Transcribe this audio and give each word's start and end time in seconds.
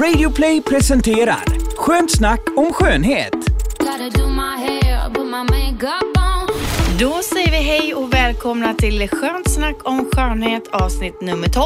Radioplay 0.00 0.62
presenterar 0.62 1.44
Skönt 1.76 2.10
snack 2.10 2.40
om 2.56 2.72
skönhet. 2.72 3.32
Då 7.00 7.22
säger 7.22 7.50
vi 7.50 7.56
hej 7.56 7.94
och 7.94 8.14
välkomna 8.14 8.74
till 8.74 9.08
Skönt 9.08 9.50
snack 9.50 9.76
om 9.84 10.10
skönhet 10.12 10.68
avsnitt 10.68 11.20
nummer 11.20 11.48
12. 11.48 11.64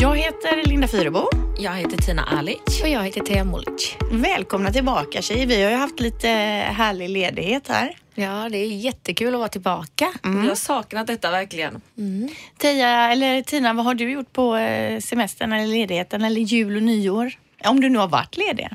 Jag 0.00 0.16
heter 0.16 0.68
Linda 0.68 0.88
Fyrebo. 0.88 1.28
Jag 1.58 1.72
heter 1.72 1.96
Tina 1.96 2.22
Alic. 2.22 2.82
Och 2.82 2.88
jag 2.88 3.02
heter 3.02 3.20
Thea 3.20 3.44
Molic. 3.44 3.96
Välkomna 4.12 4.72
tillbaka 4.72 5.22
tjejer. 5.22 5.46
Vi 5.46 5.62
har 5.62 5.70
ju 5.70 5.76
haft 5.76 6.00
lite 6.00 6.28
härlig 6.76 7.08
ledighet 7.08 7.68
här. 7.68 7.96
Ja, 8.14 8.48
det 8.50 8.58
är 8.58 8.66
jättekul 8.66 9.34
att 9.34 9.38
vara 9.38 9.48
tillbaka. 9.48 10.12
Jag 10.22 10.30
har 10.30 10.54
saknat 10.54 11.06
detta 11.06 11.30
verkligen. 11.30 11.80
Tia, 12.58 13.12
eller 13.12 13.42
Tina, 13.42 13.72
vad 13.72 13.84
har 13.84 13.94
du 13.94 14.10
gjort 14.10 14.32
på 14.32 14.56
eh, 14.56 15.00
semestern 15.00 15.52
eller 15.52 15.66
ledigheten 15.66 16.24
eller 16.24 16.40
jul 16.40 16.76
och 16.76 16.82
nyår? 16.82 17.32
Om 17.64 17.80
du 17.80 17.88
nu 17.88 17.98
har 17.98 18.08
varit 18.08 18.36
ledig. 18.36 18.68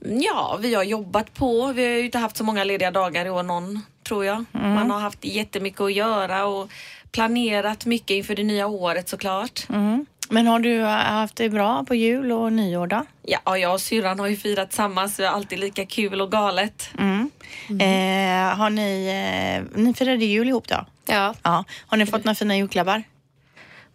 Ja, 0.00 0.58
vi 0.60 0.74
har 0.74 0.82
jobbat 0.82 1.34
på. 1.34 1.72
Vi 1.72 1.84
har 1.84 1.92
ju 1.92 2.04
inte 2.04 2.18
haft 2.18 2.36
så 2.36 2.44
många 2.44 2.64
lediga 2.64 2.90
dagar 2.90 3.26
i 3.26 3.30
år 3.30 3.42
någon, 3.42 3.80
tror 4.08 4.24
jag. 4.24 4.44
Man 4.52 4.90
har 4.90 5.00
haft 5.00 5.24
jättemycket 5.24 5.80
att 5.80 5.92
göra 5.92 6.46
och 6.46 6.70
planerat 7.10 7.86
mycket 7.86 8.10
inför 8.10 8.34
det 8.34 8.42
nya 8.42 8.66
året 8.66 9.08
såklart. 9.08 9.68
Mm. 9.68 10.06
Men 10.28 10.46
har 10.46 10.58
du 10.58 10.82
haft 10.82 11.36
det 11.36 11.48
bra 11.48 11.84
på 11.84 11.94
jul 11.94 12.32
och 12.32 12.52
nyår 12.52 12.86
då? 12.86 13.04
Ja, 13.22 13.58
jag 13.58 13.74
och 13.74 13.80
syrran 13.80 14.18
har 14.18 14.26
ju 14.26 14.36
firat 14.36 14.70
tillsammans. 14.70 15.16
Det 15.16 15.24
är 15.24 15.28
alltid 15.28 15.58
lika 15.58 15.86
kul 15.86 16.20
och 16.20 16.32
galet. 16.32 16.90
Mm. 16.98 17.30
Eh, 17.68 18.56
har 18.56 18.70
ni, 18.70 19.06
eh, 19.06 19.80
ni 19.80 19.94
firade 19.94 20.24
jul 20.24 20.48
ihop 20.48 20.68
då? 20.68 20.86
Ja. 21.06 21.34
Ja. 21.42 21.64
Har 21.86 21.96
ni 21.96 22.06
fått 22.06 22.24
några 22.24 22.34
fina 22.34 22.56
julklappar? 22.56 23.02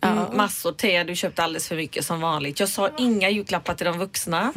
Mm, 0.02 0.38
massor. 0.38 0.72
Thea, 0.72 1.04
du 1.04 1.16
köpte 1.16 1.44
alldeles 1.44 1.68
för 1.68 1.76
mycket 1.76 2.06
som 2.06 2.22
vanligt. 2.22 2.60
Jag 2.60 2.70
sa 2.70 2.90
inga 2.98 3.30
julklappar 3.30 3.74
till 3.74 3.86
de 3.86 3.98
vuxna. 3.98 4.54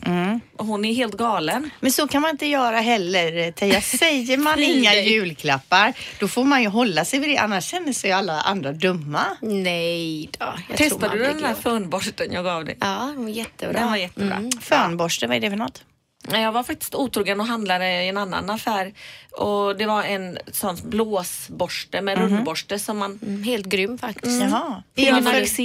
Och 0.57 0.67
hon 0.67 0.85
är 0.85 0.95
helt 0.95 1.17
galen. 1.17 1.71
Men 1.81 1.93
så 1.93 2.09
kan 2.09 2.23
man 2.23 2.31
inte 2.31 2.47
göra 2.47 2.77
heller, 2.81 3.53
Teija. 3.53 3.81
Säger 3.81 4.39
man 4.39 4.59
inga 4.59 4.95
julklappar, 4.95 5.93
då 6.21 6.29
får 6.29 6.45
man 6.45 6.63
ju 6.63 6.69
hålla 6.69 7.05
sig 7.05 7.19
vid 7.19 7.29
det. 7.29 7.37
Annars 7.39 7.65
känner 7.65 7.93
sig 7.93 8.13
alla 8.13 8.41
andra 8.41 8.73
dumma. 8.73 9.25
Nej 9.41 10.29
då. 10.39 10.55
Testade 10.77 11.19
du 11.19 11.25
den 11.25 11.41
där 11.43 11.55
fönborsten 11.55 12.33
jag 12.33 12.45
gav 12.45 12.65
dig? 12.65 12.77
Ja, 12.81 13.13
den 13.15 13.23
var 13.25 13.31
jättebra. 13.31 13.81
Den 13.81 13.89
var 13.89 13.97
jättebra. 13.97 14.35
Mm. 14.37 14.51
Fönborste, 14.61 15.27
vad 15.27 15.37
är 15.37 15.41
det 15.41 15.51
för 15.51 15.57
något? 15.57 15.85
Jag 16.31 16.53
var 16.53 16.63
faktiskt 16.63 16.95
otrogen 16.95 17.41
och 17.41 17.47
handlade 17.47 18.03
i 18.05 18.09
en 18.09 18.17
annan 18.17 18.51
affär 18.51 18.93
och 19.31 19.77
det 19.77 19.87
var 19.87 20.03
en 20.03 20.39
sån 20.53 20.77
blåsborste 20.83 22.01
med 22.01 22.19
rullborste 22.19 22.79
som 22.79 22.99
man... 22.99 23.19
Mm, 23.23 23.43
helt 23.43 23.67
grym 23.67 23.99
faktiskt. 23.99 24.43
Jaha. 24.43 24.83
Är 24.97 25.13
det, 25.13 25.23
för, 25.23 25.65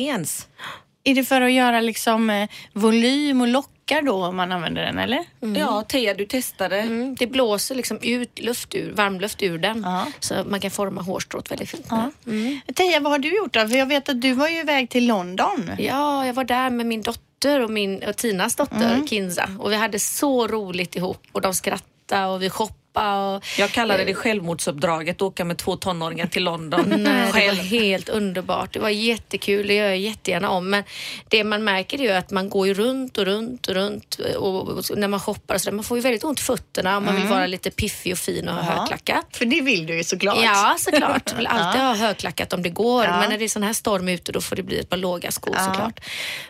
är 1.04 1.16
det 1.16 1.24
för 1.24 1.42
att 1.42 1.52
göra 1.52 1.82
liksom 1.82 2.30
eh, 2.30 2.50
volym 2.74 3.42
och 3.42 3.48
lockar 3.48 4.02
då 4.02 4.26
om 4.26 4.36
man 4.36 4.52
använder 4.52 4.82
den 4.82 4.98
eller? 4.98 5.26
Ja, 5.60 5.84
Thea 5.88 6.14
du 6.14 6.26
testade. 6.26 6.80
Mm, 6.80 7.16
det 7.16 7.28
blåser 7.28 7.76
liksom 7.76 8.00
ut 8.02 8.40
luft 8.40 8.76
ur, 8.76 8.92
varmluft 8.92 9.44
ur 9.44 9.58
den 9.58 9.82
Ja. 9.86 10.06
så 10.20 10.34
man 10.50 10.60
kan 10.60 10.72
forma 10.72 11.02
hårstrået 11.02 11.52
väldigt 11.52 11.70
fint. 11.70 11.88
Ja. 11.90 12.12
Mm. 12.26 12.60
Vad 13.04 13.12
har 13.12 13.20
du 13.20 13.38
gjort 13.38 13.54
då? 13.54 13.68
För 13.68 13.78
jag 13.78 13.86
vet 13.86 14.10
att 14.10 14.22
du 14.22 14.34
var 14.34 14.48
ju 14.48 14.60
iväg 14.60 14.90
till 14.90 15.08
London. 15.08 15.72
Ja, 15.78 16.26
jag 16.26 16.34
var 16.34 16.44
där 16.44 16.70
med 16.70 16.86
min 16.86 17.02
dotter 17.02 17.27
och, 17.46 17.70
min, 17.70 18.04
och 18.04 18.18
Tinas 18.18 18.56
dotter 18.56 19.08
Kinza. 19.08 19.50
Och 19.60 19.72
vi 19.72 19.76
hade 19.76 20.00
så 20.00 20.48
roligt 20.48 20.96
ihop 20.96 21.28
och 21.32 21.42
de 21.42 21.54
skrattade 21.54 22.28
och 22.28 22.42
vi 22.42 22.50
shoppade 22.50 22.87
och 22.98 23.44
Jag 23.58 23.72
kallade 23.72 24.04
det 24.06 24.14
självmordsuppdraget, 24.14 25.22
åka 25.22 25.46
med 25.46 25.58
två 25.58 25.76
tonåringar 25.76 26.28
till 26.28 26.44
London 26.44 26.84
Nej, 26.98 27.32
det 27.34 27.48
var 27.48 27.64
helt 27.64 28.10
underbart. 28.10 28.74
Det 28.74 28.80
var 28.80 28.90
jättekul, 28.90 29.68
det 29.68 29.74
gör 29.74 29.86
jag 29.88 29.98
jättegärna 29.98 30.50
om. 30.50 30.70
Men 30.70 30.84
det 31.30 31.44
man 31.44 31.64
märker 31.64 31.98
är 32.00 32.04
ju 32.04 32.12
att 32.12 32.32
man 32.32 32.50
går 32.50 32.68
ju 32.68 32.74
runt 32.74 33.18
och 33.18 33.26
runt 33.26 33.68
och 33.68 33.74
runt 33.74 34.16
och, 34.38 34.68
och 34.68 34.84
när 34.98 35.08
man 35.08 35.20
shoppar 35.20 35.58
så 35.58 35.70
där, 35.70 35.76
man 35.76 35.84
får 35.84 35.98
ju 35.98 36.02
väldigt 36.02 36.24
ont 36.24 36.40
i 36.40 36.44
fötterna 36.44 36.98
om 36.98 37.06
man 37.06 37.16
vill 37.16 37.26
vara 37.28 37.48
lite 37.48 37.72
piffig 37.72 38.12
och 38.14 38.20
fin 38.20 38.48
och 38.48 38.56
ha 38.56 38.62
Ja. 38.74 38.80
högklackat. 38.80 39.26
För 39.38 39.46
det 39.46 39.62
vill 39.62 39.86
du 39.86 39.96
ju 39.98 40.04
såklart. 40.04 40.38
Ja, 40.44 40.76
såklart. 40.80 41.22
Jag 41.30 41.38
vill 41.38 41.48
alltid 41.52 41.82
ha 41.82 41.94
högklackat 41.96 42.54
om 42.54 42.62
det 42.64 42.70
går. 42.70 43.04
Ja. 43.06 43.20
Men 43.20 43.30
när 43.30 43.38
det 43.38 43.44
är 43.44 43.50
sån 43.50 43.64
här 43.64 43.74
storm 43.74 44.08
ute 44.08 44.32
då 44.32 44.42
får 44.42 44.56
det 44.56 44.64
bli 44.64 44.80
ett 44.80 44.90
par 44.90 44.98
låga 44.98 45.32
skor 45.32 45.56
Ja. 45.58 45.66
såklart. 45.66 46.00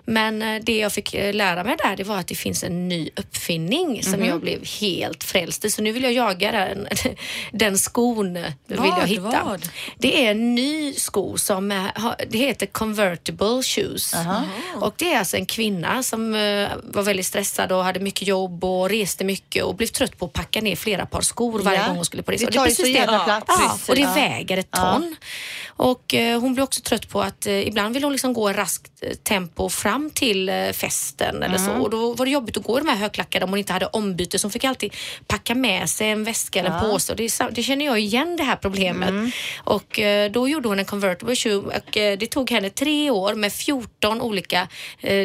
Men 0.05 0.41
eh, 0.41 0.61
det 0.63 0.77
jag 0.77 0.93
fick 0.93 1.13
eh, 1.13 1.33
lära 1.33 1.63
mig 1.63 1.75
där 1.83 1.95
det 1.95 2.03
var 2.03 2.17
att 2.17 2.27
det 2.27 2.35
finns 2.35 2.63
en 2.63 2.87
ny 2.89 3.09
uppfinning 3.15 4.03
som 4.03 4.13
Mhm. 4.19 4.25
jag 4.29 4.41
blev 4.41 4.65
helt 4.81 5.23
frälst 5.23 5.65
i. 5.65 5.69
Så 5.69 5.81
nu 5.81 5.91
vill 5.91 6.03
jag 6.03 6.13
jaga 6.13 6.36
den, 6.39 6.87
den 7.51 7.77
skon 7.77 8.33
vill 8.67 8.77
jag 8.99 9.07
hitta. 9.07 9.43
Vad? 9.45 9.69
Det 9.97 10.25
är 10.25 10.31
en 10.31 10.55
ny 10.55 10.93
sko 10.93 11.37
som 11.37 11.71
är, 11.71 11.91
har- 11.95 12.15
det 12.29 12.37
heter 12.37 12.65
convertible 12.65 13.63
shoes. 13.63 14.13
Och 14.81 14.93
det 14.97 15.13
är 15.13 15.19
alltså 15.19 15.37
en 15.37 15.45
kvinna 15.45 16.03
som 16.03 16.35
eh, 16.35 16.69
var 16.83 17.03
väldigt 17.03 17.25
stressad 17.25 17.71
och 17.71 17.83
hade 17.83 17.99
mycket 17.99 18.27
jobb 18.27 18.63
och 18.63 18.89
reste 18.89 19.23
mycket 19.23 19.63
och 19.63 19.75
blev 19.75 19.87
trött 19.87 20.17
på 20.19 20.25
att 20.25 20.33
packa 20.33 20.61
ner 20.61 20.75
flera 20.75 21.05
par 21.05 21.21
skor 21.21 21.59
varje 21.59 21.79
Ja. 21.79 21.87
gång 21.87 21.95
hon 21.95 22.05
skulle 22.05 22.23
på 22.23 22.31
resa. 22.31 22.45
Det 22.45 22.51
tar 22.51 22.65
ju 22.65 22.69
precis 22.69 22.85
så 22.85 22.91
jävla 22.91 23.19
plats. 23.19 23.45
Ja, 23.47 23.77
och 23.89 23.95
det 23.95 24.01
Ja. 24.01 24.13
väger 24.13 24.57
ett 24.57 24.67
Ja. 24.71 24.77
ton. 24.93 25.15
Och 25.67 26.13
eh, 26.13 26.39
hon 26.41 26.53
blir 26.53 26.63
också 26.63 26.81
trött 26.81 27.09
på 27.09 27.21
att 27.21 27.47
eh, 27.47 27.67
ibland 27.67 27.93
vill 27.93 28.03
hon 28.03 28.11
liksom 28.13 28.33
gå 28.33 28.53
raskt 28.53 28.91
eh, 28.96 28.96
tempo 29.23 29.69
fram 29.69 30.09
till 30.09 30.49
eh, 30.49 30.71
festen 30.71 31.43
eller 31.43 31.57
så. 31.57 31.71
Och 31.71 31.89
då 31.89 32.13
var 32.13 32.25
det 32.25 32.31
jobbigt 32.31 32.57
att 32.57 32.63
gå 32.63 32.77
i 32.77 32.81
de 32.81 32.87
här 32.87 32.95
högklackade 32.95 33.45
om 33.45 33.49
hon 33.49 33.59
inte 33.59 33.73
hade 33.73 33.85
ombyte. 33.85 34.39
Så 34.39 34.45
hon 34.45 34.51
fick 34.51 34.63
alltid 34.63 34.93
packa 35.27 35.55
med 35.55 35.89
sig 35.89 36.09
en 36.09 36.23
väska 36.23 36.59
eller 36.59 36.69
en 36.69 36.79
påse. 36.79 37.13
Och 37.13 37.17
det, 37.17 37.39
det 37.51 37.63
känner 37.63 37.85
jag 37.85 37.99
igen 37.99 38.37
det 38.37 38.43
här 38.43 38.55
problemet. 38.55 39.33
Och 39.63 39.99
eh, 39.99 40.31
då 40.31 40.47
gjorde 40.47 40.69
hon 40.69 40.79
en 40.79 40.85
convertible 40.85 41.35
shoe 41.35 41.55
och 41.55 41.97
eh, 41.97 42.17
det 42.17 42.27
tog 42.27 42.51
henne 42.51 42.69
tre 42.69 43.11
år 43.11 43.33
med 43.33 43.53
14 43.53 44.21
olika 44.21 44.67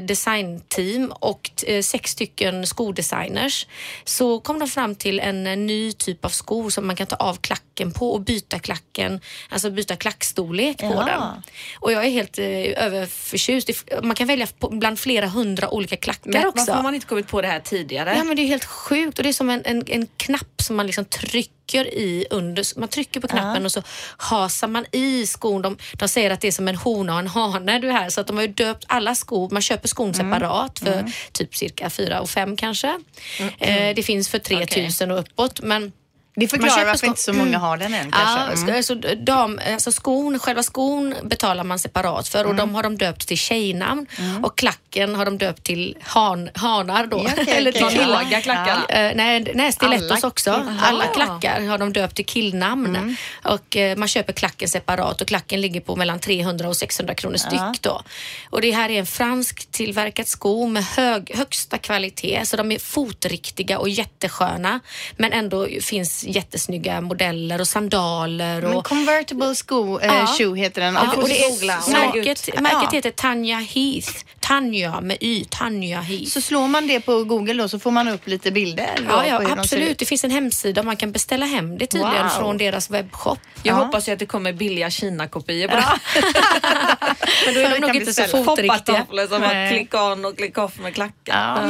designteam 0.03 1.13
och 1.21 1.51
sex 1.83 2.11
stycken 2.11 2.67
skodesigners. 2.67 3.67
Så 4.05 4.41
kom 4.41 4.59
de 4.59 4.69
fram 4.69 4.95
till 4.95 5.21
en, 5.21 5.43
ny 5.67 5.93
typ 5.93 6.25
av 6.25 6.29
skor 6.29 6.71
som 6.71 6.87
man 6.87 6.97
kan 6.97 7.07
ta 7.07 7.17
av 7.17 7.35
klacken 7.35 7.72
på 7.95 8.13
och 8.13 8.21
byta 8.21 8.59
klacken, 8.59 9.21
alltså 9.49 9.71
byta 9.71 9.97
klackstorlek 9.97 10.79
på 10.79 10.85
Ja. 10.85 11.05
den. 11.05 11.43
Och 11.81 11.93
jag 11.93 12.05
är 12.05 12.11
helt 12.11 12.39
eh, 12.39 12.85
överförtjust. 12.87 13.71
Man 14.03 14.17
kan 14.17 14.27
välja 14.27 14.47
på, 14.59 14.69
bland 14.69 14.99
flera 14.99 15.27
hundra 15.27 15.71
olika 15.71 15.97
klackar 15.97 16.31
Men 16.31 16.47
också. 16.47 16.53
varför 16.59 16.73
har 16.73 16.83
man 16.83 16.95
inte 16.95 17.07
kommit 17.07 17.29
på 17.29 17.43
det 17.43 17.49
här 17.49 17.61
tidigare? 17.61 18.15
Ja 18.17 18.25
men 18.25 18.37
det 18.37 18.43
är 18.43 18.47
helt 18.47 18.65
sjukt 18.65 19.19
och 19.19 19.23
det 19.23 19.29
är 19.31 19.33
som 19.33 19.51
en, 19.51 19.63
en, 19.65 19.85
en 19.87 20.07
knapp 20.17 20.63
som 20.63 20.77
man 20.77 20.87
liksom 20.87 21.05
trycker 21.05 21.53
i 21.95 22.27
under. 22.31 22.79
Man 22.79 22.89
trycker 22.89 23.21
på 23.21 23.29
knappen 23.29 23.65
och 23.65 23.73
så 23.73 23.83
hasar 24.17 24.69
man 24.69 24.85
i 24.93 25.27
skon. 25.27 25.63
De, 25.63 25.79
de 25.99 26.09
säger 26.09 26.31
att 26.31 26.41
det 26.41 26.49
är 26.49 26.53
som 26.53 26.69
en 26.69 26.77
hona 26.77 27.13
och 27.13 27.19
en 27.19 27.27
hane 27.27 27.79
du 27.79 27.91
här 27.91 28.11
så 28.11 28.21
att 28.21 28.27
de 28.27 28.37
har 28.37 28.43
ju 28.45 28.53
döpt 28.53 28.85
alla 28.89 29.15
skor. 29.15 29.49
Man 29.51 29.63
köper 29.63 29.89
skon 29.89 30.15
separat 30.15 30.79
för 30.79 31.13
typ 31.33 31.57
cirka 31.57 31.91
4 31.91 32.21
och 32.21 32.31
5 32.31 32.57
kanske. 32.57 32.99
Eh, 33.59 33.95
det 33.95 34.03
finns 34.03 34.29
för 34.29 34.39
3000 34.39 35.11
och 35.11 35.19
uppåt 35.19 35.61
men 35.63 35.93
Det 36.35 36.49
förklarar 36.49 36.85
varför 36.87 37.07
inte 37.07 37.21
så 37.23 37.33
många 37.33 37.59
har 37.59 37.77
den 37.77 37.95
än 37.95 38.09
Ja, 38.13 38.19
kanske. 38.19 38.63
Mm. 38.65 38.77
alltså, 38.77 38.95
dam, 39.17 39.61
alltså 39.73 39.93
skon, 39.93 40.39
själva 40.39 40.63
skon 40.63 41.15
betalar 41.23 41.65
man 41.65 41.79
separat 41.79 42.29
för 42.29 42.45
och 42.45 42.51
Mm. 42.51 42.57
de 42.57 42.75
har 42.75 42.83
de 42.83 42.99
döpt 42.99 43.29
till 43.29 43.39
tjejnamn 43.39 44.07
och 44.43 44.59
klacken 44.59 45.15
har 45.15 45.25
de 45.25 45.39
döpt 45.39 45.63
till 45.65 45.97
han, 46.03 46.51
hanar 46.55 47.07
då. 47.07 47.17
Ja, 47.27 47.31
okej, 47.43 47.55
Eller 47.57 47.73
till 47.73 47.81
Ja. 47.81 47.91
killar. 47.91 48.23
Låga 48.25 48.41
klackar. 48.41 48.77
Eh, 48.89 49.13
nej, 49.15 49.53
nej, 49.55 49.73
stilettos 49.73 50.11
Alla 50.25 50.29
också. 50.29 50.51
Alla 50.83 51.05
Aha. 51.05 51.13
klackar 51.15 51.67
har 51.67 51.79
de 51.79 51.93
döpt 51.93 52.17
till 52.17 52.27
killnamn. 52.27 52.97
Mm. 52.97 53.17
Och 53.45 53.77
eh, 53.77 53.97
man 53.97 54.09
köper 54.09 54.33
klacken 54.33 54.69
separat 54.69 55.21
och 55.21 55.29
klacken 55.29 55.61
ligger 55.61 55.81
på 55.81 55.97
mellan 55.97 56.19
300 56.21 56.69
och 56.69 56.77
600 56.77 57.15
kronor 57.15 57.37
styck 57.37 57.81
då. 57.83 58.03
Och 58.51 58.61
det 58.61 58.71
här 58.71 58.91
är 58.91 58.99
en 58.99 59.07
fransk 59.07 59.71
tillverkat 59.71 60.29
sko 60.29 60.67
med 60.67 60.85
hög, 60.85 61.31
högsta 61.35 61.79
kvalitet 61.79 62.41
så 62.47 62.57
de 62.57 62.73
är 62.73 62.79
fotriktiga 62.79 63.79
och 63.79 63.89
jättesköna 63.89 64.81
men 65.17 65.33
ändå 65.33 65.67
finns 65.81 66.22
jättesnygga 66.25 67.01
modeller 67.01 67.61
och 67.61 67.69
sandaler 67.69 68.65
och 68.65 68.71
Men 68.75 68.83
convertible 68.83 69.55
sko, 69.55 69.99
eh, 70.01 70.07
Ja. 70.07 70.27
shoe 70.39 70.59
heter 70.59 70.81
den. 70.81 70.95
Ja, 70.95 71.13
Och- 71.13 71.19
och 71.23 71.29
det 71.29 71.45
är, 71.45 71.67
märket, 71.93 72.61
märket 72.63 72.79
Ja. 72.83 72.89
heter 72.93 73.11
Tanja 73.11 73.57
Heath. 73.57 74.13
Tanja 74.43 75.01
med 75.01 75.17
Y. 75.21 75.45
Tanja 75.51 76.01
Heath. 76.01 76.25
Så 76.31 76.41
slår 76.41 76.69
man 76.69 76.87
det 76.87 77.01
på 77.01 77.25
Google 77.25 77.55
då 77.63 77.69
så 77.69 77.79
får 77.79 77.91
man 77.91 78.09
upp 78.09 78.27
lite 78.29 78.51
bilder. 78.51 78.91
Ja, 79.09 79.21
på 79.23 79.29
ja 79.29 79.39
de 79.39 79.53
absolut. 79.61 79.89
ut. 79.89 79.99
Det 79.99 80.05
finns 80.05 80.25
en 80.25 80.31
hemsida 80.31 80.83
man 80.83 80.97
kan 80.97 81.13
beställa 81.13 81.47
hem 81.47 81.79
det 81.79 81.87
tydligen 81.87 82.23
Wow. 82.23 82.29
från 82.29 82.59
deras 82.59 82.91
webbshop. 82.91 83.39
Jag 83.63 83.79
Ja. 83.79 83.85
hoppas 83.85 84.09
ju 84.09 84.13
att 84.13 84.19
det 84.19 84.27
kommer 84.27 84.53
billiga 84.53 84.91
Kina-kopior 84.91 85.69
på 85.69 85.77
det. 85.77 85.85
Men 87.47 87.55
då 87.55 87.61
är 87.61 87.71
de 87.71 87.79
nog 87.87 87.97
inte 87.97 88.13
så 88.15 88.23
fotriktiga. 88.45 88.75
Foppatofflor 88.79 89.27
som 89.27 89.43
har 89.43 89.55
Nej. 89.55 89.71
klick 89.79 89.95
on 89.95 90.25
och 90.25 90.37
klick 90.37 90.59
off 90.59 90.79
med 90.79 90.95
klackar. 90.95 91.13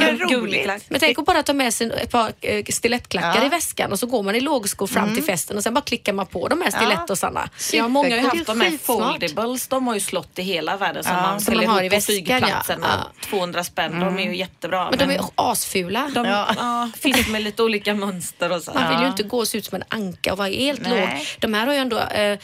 Ja, 0.01 0.03
Ja, 0.03 0.37
roligt. 0.37 0.71
Men 0.89 1.01
tänk 1.01 1.19
att 1.19 1.25
bara 1.27 1.43
ta 1.43 1.53
med 1.53 1.75
sig 1.75 1.91
ett 2.03 2.11
par 2.11 2.33
eh, 2.41 2.65
stilettklackar 2.65 3.41
Ja. 3.41 3.47
i 3.47 3.49
väskan 3.49 3.93
och 3.93 3.99
så 3.99 4.07
går 4.07 4.23
man 4.23 4.35
i 4.35 4.41
lågskor 4.41 4.87
fram 4.87 5.15
till 5.15 5.25
festen 5.25 5.57
och 5.57 5.63
sen 5.63 5.75
bara 5.75 5.81
klickar 5.81 6.13
man 6.13 6.27
på 6.27 6.49
de 6.49 6.61
här 6.63 6.71
stilettosarna. 6.71 7.49
Ja, 7.73 7.89
många 7.89 8.09
har 8.11 8.17
ju 8.17 8.23
haft 8.29 8.47
de 8.47 8.61
här 8.61 8.79
foldables. 8.83 9.67
De 9.69 9.87
har 9.87 9.95
ju 9.95 10.01
slått 10.01 10.39
i 10.39 10.43
hela 10.43 10.77
världen 10.77 11.05
som 11.05 11.13
Ja. 11.17 11.23
man 11.23 11.41
Som 11.41 11.55
man 11.57 11.67
har 11.67 11.73
ihop 11.83 11.85
i 11.85 11.89
på 11.91 11.97
väskan, 11.97 12.15
flygplatsen. 12.15 12.62
Ja. 12.69 13.05
och 13.17 13.21
200 13.23 13.65
spänn. 13.65 14.01
De 14.01 14.19
är 14.19 14.23
ju 14.23 14.37
jättebra. 14.37 14.91
Men 14.91 14.99
de 15.09 15.15
är 15.15 15.21
asfula. 15.35 16.11
de, 16.15 16.25
Ja. 16.27 16.49
ja. 16.57 16.91
finns 16.97 17.29
med 17.29 17.43
lite 17.43 17.63
olika 17.63 17.95
mönster 17.95 18.53
och 18.53 18.63
så. 18.63 18.75
Man 18.75 18.91
vill 18.91 19.01
ju 19.01 19.07
inte 19.07 19.23
gå 19.23 19.39
och 19.39 19.49
se 19.49 19.59
ut 19.59 19.65
som 19.65 19.77
en 19.77 19.85
anka 19.89 20.33
och 20.33 20.39
vara 20.39 20.49
helt 20.49 20.83
Nej. 20.83 21.01
låg. 21.01 21.27
De 21.41 21.55
här 21.55 21.67
har 21.67 21.75
ju 21.75 21.79
ändå 21.81 21.99
eh, 21.99 22.39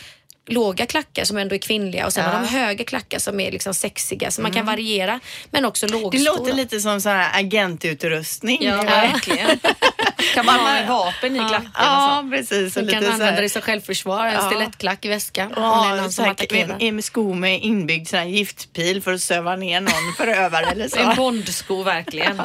låga 0.48 0.86
klackar 0.86 1.24
som 1.24 1.36
ändå 1.36 1.54
är 1.54 1.58
kvinnliga 1.58 2.06
och 2.06 2.12
sen 2.12 2.24
Ja. 2.24 2.30
har 2.30 2.40
de 2.42 2.48
höga 2.48 2.84
klackar 2.84 3.18
som 3.18 3.40
är 3.40 3.52
liksom 3.52 3.74
sexiga. 3.74 4.30
Så 4.30 4.42
man 4.42 4.52
kan 4.52 4.66
variera 4.66 5.20
men 5.50 5.64
också 5.64 5.86
Det 5.86 5.92
lågstora. 5.92 6.32
låter 6.36 6.52
lite 6.52 6.80
som 6.80 7.00
sån 7.00 7.12
här 7.12 7.40
agentutrustning. 7.40 8.58
Ja, 8.64 8.82
verkligen. 8.82 9.58
kan 10.34 10.46
man 10.46 10.60
ha 10.60 10.84
vapen 11.04 11.36
i 11.36 11.38
klacken? 11.38 11.70
Ja, 11.74 12.24
precis. 12.30 12.76
Och 12.76 12.82
Man 12.82 12.86
lite 12.86 13.00
kan 13.04 13.12
använda 13.12 13.40
det 13.40 13.48
som 13.48 13.62
självförsvar, 13.62 14.26
en 14.26 14.34
Ja. 14.34 14.46
stilettklack 14.50 15.04
i 15.04 15.08
väskan 15.08 15.46
om 15.46 15.54
det 15.54 15.60
Ja, 15.60 15.94
någon 15.96 16.12
som 16.12 16.24
attackerar. 16.28 16.92
med, 16.92 17.04
sko 17.04 17.34
med 17.34 17.60
inbyggd 17.62 18.08
sån 18.08 18.18
här 18.18 18.26
giftpil 18.26 19.02
för 19.02 19.12
att 19.12 19.20
söva 19.22 19.56
ner 19.56 19.80
någon 19.80 19.92
förövare 20.16 20.66
eller 20.66 20.88
så. 20.88 20.98
En 20.98 21.16
bondsko 21.16 21.82
verkligen. 21.82 22.42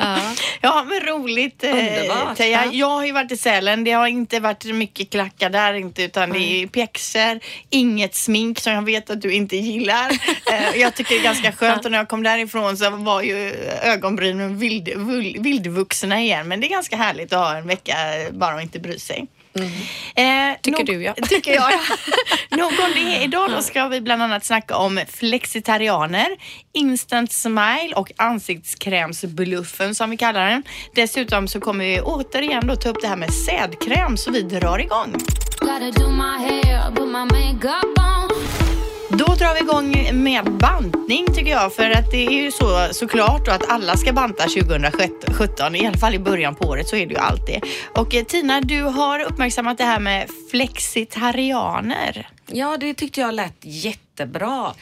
Ja, 0.62 0.84
men 0.90 1.00
roligt. 1.00 1.64
eh, 1.64 1.70
Underbart. 1.72 2.38
Teija. 2.38 2.66
Ja. 2.66 2.72
Jag 2.74 2.90
har 2.90 3.06
ju 3.06 3.12
varit 3.12 3.32
i 3.32 3.38
Sälen. 3.38 3.84
Det 3.84 3.92
har 3.92 4.08
inte 4.08 4.40
varit 4.40 4.66
mycket 4.66 5.10
klackar 5.10 5.50
där 5.50 5.74
inte 5.74 6.04
utan 6.04 6.30
det 6.30 6.40
är 6.40 6.68
pjäxor, 6.68 7.40
inget 7.94 8.16
smink 8.16 8.60
som 8.60 8.74
jag 8.74 8.86
vet 8.86 9.10
att 9.10 9.22
du 9.22 9.34
inte 9.34 9.56
gillar. 9.57 10.12
Eh, 10.51 10.81
jag 10.81 10.95
tycker 10.95 11.16
det 11.16 11.22
är 11.22 11.24
ganska 11.24 11.51
skönt 11.51 11.86
och 11.86 11.92
när 11.92 11.98
jag 11.98 12.07
kom 12.07 12.24
därifrån 12.24 12.78
så 12.78 12.90
var 12.90 13.22
ju 13.22 13.54
ögonbrynen 13.84 14.57
vild, 14.57 14.90
vild, 14.98 15.44
vildvuxna 15.44 16.22
igen. 16.22 16.48
Men 16.48 16.60
det 16.60 16.68
är 16.68 16.69
ganska 16.69 16.98
härligt 16.98 17.34
att 17.34 17.40
ha 17.40 17.57
en 17.57 17.68
vecka 17.68 17.95
bara 18.31 18.56
och 18.56 18.62
inte 18.62 18.80
bry 18.80 19.00
sig. 19.00 19.28
Eh, 19.56 20.57
Tycker 20.62 20.84
du, 20.84 21.04
ja. 21.04 21.13
Tycker 21.30 21.54
jag 21.54 21.72
ja. 21.72 21.80
Nog 22.57 22.72
om 22.72 22.92
det. 22.95 23.24
Idag 23.24 23.51
då 23.51 23.62
ska 23.62 23.88
vi 23.88 24.01
bland 24.01 24.24
annat 24.24 24.46
snacka 24.46 24.78
om 24.78 25.01
flexitarianer, 25.07 26.28
instant 26.74 27.31
smile 27.31 27.94
och 27.96 28.12
ansiktskrämsbluffen 28.18 29.96
som 29.96 30.10
vi 30.10 30.18
kallar 30.18 30.50
den. 30.50 30.63
Dessutom 30.96 31.48
så 31.48 31.60
kommer 31.60 31.86
vi 31.86 32.01
återigen 32.01 32.68
då 32.68 32.75
ta 32.75 32.89
upp 32.89 33.01
det 33.01 33.07
här 33.07 33.16
med 33.16 33.34
sädkräm 33.34 34.18
så 34.18 34.31
vi 34.31 34.42
drar 34.42 34.80
igång. 34.80 35.16
Då 39.10 39.25
drar 39.25 39.54
vi 39.54 39.60
igång 39.60 40.24
med 40.24 40.57
bantning 40.57 41.25
tycker 41.36 41.51
jag 41.51 41.74
för 41.74 41.89
att 41.89 42.12
det 42.12 42.25
är 42.25 42.31
ju 42.31 42.51
så 42.51 42.88
såklart 42.92 43.45
då 43.45 43.51
att 43.51 43.69
alla 43.69 43.98
ska 43.98 44.13
banta 44.13 44.44
2017 44.44 45.75
i 45.75 45.88
alla 45.88 45.98
fall 45.98 46.15
i 46.15 46.19
början 46.19 46.56
på 46.56 46.68
året 46.68 46.88
så 46.88 46.95
är 46.95 47.06
det 47.06 47.13
ju 47.13 47.19
alltid. 47.19 47.63
Och 47.95 48.15
eh, 48.15 48.24
Tina, 48.24 48.62
du 48.62 48.81
har 48.81 49.19
uppmärksammat 49.19 49.77
det 49.77 49.83
här 49.83 50.00
med 50.00 50.30
flexitarianer. 50.51 52.30
Ja, 52.48 52.77
det 52.77 52.94
tyckte 52.94 53.21
jag 53.21 53.33
lät 53.33 53.57
jättebra. 53.62 54.74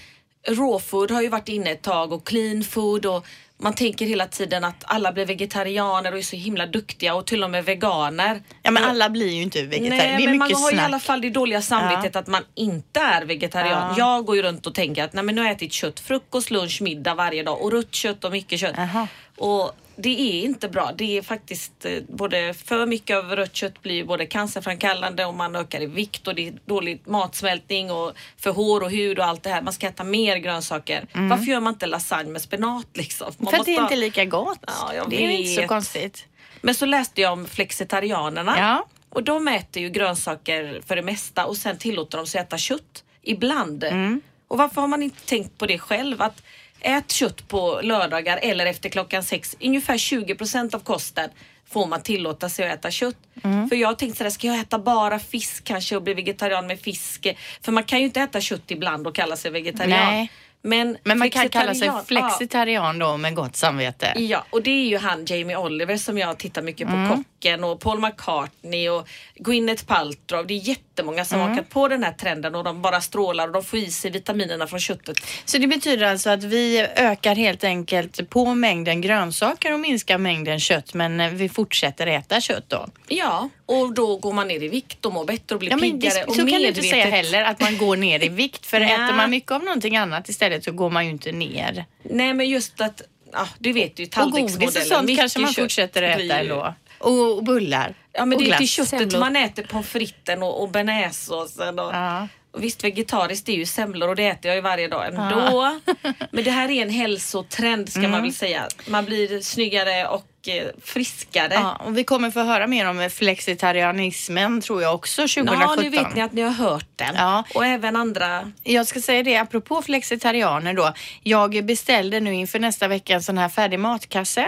Raw 0.48 0.80
food 0.80 1.12
har 1.12 1.22
ju 1.22 1.30
varit 1.30 1.50
inne 1.50 1.72
ett 1.72 1.82
tag 1.82 2.12
och 2.12 2.28
clean 2.28 2.64
food 2.64 3.06
och 3.06 3.26
man 3.62 3.74
tänker 3.74 4.06
hela 4.06 4.28
tiden 4.28 4.64
att 4.64 4.84
alla 4.86 5.12
blir 5.12 5.26
vegetarianer 5.26 6.12
och 6.12 6.18
är 6.18 6.22
så 6.22 6.36
himla 6.36 6.66
duktiga 6.66 7.16
och 7.16 7.26
till 7.26 7.44
och 7.44 7.50
med 7.50 7.66
veganer. 7.66 8.42
Ja 8.64 8.72
men 8.72 8.84
alla 8.84 9.10
blir 9.10 9.34
ju 9.34 9.42
inte 9.42 9.64
vegetarianer. 9.64 10.18
Nej, 10.18 10.28
men 10.28 10.38
man 10.38 10.54
har 10.54 10.72
i 10.72 10.74
snack. 10.74 10.86
alla 10.86 11.00
fall 11.00 11.22
det 11.22 11.30
dåliga 11.30 11.62
samvetet 11.62 12.16
att 12.16 12.28
man 12.28 12.44
inte 12.56 13.00
är 13.00 13.26
vegetarian. 13.26 13.96
Jag 13.98 14.26
går 14.26 14.36
ju 14.36 14.42
runt 14.42 14.68
och 14.68 14.76
tänker 14.76 15.04
att 15.04 15.14
nej, 15.14 15.24
men 15.24 15.36
nu 15.36 15.42
har 15.42 15.48
jag 15.48 15.56
ätit 15.56 15.74
kött 15.74 16.00
frukost, 16.00 16.52
lunch, 16.52 16.82
middag 16.82 17.16
varje 17.16 17.44
dag 17.44 17.62
och 17.62 17.72
rött 17.72 17.96
kött 17.96 18.24
och 18.24 18.32
mycket 18.32 18.60
kött. 18.60 18.76
Jaha. 18.78 19.08
Och 19.38 19.72
det 20.02 20.22
är 20.22 20.44
inte 20.44 20.70
bra. 20.70 20.92
Det 20.96 21.18
är 21.18 21.22
faktiskt 21.22 21.86
eh, 21.86 22.00
både 22.08 22.54
för 22.54 22.86
mycket 22.86 23.18
av 23.18 23.36
rött 23.36 23.56
kött 23.56 23.82
blir 23.82 24.04
både 24.04 24.26
cancerframkallande 24.26 25.26
och 25.26 25.34
man 25.34 25.56
ökar 25.56 25.82
i 25.82 25.86
vikt 25.86 26.28
och 26.28 26.36
det 26.36 26.48
är 26.48 26.54
dålig 26.66 27.02
matsmältning 27.06 27.92
och 27.92 28.14
för 28.38 28.52
hår 28.52 28.84
och 28.84 28.92
hud 28.92 29.20
och 29.20 29.26
allt 29.26 29.44
det 29.44 29.50
här. 29.50 29.62
Man 29.62 29.74
ska 29.74 29.88
äta 29.88 30.04
mer 30.04 30.38
grönsaker. 30.38 31.08
Varför 31.14 31.46
gör 31.46 31.60
man 31.60 31.74
inte 31.74 31.86
lasagne 31.86 32.32
med 32.32 32.42
spenat 32.42 32.88
liksom? 32.94 33.34
Man 33.38 33.52
För 33.52 33.60
att 33.60 33.66
det 33.66 33.76
är 33.76 33.82
inte 33.82 33.96
lika 33.96 34.26
gott. 34.26 34.60
Ja, 34.68 35.06
det 35.10 35.26
är 35.26 35.30
inte 35.30 35.62
så 35.62 35.68
konstigt. 35.68 36.28
Men 36.62 36.76
så 36.76 36.86
läste 36.86 37.22
jag 37.22 37.34
om 37.34 37.46
flexitarianerna 37.46 38.56
Ja. 38.58 38.86
och 39.10 39.24
de 39.24 39.48
äter 39.48 39.84
ju 39.84 39.90
grönsaker 39.90 40.82
för 40.88 40.96
det 40.96 41.02
mesta 41.02 41.46
och 41.46 41.58
sen 41.58 41.78
tillåter 41.78 42.18
de 42.18 42.28
sig 42.28 42.42
äta 42.42 42.58
kött 42.58 43.04
ibland. 43.22 43.84
Mm. 43.84 44.22
Och 44.48 44.58
varför 44.58 44.82
har 44.82 44.88
man 44.88 45.04
inte 45.04 45.26
tänkt 45.26 45.58
på 45.58 45.66
det 45.66 45.80
själv? 45.80 46.22
Att 46.22 46.44
ät 46.82 47.12
kött 47.12 47.48
på 47.48 47.80
lördagar 47.84 48.40
eller 48.42 48.66
efter 48.66 48.90
klockan 48.90 49.24
sex. 49.24 49.56
Ungefär 49.62 49.98
20 49.98 50.36
procent 50.36 50.74
av 50.74 50.80
kosten 50.80 51.30
får 51.70 51.88
man 51.88 52.02
tillåta 52.02 52.50
sig 52.50 52.70
att 52.70 52.80
äta 52.80 52.92
kött. 52.92 53.16
Mm. 53.44 53.70
För 53.70 53.76
jag 53.76 53.98
tänkte 54.00 54.18
sådär, 54.18 54.30
ska 54.32 54.48
jag 54.48 54.60
äta 54.60 54.80
bara 54.80 55.20
fisk 55.20 55.64
kanske 55.64 55.96
och 55.96 56.02
bli 56.04 56.14
vegetarian 56.14 56.68
med 56.68 56.80
fisk? 56.80 57.28
För 57.62 57.72
man 57.72 57.84
kan 57.84 58.00
ju 58.00 58.06
inte 58.06 58.22
äta 58.22 58.42
kött 58.42 58.72
ibland 58.72 59.08
och 59.08 59.16
kalla 59.16 59.36
sig 59.36 59.52
vegetarian. 59.52 60.14
Nej. 60.14 60.32
Men, 60.64 60.98
Men 61.04 61.20
man 61.20 61.30
kan 61.30 61.50
kalla 61.50 61.76
sig 61.76 61.90
flexitarian- 62.08 63.00
ja. 63.00 63.06
då 63.06 63.18
med 63.18 63.36
gott 63.36 63.56
samvete. 63.56 64.14
Ja, 64.16 64.46
och 64.50 64.64
det 64.64 64.72
är 64.72 64.88
ju 64.88 64.98
han 64.98 65.26
Jamie 65.26 65.58
Oliver 65.58 65.98
som 65.98 66.18
jag 66.18 66.38
tittar 66.38 66.62
mycket 66.62 66.88
på, 66.88 66.94
Mm. 66.94 67.24
Kocken 67.42 67.64
och 67.64 67.80
Paul 67.80 68.00
McCartney 68.00 68.90
och 68.90 69.08
Gwyneth 69.36 69.86
Paltrow. 69.86 70.48
Det 70.48 70.54
är 70.54 70.58
jättemånga 70.58 71.26
som 71.26 71.40
har 71.40 71.46
Mm. 71.46 71.58
hakat 71.58 71.70
på 71.74 71.88
den 71.88 72.04
här 72.04 72.12
trenden 72.12 72.56
och 72.56 72.64
de 72.64 72.82
bara 72.82 73.02
strålar 73.02 73.48
och 73.48 73.54
de 73.54 73.64
får 73.64 73.80
i 73.80 73.92
sig 73.92 74.12
vitaminerna 74.12 74.68
från 74.68 74.80
köttet. 74.80 75.18
Så 75.46 75.58
det 75.58 75.68
betyder 75.68 76.06
alltså 76.06 76.30
att 76.30 76.44
vi 76.44 76.80
ökar 76.96 77.36
helt 77.36 77.64
enkelt 77.64 78.30
på 78.30 78.54
mängden 78.54 79.02
grönsaker 79.02 79.74
och 79.74 79.80
minskar 79.80 80.18
mängden 80.18 80.60
kött 80.60 80.94
men 80.94 81.20
eh, 81.20 81.30
vi 81.30 81.50
fortsätter 81.50 82.08
äta 82.08 82.42
kött 82.42 82.66
då? 82.70 82.88
Ja, 83.08 83.50
och 83.66 83.94
då 83.94 84.18
går 84.18 84.34
man 84.34 84.48
ner 84.48 84.64
i 84.64 84.68
vikt 84.68 85.06
och 85.06 85.14
mår 85.14 85.26
bättre 85.26 85.56
och 85.56 85.60
blir 85.60 85.70
Ja, 85.70 85.76
det, 85.76 85.82
piggare 85.82 86.24
och 86.24 86.34
så 86.36 86.38
kan 86.40 86.46
du 86.46 86.52
medvetet. 86.52 86.78
inte 86.78 86.90
säga 86.90 87.06
heller 87.06 87.42
att 87.44 87.60
man 87.62 87.78
går 87.78 87.98
ner 87.98 88.24
i 88.24 88.30
vikt 88.42 88.66
för 88.66 88.82
äter 88.82 89.14
man 89.16 89.30
mycket 89.30 89.52
av 89.52 89.64
någonting 89.64 89.98
annat 89.98 90.30
istället 90.30 90.64
så 90.64 90.72
går 90.72 90.90
man 90.90 91.06
ju 91.06 91.12
inte 91.12 91.32
ner. 91.32 91.86
Nej 92.04 92.34
men 92.34 92.50
just 92.50 92.82
att, 92.82 93.02
ja, 93.34 93.48
du 93.60 93.74
vet 93.74 94.00
ju 94.00 94.06
Och 94.06 94.12
tallriksmodellen. 94.12 94.60
godis 94.60 94.78
och 94.92 94.98
sånt 94.98 95.18
kanske 95.18 95.40
man 95.40 95.54
fortsätter 95.54 96.04
äta 96.04 96.40
ändå. 96.40 96.74
Och, 97.02 97.38
och 97.38 97.44
bullar. 97.44 97.94
Ja 98.14 98.26
men 98.26 98.36
och 98.36 98.42
det 98.42 98.46
är 98.46 98.48
glass. 98.48 98.58
till 98.58 98.70
köttet 98.70 99.20
man 99.20 99.36
äter 99.36 99.64
pommes 99.64 99.88
fritesen 99.90 100.44
och, 100.44 100.62
och 100.64 100.70
bearnaisesåsen. 100.70 101.80
Och, 101.80 101.94
Ja. 101.94 102.28
och 102.54 102.64
visst 102.64 102.84
vegetariskt 102.84 103.50
är 103.50 103.54
ju 103.54 103.66
semlor 103.66 104.10
och 104.10 104.16
det 104.16 104.28
äter 104.28 104.48
jag 104.50 104.56
ju 104.56 104.62
varje 104.62 104.88
dag 104.88 105.08
ändå. 105.08 105.80
Men 106.32 106.44
det 106.44 106.52
här 106.52 106.70
är 106.72 106.82
en 106.82 106.90
hälsotrend 106.90 107.90
ska 107.90 108.00
Mm. 108.00 108.12
man 108.12 108.22
väl 108.22 108.34
säga. 108.34 108.68
Man 108.88 109.06
blir 109.06 109.42
snyggare 109.42 110.08
och 110.08 110.26
eh, 110.48 110.68
friskare. 110.84 111.54
Ja, 111.54 111.76
och 111.86 111.98
vi 111.98 112.04
kommer 112.04 112.32
få 112.32 112.40
höra 112.44 112.68
mer 112.68 112.90
om 112.90 113.10
flexitarianismen 113.14 114.62
tror 114.62 114.82
jag 114.82 114.96
också 114.96 115.22
2017. 115.22 115.62
Ja, 115.62 115.76
nu 115.84 115.90
vet 115.90 116.16
ni 116.16 116.22
att 116.22 116.34
ni 116.34 116.42
har 116.42 116.50
hört 116.52 116.88
den. 116.96 117.16
Ja. 117.16 117.44
Och 117.56 117.66
även 117.66 117.96
andra. 117.96 118.52
Jag 118.64 118.88
ska 118.88 119.02
säga 119.02 119.24
det 119.24 119.38
apropå 119.38 119.82
flexitarianer 119.82 120.74
då. 120.74 120.94
Jag 121.24 121.66
beställde 121.66 122.20
nu 122.20 122.34
inför 122.34 122.60
nästa 122.60 122.88
vecka 122.88 123.14
en 123.14 123.24
sån 123.24 123.38
här 123.38 123.50
färdig 123.50 123.80
matkasse. 123.80 124.48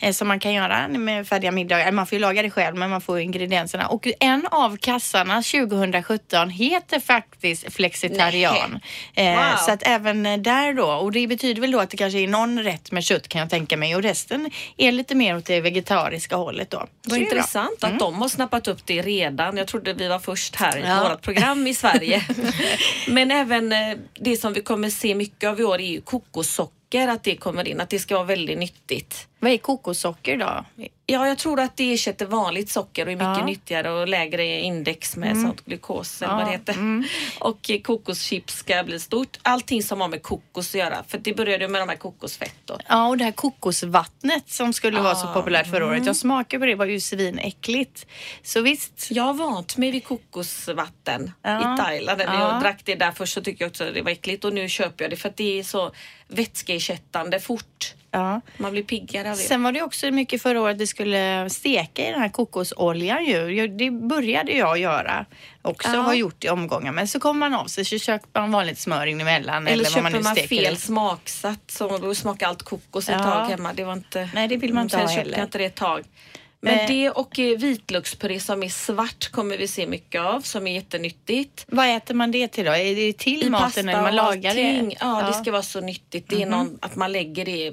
Eh, 0.00 0.12
Som 0.12 0.28
man 0.28 0.40
kan 0.40 0.52
göra 0.52 0.88
med 0.88 1.28
färdiga 1.28 1.50
middagar. 1.52 1.92
Man 1.92 2.06
får 2.06 2.16
ju 2.16 2.20
laga 2.20 2.42
det 2.42 2.50
själv 2.50 2.76
men 2.76 2.90
man 2.90 3.00
får 3.00 3.20
ingredienserna. 3.20 3.86
Och 3.86 4.06
en 4.20 4.46
av 4.46 4.76
kassarna 4.76 5.42
2017 5.42 6.50
heter 6.50 7.00
faktiskt 7.00 7.72
flexitarian. 7.72 8.80
Eh, 9.14 9.34
Wow. 9.34 9.56
Så 9.66 9.72
att 9.72 9.82
även 9.86 10.22
där 10.42 10.72
då. 10.74 10.86
Och 10.86 11.12
det 11.12 11.26
betyder 11.26 11.60
väl 11.60 11.70
då 11.70 11.80
att 11.80 11.90
det 11.90 11.96
kanske 11.96 12.18
är 12.18 12.28
någon 12.28 12.62
rätt 12.62 12.92
med 12.92 13.04
kött 13.04 13.28
kan 13.28 13.40
jag 13.40 13.50
tänka 13.50 13.76
mig. 13.76 13.96
Och 13.96 14.02
resten 14.02 14.50
är 14.76 14.92
lite 14.92 15.14
mer 15.14 15.36
åt 15.36 15.44
det 15.44 15.60
vegetariska 15.60 16.36
hållet 16.36 16.70
då. 16.70 16.78
Vad 16.78 16.88
bra. 17.10 17.18
intressant 17.18 17.84
att 17.84 17.98
de 17.98 18.14
har 18.14 18.28
snappat 18.28 18.68
upp 18.68 18.86
det 18.86 19.02
redan. 19.02 19.56
Jag 19.56 19.66
trodde 19.66 19.92
vi 19.92 20.08
var 20.08 20.18
först 20.18 20.56
här 20.56 20.76
i 20.78 20.80
Ja. 20.86 21.08
vårt 21.08 21.22
program 21.22 21.66
i 21.66 21.74
Sverige. 21.74 22.22
Men 23.08 23.30
även 23.30 23.72
eh, 23.72 23.78
det 24.20 24.36
som 24.36 24.52
vi 24.52 24.60
kommer 24.62 24.90
se 24.90 25.14
mycket 25.14 25.48
av 25.50 25.60
i 25.60 25.64
år 25.64 25.80
är 25.80 25.86
ju 25.90 26.00
kokossocker. 26.00 27.08
Att 27.08 27.22
det 27.24 27.36
kommer 27.36 27.68
in, 27.68 27.80
att 27.80 27.90
det 27.90 27.98
ska 27.98 28.14
vara 28.14 28.24
väldigt 28.26 28.58
nyttigt. 28.58 29.26
Vad 29.44 29.52
är 29.52 29.58
kokossocker 29.58 30.36
då? 30.36 30.64
Ja, 31.06 31.26
jag 31.28 31.38
tror 31.38 31.60
att 31.60 31.76
det 31.76 31.92
ersätter 31.92 32.26
vanligt 32.26 32.70
socker 32.70 33.06
och 33.06 33.12
är 33.12 33.16
mycket 33.16 33.24
Ja. 33.26 33.34
Mm. 33.34 33.46
nyttigare 33.46 33.90
och 33.90 34.08
lägre 34.08 34.60
index 34.60 35.16
med 35.16 35.36
sånt 35.40 35.64
glukos 35.64 36.22
eller 36.22 36.32
vad 36.34 36.42
Ja, 36.42 36.46
det 36.46 36.52
heter. 36.52 36.76
Och 37.40 37.70
eh, 37.70 37.80
kokoschips 37.80 38.54
ska 38.54 38.82
bli 38.84 39.00
stort. 39.00 39.38
Allting 39.42 39.82
som 39.82 40.00
har 40.00 40.08
med 40.08 40.22
kokos 40.22 40.68
att 40.68 40.74
göra. 40.74 41.04
För 41.08 41.18
det 41.18 41.34
började 41.36 41.68
med 41.68 41.80
de 41.80 41.88
här 41.88 41.96
kokosfett 41.96 42.54
då. 42.64 42.78
Ja, 42.88 43.06
och 43.08 43.18
det 43.18 43.24
här 43.24 43.32
kokosvattnet 43.32 44.50
som 44.50 44.72
skulle 44.72 45.00
vara 45.00 45.14
så 45.14 45.26
Ah, 45.26 45.32
populärt 45.34 45.70
förra 45.70 45.86
året. 45.86 46.06
Jag 46.06 46.16
smakade 46.16 46.60
på 46.60 46.66
det, 46.66 46.72
det 46.72 46.76
var 46.76 46.86
ju 46.86 47.00
svinäckligt. 47.00 48.06
Så 48.42 48.60
visst. 48.60 49.08
Jag 49.10 49.22
har 49.24 49.34
vant 49.34 49.76
mig 49.76 49.90
vid 49.90 50.04
kokosvatten 50.04 51.32
Ja. 51.42 51.74
i 51.74 51.78
Thailand. 51.78 52.18
När 52.18 52.24
Ja. 52.26 52.52
jag 52.52 52.62
drack 52.62 52.80
det 52.84 52.94
där 52.94 53.12
först 53.12 53.34
så 53.34 53.40
tyckte 53.42 53.64
jag 53.64 53.68
också 53.70 53.84
att 53.84 53.94
det 53.94 54.02
var 54.02 54.10
äckligt 54.10 54.44
och 54.44 54.52
nu 54.52 54.68
köper 54.68 55.04
jag 55.04 55.10
det 55.10 55.16
för 55.16 55.28
att 55.28 55.36
det 55.36 55.58
är 55.58 55.62
så 55.62 55.92
vätskeersättande 56.28 57.40
fort. 57.40 57.94
Ja. 58.14 58.40
Man 58.56 58.72
blir 58.72 58.82
piggare 58.82 59.30
av 59.30 59.36
det. 59.36 59.42
Sen 59.42 59.62
var 59.62 59.72
det 59.72 59.82
också 59.82 60.10
mycket 60.10 60.42
förra 60.42 60.60
året 60.60 60.72
att 60.72 60.78
det 60.78 60.86
skulle 60.86 61.50
steka 61.50 62.08
i 62.08 62.10
den 62.12 62.20
här 62.20 62.28
kokosoljan 62.28 63.24
ju. 63.24 63.68
Det 63.68 63.90
började 63.90 64.52
jag 64.52 64.78
göra 64.78 65.26
också, 65.62 65.90
Ja. 65.92 66.00
har 66.00 66.14
gjort 66.14 66.44
i 66.44 66.48
omgångar. 66.48 66.92
Men 66.92 67.08
så 67.08 67.20
kommer 67.20 67.50
man 67.50 67.60
av 67.60 67.66
sig 67.66 67.84
så 67.84 67.98
köper 67.98 68.40
man 68.40 68.52
vanligt 68.52 68.78
smör 68.78 69.06
in 69.06 69.20
emellan. 69.20 69.66
Eller, 69.66 69.72
Eller, 69.84 69.90
vad 69.94 70.02
man 70.02 70.12
köper 70.12 70.22
nu 70.34 70.40
man 70.40 70.48
fel 70.48 70.76
smaksatt 70.76 71.70
så 71.70 71.98
då 71.98 72.14
smakar 72.14 72.46
allt 72.48 72.62
kokos 72.62 73.08
ett 73.08 73.14
Ja. 73.18 73.22
tag 73.24 73.48
hemma. 73.48 73.72
Det 73.74 73.84
var 73.84 73.92
inte... 73.92 74.28
Nej, 74.34 74.48
det 74.48 74.56
vill 74.56 74.74
man 74.74 74.82
inte 74.82 74.96
ha 74.96 75.06
heller. 75.06 75.36
jag 75.38 75.46
inte 75.46 75.58
det 75.58 75.64
ett 75.64 75.74
tag. 75.74 76.04
Men 76.60 76.88
det 76.88 77.10
och 77.10 77.38
eh, 77.38 77.58
vitlökspuré 77.58 78.40
som 78.40 78.62
är 78.62 78.68
svart 78.68 79.28
kommer 79.30 79.56
vi 79.56 79.68
se 79.68 79.86
mycket 79.86 80.20
av 80.20 80.40
som 80.40 80.66
är 80.66 80.72
jättenyttigt. 80.74 81.64
Vad 81.68 81.96
äter 81.96 82.14
man 82.14 82.30
det 82.30 82.48
till 82.48 82.64
då? 82.64 82.72
Är 82.72 82.94
det 82.96 83.18
till 83.18 83.42
I 83.46 83.50
maten 83.50 83.88
eller 83.88 84.02
man 84.02 84.16
lagar 84.16 84.50
allting. 84.50 84.88
det? 84.88 84.96
Ja, 85.00 85.22
det 85.26 85.32
ska 85.32 85.52
vara 85.52 85.62
så 85.62 85.80
nyttigt. 85.80 86.28
Det 86.28 86.36
är 86.42 86.46
Mhm. 86.46 86.50
någon, 86.50 86.78
att 86.82 86.96
man 86.96 87.12
lägger 87.12 87.44
det 87.44 87.72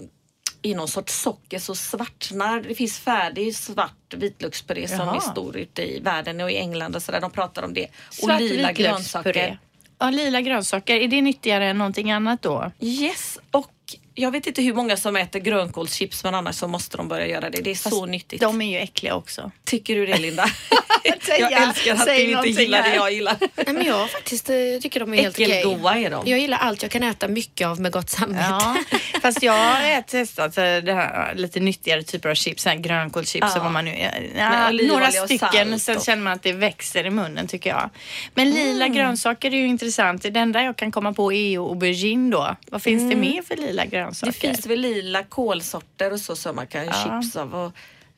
i 0.61 0.73
någon 0.73 0.87
sorts 0.87 1.21
socker 1.21 1.59
så 1.59 1.75
svartnar. 1.75 2.61
Det 2.61 2.75
finns 2.75 2.99
färdig 2.99 3.55
svart 3.55 4.13
vitlökspuré 4.13 4.87
som 4.87 4.97
Jaha. 4.97 5.15
är 5.15 5.19
stor 5.19 5.57
ute 5.57 5.81
i 5.81 5.99
världen 5.99 6.41
och 6.41 6.51
i 6.51 6.57
England 6.57 6.95
och 6.95 7.03
sådär. 7.03 7.21
De 7.21 7.31
pratar 7.31 7.63
om 7.63 7.73
det. 7.73 7.87
Svart 8.09 8.35
och 8.35 8.41
lila 8.41 8.71
grönsaker. 8.71 9.59
Ja, 9.99 10.09
lila 10.09 10.41
grönsaker, 10.41 10.95
är 10.95 11.07
det 11.07 11.21
nyttigare 11.21 11.67
än 11.67 11.77
någonting 11.77 12.11
annat 12.11 12.41
då? 12.41 12.71
Yes, 12.79 13.39
och 13.51 13.71
jag 14.15 14.31
vet 14.31 14.47
inte 14.47 14.61
hur 14.61 14.73
många 14.73 14.97
som 14.97 15.15
äter 15.15 15.39
grönkålschips 15.39 16.23
men 16.23 16.35
annars 16.35 16.55
så 16.55 16.67
måste 16.67 16.97
de 16.97 17.07
börja 17.07 17.27
göra 17.27 17.49
det. 17.49 17.61
Det 17.61 17.71
är 17.71 17.75
så 17.89 18.05
nyttigt. 18.05 18.41
De 18.41 18.61
är 18.61 18.71
ju 18.71 18.77
äckliga 18.77 19.15
också. 19.15 19.51
Tycker 19.65 19.95
du 19.95 20.05
det 20.05 20.17
Linda? 20.17 20.45
Jag 21.39 21.51
ja, 21.51 21.57
älskar 21.67 21.93
att 21.93 22.05
du 22.05 22.21
inte 22.31 22.49
gillar 22.61 22.83
det 22.83 22.95
jag 22.95 23.13
gillar. 23.13 23.35
Nej, 23.39 23.73
men 23.73 23.85
jag 23.85 24.09
faktiskt 24.11 24.49
eh, 24.49 24.55
tycker 24.81 24.99
de 24.99 25.13
är 25.13 25.17
helt 25.21 25.35
okej. 25.35 25.51
Äckelgoda 25.51 25.95
är 25.97 26.09
de. 26.09 26.27
Jag 26.27 26.39
gillar 26.39 26.57
allt 26.57 26.81
jag 26.81 26.91
kan 26.91 27.03
äta 27.03 27.27
mycket 27.27 27.67
av 27.67 27.79
med 27.81 27.91
gott 27.91 28.09
samvete. 28.09 28.45
Ja, 28.49 28.75
fast 29.21 29.43
jag 29.43 29.53
har 29.53 30.01
testat 30.01 30.57
eh, 30.57 30.63
det 30.63 30.93
här, 30.93 31.35
lite 31.35 31.59
nyttigare 31.59 32.03
typer 32.03 32.29
av 32.29 32.35
chips, 32.35 32.67
grönkålschips 32.77 33.47
Ja. 33.49 33.57
och 33.57 33.63
vad 33.63 33.71
man 33.71 33.85
nu 33.85 34.09
ja, 34.37 34.71
Några 34.71 35.11
stycken, 35.11 35.79
sen 35.79 35.97
och- 35.97 36.03
känner 36.05 36.23
man 36.23 36.33
att 36.33 36.43
det 36.43 36.53
växer 36.53 37.05
i 37.05 37.09
munnen 37.09 37.47
tycker 37.47 37.69
jag. 37.69 37.89
Men 38.33 38.49
lila 38.51 38.85
Mm. 38.85 38.97
grönsaker 38.97 39.53
är 39.53 39.57
ju 39.57 39.67
intressant. 39.67 40.21
Det 40.23 40.39
enda 40.39 40.63
jag 40.63 40.75
kan 40.77 40.91
komma 40.91 41.13
på 41.13 41.33
är 41.33 41.47
ju 41.49 41.57
aubergine 41.59 42.29
då. 42.29 42.55
Vad 42.71 42.81
finns 42.83 43.09
det 43.09 43.15
mer 43.15 43.41
för 43.41 43.55
lila 43.55 43.85
grönsaker? 43.85 44.00
Mm. 44.03 44.13
Det 44.23 44.31
finns 44.31 44.65
väl 44.65 44.79
lila 44.79 45.23
kolsorter 45.23 46.13
och 46.13 46.19
så 46.19 46.35
som 46.35 46.55
man 46.55 46.67
kan 46.67 46.85
Ja. 46.85 46.93
chips 47.21 47.35
av. 47.35 47.55
Och 47.55 47.71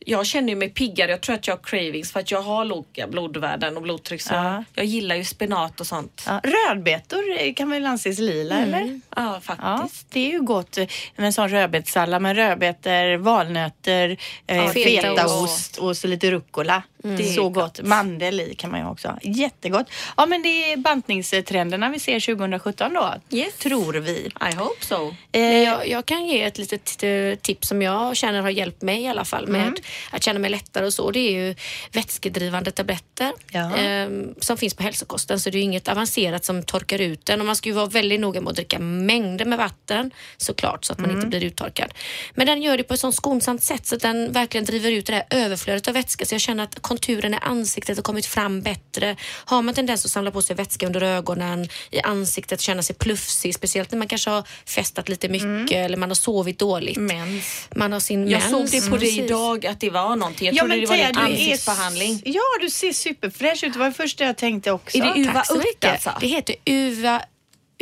jag 0.05 0.25
känner 0.25 0.55
mig 0.55 0.69
piggare. 0.69 1.11
Jag 1.11 1.21
tror 1.21 1.35
att 1.35 1.47
jag 1.47 1.55
har 1.55 1.63
cravings 1.63 2.11
för 2.11 2.19
att 2.19 2.31
jag 2.31 2.41
har 2.41 2.65
låga 2.65 3.07
blodvärden 3.07 3.77
och 3.77 3.83
blodtryck. 3.83 4.21
Så 4.21 4.33
Ja. 4.33 4.63
jag, 4.73 4.85
gillar 4.85 5.15
ju 5.15 5.23
spenat 5.25 5.79
och 5.79 5.87
sånt. 5.87 6.23
Ja, 6.27 6.41
rödbetor 6.43 7.53
kan 7.53 7.69
väl 7.69 7.85
anses 7.85 8.19
lila 8.19 8.55
eller? 8.55 8.99
Ja, 9.15 9.21
Ja, 9.33 9.39
faktiskt. 9.41 10.07
det 10.11 10.19
är 10.27 10.31
ju 10.31 10.41
gott 10.41 10.77
med 11.15 11.25
en 11.25 11.33
sån 11.33 11.49
rödbetssallad 11.49 12.21
med 12.21 12.35
rödbetor, 12.35 13.17
valnötter, 13.17 14.17
eh, 14.47 14.57
Ja, 14.57 14.67
fetaost 14.69 15.77
och 15.77 15.97
så 15.97 16.07
lite 16.07 16.31
rucola. 16.31 16.83
Det 17.03 17.10
är 17.29 17.33
så 17.33 17.50
gott. 17.50 17.81
Mandel 17.81 18.39
i 18.41 18.55
kan 18.55 18.72
man 18.72 18.79
ju 18.79 18.86
också. 18.88 19.17
Jättegott. 19.22 19.88
Ja 20.17 20.25
men 20.25 20.41
det 20.43 20.72
är 20.74 20.77
bantningstrenderna 20.77 21.89
vi 21.89 22.00
ser 22.00 22.19
2017 22.36 22.93
då. 22.93 23.13
Yes. 23.38 23.53
Tror 23.53 23.93
vi. 23.93 24.31
I 24.51 24.55
hope 24.55 24.86
so. 24.86 25.15
Eh, 25.31 25.41
Jag, 25.63 25.88
jag 25.89 26.05
kan 26.05 26.25
ge 26.25 26.43
ett 26.43 26.57
litet 26.57 27.03
eh, 27.03 27.36
tips 27.41 27.67
som 27.67 27.81
jag 27.81 28.17
känner 28.17 28.41
har 28.41 28.50
hjälpt 28.50 28.81
mig 28.81 29.01
i 29.01 29.07
alla 29.07 29.25
fall 29.25 29.48
med 29.48 29.62
Mm. 29.62 29.75
att 30.12 30.24
känna 30.24 30.39
mig 30.39 30.50
lättare 30.50 30.86
och 30.86 30.93
så. 30.93 31.12
Det 31.12 31.19
är 31.19 31.31
ju 31.31 31.55
vätskedrivande 31.91 32.72
tabletter 32.72 33.31
Ja. 33.51 33.75
ehm, 33.77 34.36
som 34.39 34.57
finns 34.57 34.74
på 34.74 34.83
hälsokosten 34.83 35.39
så 35.39 35.50
det 35.50 35.57
är 35.57 35.62
inget 35.63 35.88
avancerat 35.88 36.45
som 36.45 36.63
torkar 36.63 37.01
ut 37.01 37.25
den 37.25 37.39
och 37.39 37.45
man 37.45 37.55
ska 37.55 37.69
ju 37.69 37.75
vara 37.75 37.86
väldigt 37.86 38.19
noga 38.19 38.41
med 38.41 38.50
att 38.50 38.55
dricka 38.55 38.79
mängder 38.79 39.45
med 39.45 39.57
vatten 39.57 40.12
såklart 40.38 40.86
så 40.86 40.93
att 40.93 41.00
man 41.00 41.10
Mm. 41.10 41.17
inte 41.17 41.27
blir 41.27 41.43
uttorkad. 41.43 41.93
Men 42.36 42.48
den 42.48 42.62
gör 42.62 42.77
det 42.77 42.83
på 42.83 42.93
ett 42.93 43.00
sånt 43.00 43.15
skonsamt 43.15 43.63
sätt 43.63 43.86
så 43.88 43.95
att 43.95 44.01
den 44.01 44.31
verkligen 44.31 44.65
driver 44.65 44.91
ut 44.91 45.05
det 45.05 45.13
här 45.13 45.24
överflödet 45.29 45.88
av 45.88 45.93
vätska 45.93 46.25
så 46.25 46.33
jag 46.33 46.41
känner 46.41 46.63
att 46.63 46.81
konturen 46.93 47.33
i 47.33 47.38
ansiktet 47.41 47.97
har 47.97 48.03
kommit 48.03 48.25
fram 48.25 48.62
bättre. 48.62 49.15
Har 49.45 49.62
man 49.62 49.73
tendens 49.73 50.05
att 50.05 50.12
samla 50.12 50.31
på 50.31 50.41
sig 50.41 50.55
vätska 50.55 50.85
under 50.85 51.01
ögonen, 51.01 51.67
i 51.91 52.00
ansiktet, 52.01 52.62
känna 52.62 52.83
sig 52.83 52.95
plufsig, 52.95 53.55
speciellt 53.55 53.91
när 53.91 53.97
man 54.00 54.07
kanske 54.07 54.29
har 54.29 54.43
festat 54.65 55.09
lite 55.09 55.29
mycket 55.29 55.77
eller 55.85 55.97
man 55.97 56.09
har 56.09 56.15
sovit 56.15 56.59
dåligt. 56.59 56.97
Mens. 56.97 57.67
Man 57.75 57.91
har 57.91 58.00
sin 58.00 58.27
Jag 58.29 58.39
mens. 58.51 58.71
såg 58.71 58.81
det 58.81 58.89
på 58.89 58.97
dig 58.97 59.19
idag 59.19 59.65
att 59.65 59.79
det 59.79 59.89
var 59.89 60.15
någonting. 60.15 60.45
Jag 60.47 60.55
ja, 60.55 60.59
trodde 60.59 60.79
det 60.81 60.85
var 60.85 60.95
en 60.95 61.17
är- 61.17 61.21
ansiktsbehandling. 61.21 62.21
Ja, 62.25 62.41
du 62.62 62.69
ser 62.69 62.93
superfräsch 62.93 63.63
ut. 63.63 63.73
Det 63.73 63.79
var 63.79 63.85
det 63.85 63.93
första 63.93 64.23
jag 64.23 64.38
tänkte 64.38 64.71
också. 64.71 64.97
Är 64.97 65.01
det 65.01 65.19
uva 65.19 65.33
Tack 65.33 65.47
så 65.47 65.53
ört 65.57 65.63
mycket. 65.65 65.91
alltså? 65.91 66.12
Det 66.19 66.27
heter 66.27 66.55
uva 66.65 67.21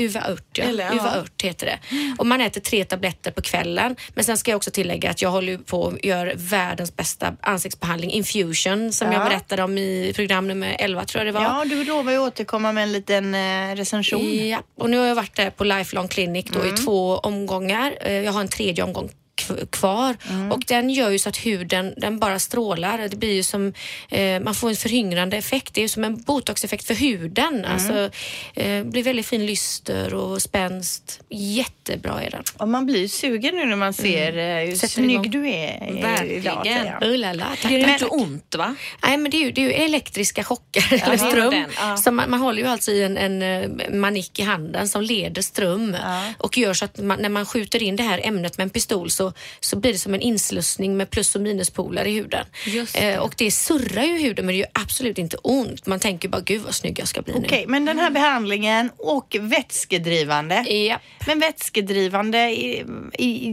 Uva 0.01 0.29
ört, 0.29 0.57
ja. 0.57 0.63
Eller, 0.63 0.83
ja. 0.85 0.93
Uva 0.93 1.17
ört 1.17 1.41
heter 1.41 1.65
det. 1.65 1.79
Och 2.17 2.27
man 2.27 2.41
äter 2.41 2.61
tre 2.61 2.85
tabletter 2.85 3.31
på 3.31 3.41
kvällen. 3.41 3.95
Men 4.13 4.23
sen 4.23 4.37
ska 4.37 4.51
jag 4.51 4.55
också 4.57 4.71
tillägga 4.71 5.09
att 5.09 5.21
jag 5.21 5.29
håller 5.29 5.57
på 5.57 5.81
och 5.81 6.05
gör 6.05 6.33
världens 6.37 6.95
bästa 6.95 7.33
ansiktsbehandling, 7.41 8.11
Infusion, 8.11 8.91
som 8.93 9.07
Ja. 9.07 9.13
jag 9.13 9.23
berättade 9.29 9.63
om 9.63 9.77
i 9.77 10.13
program 10.15 10.47
nummer 10.47 10.75
11 10.79 11.05
tror 11.05 11.25
jag 11.25 11.33
det 11.33 11.39
var. 11.39 11.45
Ja, 11.45 11.65
du 11.65 11.83
lovar 11.83 12.11
ju 12.11 12.19
återkomma 12.19 12.71
med 12.71 12.83
en 12.83 12.91
liten 12.91 13.35
eh, 13.35 13.75
recension. 13.75 14.47
Ja, 14.47 14.61
och 14.77 14.89
nu 14.89 14.97
har 14.97 15.05
jag 15.07 15.15
varit 15.15 15.35
där 15.35 15.49
på 15.49 15.63
Lifelong 15.63 16.07
Clinic 16.07 16.45
då 16.53 16.59
Mm. 16.59 16.73
i 16.73 16.77
två 16.77 17.17
omgångar. 17.17 17.93
Eh, 18.01 18.13
Jag 18.13 18.31
har 18.31 18.41
en 18.41 18.47
tredje 18.47 18.83
omgång 18.83 19.11
kvar 19.71 20.15
Mm. 20.29 20.51
och 20.51 20.63
den 20.67 20.89
gör 20.89 21.09
ju 21.09 21.19
så 21.19 21.29
att 21.29 21.37
huden 21.37 21.93
den 21.97 22.19
bara 22.19 22.39
strålar. 22.39 23.07
Det 23.11 23.15
blir 23.15 23.33
ju 23.33 23.43
som, 23.43 23.73
eh, 24.09 24.39
man 24.39 24.55
får 24.55 24.69
en 24.69 24.75
föryngrande 24.75 25.37
effekt. 25.37 25.73
Det 25.73 25.81
är 25.81 25.83
ju 25.83 25.89
som 25.89 26.03
en 26.03 26.21
botoxeffekt 26.21 26.87
för 26.87 26.93
huden. 26.93 27.53
Mm. 27.65 27.71
Alltså, 27.71 28.09
eh, 28.55 28.83
blir 28.83 29.03
väldigt 29.03 29.25
fin 29.25 29.45
lyster 29.45 30.13
och 30.13 30.41
spänst. 30.41 31.19
Jättebra 31.29 32.21
är 32.23 32.29
den. 32.31 32.43
Och 32.57 32.67
man 32.67 32.85
blir 32.85 33.07
sugen 33.07 33.55
nu 33.55 33.65
när 33.65 33.75
man 33.75 33.93
ser 33.93 34.37
eh, 34.37 34.65
hur 34.69 34.75
Sätter 34.75 35.01
igång. 35.01 35.23
snygg 35.23 35.31
du 35.31 35.49
är 35.49 36.01
Verkligen. 36.01 36.41
idag. 36.41 36.63
Thea. 36.63 36.97
Oh 37.01 37.17
la 37.17 37.33
la, 37.33 37.45
tack. 37.61 37.71
Det 37.71 37.75
är 37.81 37.85
Men- 37.85 37.89
inte 37.93 38.05
ont 38.05 38.55
va? 38.57 38.75
Nej, 39.03 39.17
men 39.17 39.31
det 39.31 39.37
är 39.37 39.41
ju, 39.45 39.51
det 39.51 39.61
är 39.61 39.65
ju 39.65 39.71
elektriska 39.71 40.43
chocker, 40.43 40.85
det 40.89 40.95
eller 41.01 41.17
ström. 41.17 41.63
ja. 41.79 41.97
Så 41.97 42.11
man, 42.11 42.29
man 42.29 42.39
håller 42.39 42.61
ju 42.61 42.67
alltså 42.67 42.91
i 42.91 43.03
en, 43.03 43.17
en 43.17 43.41
eh, 43.41 43.69
manick 43.93 44.39
i 44.39 44.41
handen 44.41 44.87
som 44.87 45.01
leder 45.01 45.41
ström 45.41 45.97
och 46.37 46.57
gör 46.57 46.73
så 46.73 46.85
att 46.85 46.97
man, 46.99 47.21
när 47.21 47.29
man 47.29 47.45
skjuter 47.45 47.83
in 47.83 47.95
det 47.95 48.03
här 48.03 48.21
ämnet 48.23 48.57
med 48.57 48.63
en 48.63 48.69
pistol 48.69 49.11
så, 49.11 49.30
så 49.59 49.75
blir 49.75 49.91
det 49.93 49.99
som 49.99 50.13
en 50.13 50.21
inslussning 50.21 50.97
med 50.97 51.09
plus 51.09 51.35
och 51.35 51.41
minuspoler 51.41 52.05
i 52.05 52.13
huden. 52.13 52.45
Just 52.65 52.93
det. 52.93 52.99
Eh, 53.11 53.19
och 53.19 53.33
det 53.37 53.51
surrar 53.51 54.03
ju 54.03 54.17
huden 54.17 54.45
men 54.45 54.53
det 54.55 54.59
ju 54.59 54.65
absolut 54.73 55.17
inte 55.17 55.37
ont. 55.37 55.85
Man 55.85 55.99
tänker 55.99 56.29
bara 56.29 56.41
gud 56.41 56.61
vad 56.61 56.75
snygg 56.75 56.99
jag 56.99 57.07
ska 57.07 57.21
bli 57.21 57.33
Okej, 57.37 57.65
men 57.67 57.85
den 57.85 57.99
här 57.99 58.09
behandlingen 58.11 58.89
och 58.97 59.35
vätskedrivande. 59.39 60.61
nu. 60.61 60.71
Ja. 60.71 60.99
Men 61.27 61.39
vätskedrivande, 61.39 62.49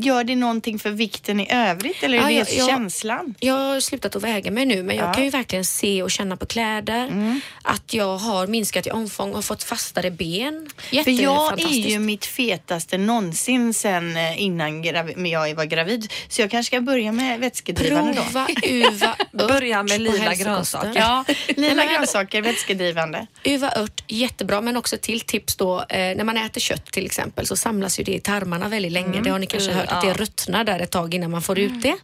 gör 0.02 0.24
det 0.24 0.36
någonting 0.36 0.78
för 0.78 0.90
vikten 0.90 1.40
i 1.40 1.46
övrigt 1.52 2.02
eller 2.02 2.18
är 2.18 2.22
Ja, 2.22 2.26
det 2.28 2.32
jag- 2.34 2.52
jag- 2.58 2.68
känslan? 2.68 3.34
Jag 3.40 3.54
har 3.54 3.80
slutat 3.80 4.16
att 4.16 4.22
väga 4.22 4.50
mig 4.50 4.66
nu 4.66 4.82
men 4.82 4.96
jag 4.96 5.08
Ja. 5.08 5.12
kan 5.14 5.24
ju 5.24 5.30
verkligen 5.30 5.64
se 5.64 6.02
och 6.02 6.10
känna 6.10 6.36
på 6.36 6.46
kläder 6.46 7.06
Mm. 7.06 7.40
att 7.62 7.94
jag 7.94 8.16
har 8.16 8.46
minskat 8.46 8.86
i 8.86 8.90
omfång 8.90 9.34
och 9.34 9.44
fått 9.44 9.62
fastare 9.62 10.10
ben. 10.10 10.70
För 11.04 11.10
jag 11.22 11.60
är 11.60 11.68
ju 11.68 11.98
mitt 11.98 12.26
fetaste 12.26 12.98
någonsin 12.98 13.74
sen 13.74 14.16
eh, 14.16 14.42
innan 14.42 14.82
jag 15.30 15.48
var 15.58 15.64
gravid. 15.64 16.12
Så 16.28 16.40
jag 16.42 16.50
kanske 16.50 16.70
ska 16.76 16.80
börja 16.80 17.12
med 17.12 17.40
vätskedrivande 17.40 18.12
då. 18.12 18.22
Prova 18.22 18.46
uva 18.62 19.16
ört 19.18 19.32
Börja 19.48 19.82
med 19.82 20.00
lila 20.08 20.34
grönsaker. 20.34 20.92
Ja, 21.00 21.24
lila 21.56 21.84
grönsaker, 21.84 22.42
vätskedrivande. 22.42 23.26
Uva 23.44 23.72
ört, 23.76 24.04
jättebra. 24.06 24.60
Men 24.60 24.76
också 24.76 24.96
till 24.96 25.20
tips 25.20 25.56
då, 25.56 25.80
eh, 25.80 26.16
när 26.16 26.24
man 26.24 26.36
äter 26.36 26.60
kött 26.60 26.84
till 26.86 27.06
exempel 27.06 27.46
så 27.46 27.56
samlas 27.56 28.00
ju 28.00 28.04
det 28.04 28.14
i 28.14 28.20
tarmarna 28.20 28.68
väldigt 28.68 28.92
länge. 28.92 29.20
Det 29.20 29.30
har 29.30 29.38
ni 29.38 29.46
kanske 29.46 29.70
Mm, 29.70 29.80
hört 29.80 29.92
att 29.92 30.02
det 30.02 30.12
ruttnar 30.12 30.64
där 30.64 30.80
ett 30.80 30.90
tag 30.90 31.14
innan 31.14 31.30
man 31.30 31.42
får 31.42 31.58
ut 31.58 31.82
det. 31.82 31.94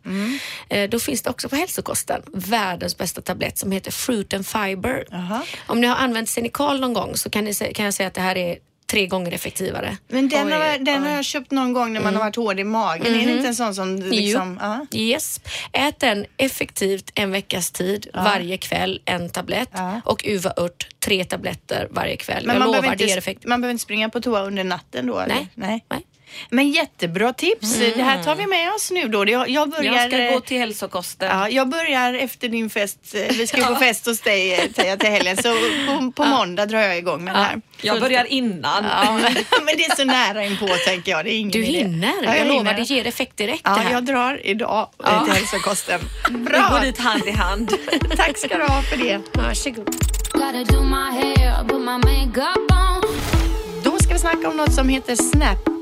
Eh, 0.69 0.91
då 0.91 0.99
finns 1.01 1.23
det 1.23 1.31
också 1.31 1.49
på 1.49 1.57
hälsokosten 1.57 2.23
världens 2.33 2.99
bästa 2.99 3.21
tablett 3.21 3.59
som 3.59 3.73
heter 3.73 3.91
Fruit 3.91 4.35
and 4.35 4.47
Fiber. 4.47 5.05
Jaha. 5.11 5.43
Om 5.67 5.81
ni 5.81 5.87
har 5.87 5.97
använt 5.97 6.29
Xenical 6.29 6.81
någon 6.81 6.93
gång 6.95 7.17
så 7.17 7.31
kan, 7.31 7.45
ni, 7.45 7.55
kan 7.55 7.85
jag 7.85 7.95
säga 7.95 8.07
att 8.07 8.15
det 8.15 8.21
här 8.21 8.37
är 8.37 8.57
tre 8.87 9.07
gånger 9.07 9.33
effektivare. 9.33 9.97
Men 10.09 10.29
den, 10.29 10.47
Oj, 10.47 10.53
har, 10.53 10.79
den 10.79 11.03
har 11.03 11.11
jag 11.11 11.25
köpt 11.25 11.51
någon 11.51 11.73
gång 11.73 11.93
när 11.93 12.01
man 12.01 12.15
har 12.15 12.21
varit 12.21 12.37
hård 12.37 12.61
i 12.61 12.65
magen. 12.65 13.07
Är 13.15 13.27
det 13.27 13.33
inte 13.33 13.49
en 13.49 13.55
sån 13.55 13.75
som 13.75 13.97
liksom... 13.97 14.59
Ja. 14.63 14.87
Yes. 14.99 15.41
Ät 15.73 16.01
den 16.01 16.27
effektivt 16.37 17.11
en 17.15 17.31
veckas 17.31 17.71
tid, 17.71 18.07
varje 18.15 18.57
kväll 18.57 19.01
en 19.05 19.31
tablett 19.31 19.69
Ja. 19.73 20.01
och 20.05 20.23
uva 20.27 20.53
ört 20.57 20.89
tre 21.01 21.25
tabletter 21.25 21.89
varje 21.91 22.17
kväll. 22.17 22.47
Men 22.47 22.55
jag 22.55 22.61
man 22.61 22.67
lovar, 22.67 22.81
behöver, 22.81 22.97
det 22.97 23.05
ger 23.05 23.09
inte, 23.09 23.19
effekt. 23.19 23.45
man 23.47 23.61
behöver 23.61 23.71
inte 23.73 23.83
springa 23.83 24.09
på 24.09 24.21
toa 24.21 24.43
under 24.43 24.65
natten 24.65 25.07
då? 25.07 25.19
eller? 25.19 25.47
Nej. 25.55 25.85
Nej. 25.91 26.05
Men 26.51 26.71
jättebra 26.71 27.33
tips. 27.33 27.79
Det 27.79 28.03
här 28.03 28.23
tar 28.23 28.35
vi 28.35 28.47
med 28.47 28.73
oss 28.73 28.91
nu 28.91 29.09
då. 29.09 29.29
Jag, 29.31 29.49
jag 29.49 29.71
börjar... 29.71 29.95
Jag 29.95 30.07
ska 30.09 30.19
eh, 30.23 30.33
gå 30.33 30.41
till 30.41 30.59
hälsokosten. 30.59 31.39
Ja, 31.39 31.49
jag 31.49 31.69
börjar 31.69 32.15
efter 32.15 32.49
din 32.49 32.71
fest. 32.71 32.99
Eh, 33.15 33.21
Vi 33.37 33.47
ska 33.47 33.57
ju 33.59 33.65
på 33.65 33.75
fest 33.75 34.07
hos 34.07 34.21
dig 34.21 34.55
eh, 34.55 34.71
Teija, 34.71 34.97
till 34.97 35.09
helgen. 35.11 35.37
Så 35.37 35.55
på, 35.87 36.13
på 36.13 36.25
måndag 36.25 36.67
drar 36.67 36.81
jag 36.81 36.99
igång 36.99 37.25
med 37.25 37.35
det 37.35 37.39
här. 37.41 37.61
Jag 37.81 38.01
börjar 38.01 38.25
innan. 38.25 38.85
Ja, 38.85 39.13
men 39.65 39.77
det 39.77 39.85
är 39.85 39.97
så 39.97 40.05
nära 40.05 40.45
inpå 40.45 40.69
tänker 40.87 41.13
jag. 41.13 41.25
Det 41.25 41.35
är 41.35 41.39
ingen 41.39 41.51
Du 41.51 41.65
idé. 41.65 41.79
hinner. 41.79 42.13
Ja, 42.23 42.37
jag, 42.37 42.47
lovar, 42.47 42.59
hinner. 42.59 42.75
det 42.75 42.83
ger 42.83 43.07
effekt 43.07 43.37
direkt 43.37 43.63
Ja, 43.65 43.71
här. 43.71 43.93
jag 43.93 44.05
drar 44.05 44.41
idag 44.47 44.89
eh, 45.05 45.25
till 45.25 45.33
hälsokosten. 45.33 46.01
Vi 46.31 46.35
går 46.39 46.45
Bra! 46.45 46.81
dit 46.83 46.99
hand 46.99 47.27
i 47.27 47.31
hand. 47.31 47.73
Tack 48.17 48.39
ska 48.39 48.59
du 48.59 48.65
ha 48.65 48.83
för 48.83 48.97
det. 48.97 49.21
Varsågod. 49.35 49.87
Gotta 50.33 50.65
do 50.65 50.83
my 50.83 51.11
hair, 51.23 51.65
put 51.69 51.81
my 51.81 51.99
makeup 51.99 52.71
on. 52.73 53.03
Då 53.85 53.99
ska 53.99 54.13
vi 54.13 54.19
snacka 54.19 54.49
om 54.49 54.57
något 54.57 54.73
som 54.75 54.89
heter 54.89 55.17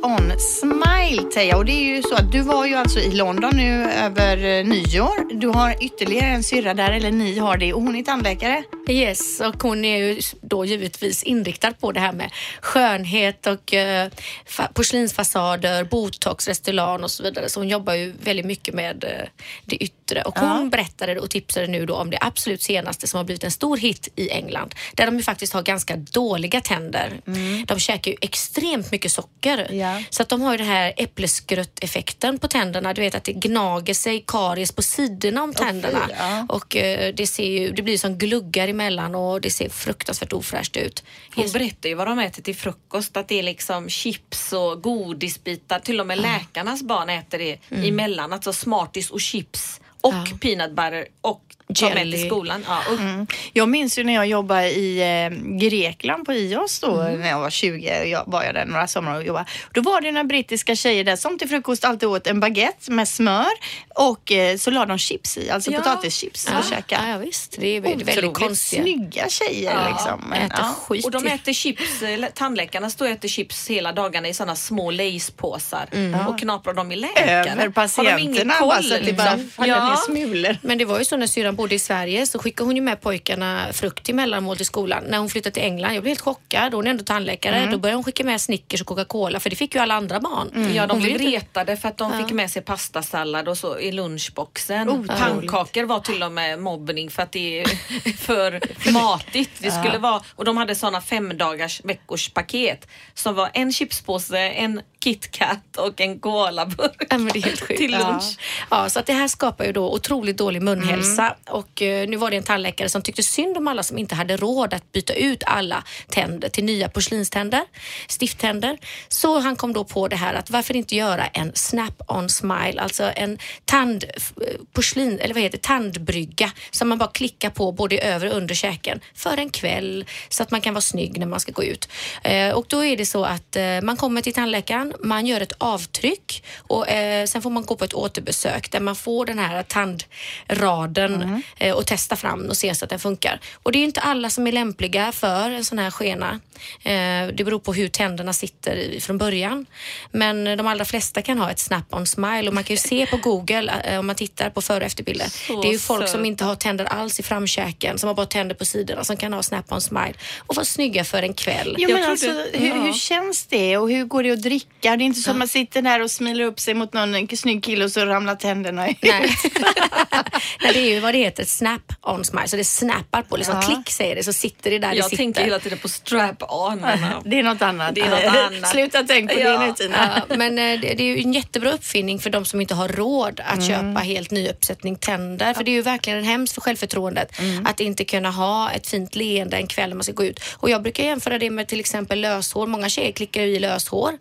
Snap-on 0.03 0.33
Smile, 0.39 1.23
Teija. 1.23 1.57
Och 1.57 1.65
det 1.65 1.73
är 1.73 1.97
ju 1.97 2.03
så 2.03 2.15
att 2.15 2.33
du 2.33 2.41
var 2.43 2.67
ju 2.67 2.75
alltså 2.75 2.99
i 2.99 3.13
London 3.13 3.57
nu 3.57 3.91
över 3.93 4.37
eh, 4.37 4.65
nyår. 4.65 5.41
Du 5.41 5.49
har 5.49 5.85
ytterligare 5.85 6.27
en 6.31 6.43
syrra 6.43 6.75
där, 6.75 6.93
eller 6.93 7.11
ni 7.11 7.39
har 7.39 7.57
det, 7.57 7.73
och 7.73 7.83
hon 7.83 7.97
är 7.97 8.03
tandläkare. 8.03 8.63
Yes, 8.89 9.41
och 9.41 9.63
hon 9.63 9.85
är 9.85 9.97
ju 9.99 10.21
då 10.41 10.65
givetvis 10.65 11.23
inriktad 11.23 11.73
på 11.73 11.93
det 11.93 12.01
här 12.01 12.13
med 12.13 12.31
skönhet 12.61 13.47
och 13.47 13.75
eh, 13.75 14.09
fa- 14.49 14.73
porslinsfasader, 14.75 15.85
botox, 15.85 16.49
Restylane 16.49 17.05
och 17.05 17.11
så 17.11 17.23
vidare. 17.23 17.49
Så 17.49 17.61
hon 17.61 17.69
jobbar 17.69 17.95
ju 17.95 18.13
väldigt 18.23 18.47
mycket 18.47 18.75
med 18.75 19.05
eh, 19.05 19.29
det 19.65 19.77
yttre. 19.77 20.23
Och 20.23 20.39
hon 20.39 20.71
berättade 20.71 21.21
och 21.21 21.31
tipsade 21.31 21.67
nu 21.67 21.87
då 21.87 21.95
om 21.95 22.11
det 22.11 22.19
absolut 22.21 22.63
senaste 22.63 23.07
som 23.07 23.19
har 23.19 23.25
blivit 23.25 23.45
en 23.45 23.51
stor 23.51 23.77
hit 23.77 24.09
i 24.17 24.31
England. 24.31 24.75
Där 24.95 25.07
de 25.07 25.17
ju 25.17 25.23
faktiskt 25.23 25.53
har 25.53 25.63
ganska 25.63 25.97
dåliga 25.97 26.61
tänder. 26.61 27.21
De 27.67 27.79
käkar 27.79 28.11
ju 28.11 28.17
extremt 28.21 28.93
mycket 28.93 29.13
socker. 29.13 29.69
Ja. 29.73 29.92
Ja. 29.93 30.03
Så 30.11 30.23
att 30.23 30.29
de 30.29 30.41
har 30.41 30.53
ju 30.53 30.59
den 30.59 30.67
här 30.67 30.93
äppleskrött-effekten 30.97 32.39
på 32.39 32.49
tänderna. 32.49 32.95
Du 32.95 33.01
vet 33.01 33.15
att 33.15 33.25
det 33.25 33.33
gnager 33.33 33.95
sig 33.95 34.25
karies 34.27 34.73
på 34.73 34.83
sidorna 34.83 35.43
om 35.43 35.55
tänderna. 35.55 36.11
ja. 36.19 36.47
Och 36.49 36.77
eh, 36.77 37.15
det, 37.15 37.27
ser 37.27 37.45
ju, 37.47 37.73
det 37.73 37.83
blir 37.83 37.99
som 37.99 38.19
gluggar 38.19 38.69
emellan 38.69 39.15
och 39.15 39.41
det 39.41 39.51
ser 39.51 39.69
fruktansvärt 39.69 40.33
ofräscht 40.33 40.77
ut. 40.77 41.05
Hon 41.35 41.51
berättar 41.53 41.89
ju 41.89 41.95
vad 41.95 42.07
de 42.07 42.19
äter 42.19 42.43
till 42.43 42.57
frukost, 42.57 43.17
att 43.17 43.29
det 43.29 43.39
är 43.39 43.43
liksom 43.43 43.89
chips 43.89 44.53
och 44.53 44.83
godisbitar. 44.83 45.79
Till 45.79 46.01
och 46.01 46.07
med 46.07 46.19
läkarnas 46.19 46.83
barn 46.83 47.11
äter 47.11 47.39
det 47.39 47.59
Mm. 47.71 47.89
emellan. 47.89 48.33
Alltså 48.33 48.53
Smarties 48.53 49.11
och 49.11 49.21
chips 49.21 49.81
och 50.01 50.41
peanut 50.41 50.71
butter 50.71 51.07
och 51.21 51.43
tar 51.75 51.89
med 51.89 51.99
Jelly. 51.99 52.17
till 52.17 52.27
skolan. 52.27 52.65
Ja. 52.69 52.83
Mm. 52.99 53.27
Jag 53.53 53.69
minns 53.69 53.99
ju 53.99 54.05
när 54.05 54.13
jag 54.15 54.27
jobbade 54.27 54.71
i 54.71 55.01
eh, 55.25 55.31
Grekland 55.59 56.27
på 56.27 56.33
IOS 56.33 56.81
då 56.81 57.01
Mm. 57.01 57.21
när 57.21 57.29
jag 57.29 57.39
var 57.41 57.51
20. 57.51 58.05
Jag 58.05 58.23
var 58.27 58.45
jag 58.45 58.55
där 58.55 58.65
några 58.65 58.87
somrar 58.87 59.17
och 59.17 59.25
jobbade. 59.25 59.47
Då 59.75 59.81
var 59.81 60.01
det 60.01 60.13
några 60.13 60.25
brittiska 60.25 60.77
tjejer 60.77 61.05
där 61.05 61.17
som 61.17 61.39
till 61.39 61.49
frukost 61.49 61.85
alltid 61.85 62.09
åt 62.09 62.27
en 62.27 62.41
baguette 62.41 62.91
med 62.91 63.09
smör 63.09 63.47
och 63.95 64.33
eh, 64.33 64.57
så 64.57 64.71
la 64.71 64.87
de 64.87 64.99
chips 64.99 65.39
i, 65.39 65.51
alltså 65.51 65.71
Ja. 65.71 65.79
potatischips 65.79 66.47
och 66.47 66.53
Ja, 66.55 66.77
käkade. 66.77 67.09
ja, 67.09 67.17
visst. 67.19 67.57
Det 67.61 67.67
är 67.77 67.81
väldigt, 67.81 68.09
väldigt 68.09 68.35
konstiga. 68.35 68.83
snygga 68.83 69.29
tjejer 69.29 69.73
Ja, 69.75 69.89
liksom. 69.89 70.25
Men, 70.31 70.43
äter 70.43 70.59
ja. 70.61 70.75
skit. 70.87 71.05
Och 71.05 71.11
de 71.11 71.23
till. 71.23 71.33
äter 71.33 71.53
chips, 71.53 72.03
eh, 72.03 72.27
tandläkarna 72.35 72.91
står 72.91 73.05
och 73.07 73.11
äter 73.13 73.29
chips 73.29 73.71
hela 73.71 73.93
dagarna 73.93 74.29
i 74.29 74.35
sådana 74.35 74.57
små 74.57 74.91
Layspåsar 74.91 75.89
och 76.29 76.39
knaprar 76.39 76.75
dem 76.75 76.93
i 76.93 76.97
läkare. 76.97 77.31
Över 77.31 77.47
Har 77.47 77.55
de 77.55 77.61
ingen 77.63 77.73
patienterna 77.75 78.55
koll, 78.55 78.69
bara 78.69 78.83
så 78.83 78.95
att 78.95 79.05
det 79.05 79.13
bara 79.13 79.35
liksom? 79.35 79.51
faller 79.51 79.69
Ja. 79.75 79.89
ner 79.89 79.97
smulor. 79.97 80.57
Men 80.63 80.79
det 80.79 80.85
var 80.85 80.99
ju 80.99 81.05
så 81.05 81.17
när 81.17 81.27
syrran 81.27 81.57
bodde 81.63 81.75
i 81.75 81.79
Sverige 81.79 82.27
så 82.27 82.39
skickade 82.39 82.69
hon 82.69 82.77
ju 82.77 82.83
med 82.83 83.01
pojkarna 83.01 83.67
frukt 83.73 84.05
till 84.05 84.15
mellanmål 84.15 84.57
till 84.57 84.67
skolan. 84.67 85.05
När 85.09 85.19
hon 85.19 85.29
flyttade 85.29 85.55
till 85.55 85.63
England, 85.63 85.95
jag 85.95 86.03
blev 86.03 86.11
helt 86.11 86.21
chockad. 86.21 86.75
Hon 86.75 86.87
är 86.87 86.91
ändå 86.91 87.05
tandläkare. 87.05 87.57
Mm. 87.57 87.71
Då 87.71 87.79
började 87.79 87.97
hon 87.97 88.05
skicka 88.05 88.25
med 88.25 88.41
Snickers 88.41 88.81
och 88.81 88.87
Coca-Cola 88.87 89.41
för 89.41 89.51
det 89.51 89.57
fick 89.57 89.75
ju 89.75 89.81
alla 89.81 89.95
andra 89.95 90.21
barn. 90.21 90.73
Ja, 90.75 90.87
de 90.87 90.93
Hon 90.93 91.01
blev 91.03 91.13
inte- 91.13 91.25
retade 91.37 91.77
för 91.77 91.89
att 91.89 91.99
de 91.99 92.19
fick 92.19 92.31
med 92.33 92.51
sig 92.51 92.63
pastasallad 92.63 93.49
och 93.49 93.59
så 93.59 93.79
i 93.79 93.93
lunchboxen. 93.93 94.89
Otroligt. 94.89 95.11
Pannkakor 95.11 95.85
var 95.85 96.01
till 96.01 96.23
och 96.23 96.33
med 96.33 96.59
mobbning 96.59 97.11
för 97.11 97.23
att 97.23 97.33
det 97.33 97.61
är 97.61 97.67
för 98.17 98.61
matigt. 98.93 99.51
Det 99.59 99.71
skulle 99.71 99.99
vara, 99.99 100.23
och 100.37 100.45
de 100.45 100.57
hade 100.57 100.75
sådana 100.75 101.01
femdagars 101.01 101.81
veckors 101.85 102.29
paket 102.29 102.89
som 103.15 103.35
var 103.35 103.51
en 103.55 103.73
chipspåse, 103.73 104.39
en 104.39 104.81
KitKat 105.05 105.77
och 105.77 106.01
en 106.01 106.19
colaburk 106.21 107.03
Ja, 107.11 107.19
men 107.19 107.33
det 107.33 107.39
är 107.39 107.43
helt 107.43 107.61
sjukt. 107.61 107.81
till 107.81 107.91
lunch. 107.91 108.39
Ja, 108.71 108.89
så 108.89 108.99
att 109.01 109.07
det 109.07 109.13
här 109.13 109.29
skapar 109.29 109.65
ju 109.65 109.73
då 109.73 109.93
otroligt 109.95 110.37
dålig 110.39 110.63
munhälsa 110.63 111.23
Mm. 111.23 111.35
och 111.51 111.83
eh, 111.83 112.09
nu 112.09 112.17
var 112.17 112.31
det 112.31 112.37
en 112.37 112.43
tandläkare 112.43 112.89
som 112.89 113.03
tyckte 113.03 113.23
synd 113.23 113.57
om 113.57 113.69
alla 113.69 113.83
som 113.83 113.99
inte 113.99 114.15
hade 114.15 114.37
råd 114.37 114.75
att 114.75 114.93
byta 114.93 115.13
ut 115.15 115.43
alla 115.47 115.85
tänder 116.09 116.49
till 116.49 116.65
nya 116.65 116.89
porslinständer, 116.89 117.63
stifttänder. 118.09 118.79
Så 119.09 119.39
han 119.39 119.57
kom 119.57 119.73
då 119.73 119.85
på 119.85 120.09
det 120.09 120.17
här 120.17 120.35
att 120.35 120.51
varför 120.51 120.77
inte 120.77 120.97
göra 120.97 121.27
en 121.27 121.53
snap-on 121.55 122.29
smile, 122.29 122.81
alltså 122.81 123.13
en 123.17 123.39
tand, 123.65 124.05
f- 124.17 124.33
porslin, 124.73 125.19
eller 125.19 125.35
vad 125.35 125.43
heter 125.43 125.59
tandbrygga 125.59 126.53
som 126.71 126.89
man 126.89 126.99
bara 126.99 127.11
klickar 127.11 127.51
på 127.51 127.73
både 127.73 127.99
övre 127.99 128.31
och 128.31 128.37
under 128.37 128.55
käken 128.55 129.01
för 129.15 129.37
en 129.37 129.51
kväll 129.51 130.05
så 130.29 130.43
att 130.43 130.51
man 130.51 130.61
kan 130.61 130.75
vara 130.75 130.83
snygg 130.83 131.19
när 131.19 131.27
man 131.27 131.41
ska 131.41 131.53
gå 131.53 131.65
ut. 131.65 131.89
Eh, 132.25 132.51
och 132.51 132.65
då 132.69 132.85
är 132.85 132.97
det 132.97 133.07
så 133.07 133.25
att 133.25 133.57
eh, 133.57 133.81
man 133.83 133.97
kommer 133.97 134.21
till 134.21 134.35
tandläkaren, 134.35 134.92
man 135.01 135.27
gör 135.27 135.41
ett 135.41 135.53
avtryck 135.59 136.45
och 136.57 136.89
eh, 136.89 137.27
sen 137.27 137.43
får 137.43 137.51
man 137.51 137.65
gå 137.65 137.77
på 137.77 137.85
ett 137.85 137.95
återbesök 137.95 138.71
där 138.71 138.81
man 138.81 138.97
får 138.97 139.27
den 139.27 139.39
här 139.39 139.63
tandraden 139.63 141.43
eh, 141.59 141.75
och 141.75 141.87
testa 141.87 142.17
fram 142.17 142.47
och 142.49 142.57
se 142.57 142.75
så 142.75 142.85
att 142.85 142.91
den 142.91 142.99
funkar. 142.99 143.41
Och 143.63 143.73
det 143.73 143.79
är 143.79 143.81
ju 143.81 143.87
inte 143.87 144.01
alla 144.01 144.31
som 144.31 144.47
är 144.47 144.53
lämpliga 144.53 145.13
för 145.13 145.51
en 145.51 145.65
sån 145.65 145.79
här 145.79 145.91
skena. 145.91 146.41
Eh, 146.83 147.35
det 147.35 147.45
beror 147.45 147.59
på 147.59 147.73
hur 147.73 147.89
tänderna 147.89 148.33
sitter 148.33 148.77
i, 148.77 149.01
från 149.01 149.19
början. 149.19 149.67
Men 150.11 150.45
de 150.45 150.67
allra 150.67 150.85
flesta 150.85 151.23
kan 151.23 151.39
ha 151.39 151.51
ett 151.51 151.59
snap-on 151.59 152.07
smile 152.07 152.49
och 152.49 152.55
man 152.55 152.65
kan 152.65 152.75
ju 152.75 152.81
se 152.81 153.07
på 153.07 153.17
Google 153.17 153.73
eh, 153.85 153.99
om 153.99 154.07
man 154.07 154.17
tittar 154.17 154.51
på 154.51 154.63
före 154.63 154.79
och 154.79 154.87
efterbilder. 154.87 155.27
Så 155.47 155.63
det 155.63 155.69
är 155.69 155.73
ju 155.73 155.79
folk 155.79 156.09
som 156.09 156.25
inte 156.25 156.45
har 156.45 156.55
tänder 156.55 156.85
alls 156.85 157.21
i 157.21 157.23
framkäken, 157.23 157.99
som 157.99 158.07
har 158.07 158.15
bara 158.15 158.27
tänder 158.27 158.55
på 158.55 158.65
sidorna, 158.65 159.05
som 159.05 159.17
kan 159.17 159.33
ha 159.33 159.43
snap-on 159.43 159.81
smile 159.81 160.15
och 160.47 160.57
vara 160.57 160.65
snygga 160.65 161.05
för 161.05 161.23
en 161.23 161.35
kväll. 161.35 161.77
Jo, 161.79 161.91
men 161.93 162.11
alltså, 162.11 162.27
hur, 162.53 162.69
ja. 162.69 162.75
hur 162.75 162.93
känns 162.93 163.47
det 163.47 163.77
och 163.77 163.91
hur 163.91 164.05
går 164.05 164.23
det 164.23 164.31
att 164.31 164.43
dricka? 164.43 164.82
Det 164.83 164.89
är 164.89 165.01
inte 165.01 165.21
så 165.21 165.31
att 165.31 165.37
man 165.37 165.49
sitter 165.49 165.83
där 165.83 166.03
och 166.03 166.11
smilar 166.11 166.45
upp 166.45 166.61
sig 166.61 166.75
mot 166.75 166.93
någon 166.93 167.29
snygg 167.37 167.65
kille 167.65 167.85
och 167.85 167.91
så 167.93 168.05
ramlar 168.07 168.35
tänderna 168.35 168.91
ut. 168.91 168.97
Nej. 169.03 169.31
Nej, 170.63 170.73
det 170.73 170.81
är 170.81 170.95
ju 170.95 171.01
vad 171.01 171.15
det 171.15 171.19
heter, 171.19 171.45
snap-on 171.45 172.25
smile. 172.25 172.49
Så 172.49 172.57
det 172.57 172.65
snappar 172.65 173.23
på, 173.23 173.37
liksom 173.37 173.55
Ja. 173.63 173.69
klick 173.69 173.91
säger 173.91 174.17
det, 174.17 174.23
så 174.23 174.33
sitter 174.33 174.71
det 174.71 174.79
där 174.79 174.91
det 174.91 174.97
Jag 174.97 175.05
sitter. 175.05 175.17
tänker 175.17 175.45
hela 175.45 175.59
tiden 175.59 175.79
på 175.79 175.89
strap-on. 175.89 176.79
men, 176.81 177.01
ja. 177.13 177.23
Det 177.25 177.39
är 177.39 177.43
något 177.43 177.63
annat. 177.63 177.95
Det 177.95 178.01
är 178.01 178.11
något 178.11 178.37
annat. 178.55 178.69
Sluta 178.71 179.03
tänka 179.03 179.35
på 179.35 179.41
Ja. 179.41 179.59
det 179.59 179.67
nu 179.67 179.73
Tina. 179.73 180.23
Ja, 180.29 180.37
men 180.37 180.59
eh, 180.59 180.81
det 180.81 180.95
det 180.95 181.03
är 181.03 181.17
ju 181.17 181.23
en 181.23 181.33
jättebra 181.33 181.73
uppfinning 181.73 182.19
för 182.19 182.31
de 182.31 182.45
som 182.45 182.61
inte 182.61 182.75
har 182.75 182.89
råd 182.89 183.41
att 183.45 183.67
köpa 183.69 184.01
helt 184.01 184.31
ny 184.31 184.49
uppsättning 184.49 184.97
tänder. 184.97 185.55
För 185.55 185.65
det 185.65 185.71
är 185.71 185.73
ju 185.73 185.83
verkligen 185.83 186.19
en 186.19 186.25
hemskt 186.25 186.55
för 186.55 186.61
självförtroendet 186.61 187.33
att 187.65 187.81
inte 187.81 188.05
kunna 188.05 188.31
ha 188.31 188.71
ett 188.71 188.87
fint 188.87 189.17
leende 189.17 189.57
en 189.57 189.67
kväll 189.67 189.89
när 189.89 189.97
man 189.97 190.05
ska 190.05 190.13
gå 190.13 190.25
ut. 190.25 190.41
Och 190.57 190.71
jag 190.71 190.83
brukar 190.83 191.05
jämföra 191.05 191.39
det 191.39 191.51
med 191.51 191.69
till 191.69 191.81
exempel 191.81 192.21
löshår. 192.21 192.67
Många 192.67 192.89
tjejer 192.89 193.13
klickar 193.13 193.43
ju 193.43 193.57
i 193.57 193.59
löshår 193.59 194.13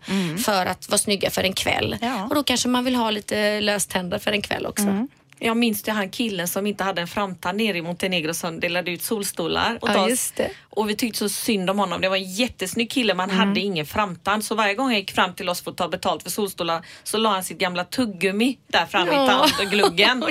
för 0.52 0.66
att 0.66 0.90
vara 0.90 0.98
snygga 0.98 1.30
för 1.30 1.44
en 1.44 1.54
kväll. 1.54 1.98
Ja. 2.02 2.24
Och 2.30 2.36
då 2.36 2.44
kanske 2.44 2.68
man 2.70 2.86
vill 2.86 2.96
ha 2.96 3.12
lite 3.12 3.62
löständer 3.62 4.20
för 4.20 4.32
en 4.32 4.42
kväll 4.42 4.66
också. 4.66 5.08
Jag 5.44 5.58
minns 5.58 5.84
det 5.84 5.92
han 5.92 6.10
killen 6.10 6.48
som 6.48 6.68
inte 6.68 6.84
hade 6.84 7.02
en 7.02 7.08
framtand 7.08 7.58
nere 7.58 7.78
i 7.78 7.82
Montenegro 7.82 8.34
som 8.34 8.60
delade 8.60 8.92
ut 8.92 9.02
solstolar 9.04 9.78
åt 9.82 9.90
Ja, 9.94 10.04
oss. 10.04 10.10
just 10.10 10.36
det. 10.36 10.50
Och 10.70 10.90
vi 10.90 10.96
tyckte 10.96 11.20
så 11.20 11.30
synd 11.30 11.70
om 11.70 11.80
honom. 11.80 12.02
Det 12.02 12.10
var 12.10 12.16
en 12.18 12.32
jättesnygg 12.34 12.92
kille 12.92 13.14
men 13.14 13.30
han 13.30 13.48
hade 13.48 13.60
ingen 13.60 13.86
framtand. 13.86 14.46
Så 14.46 14.56
varje 14.56 14.74
gång 14.76 14.86
han 14.86 14.96
gick 14.96 15.12
fram 15.12 15.34
till 15.34 15.50
oss 15.50 15.62
för 15.62 15.72
att 15.72 15.78
ta 15.78 15.88
betalt 15.88 16.24
för 16.24 16.30
solstolar 16.30 16.86
så 17.04 17.18
la 17.18 17.30
han 17.30 17.44
sitt 17.44 17.58
gamla 17.58 17.84
tuggummi 17.84 18.58
där 18.68 18.86
framme 18.86 19.12
Ja. 19.14 19.26
i 19.48 19.52
tandgluggen. 19.58 20.24
och 20.24 20.30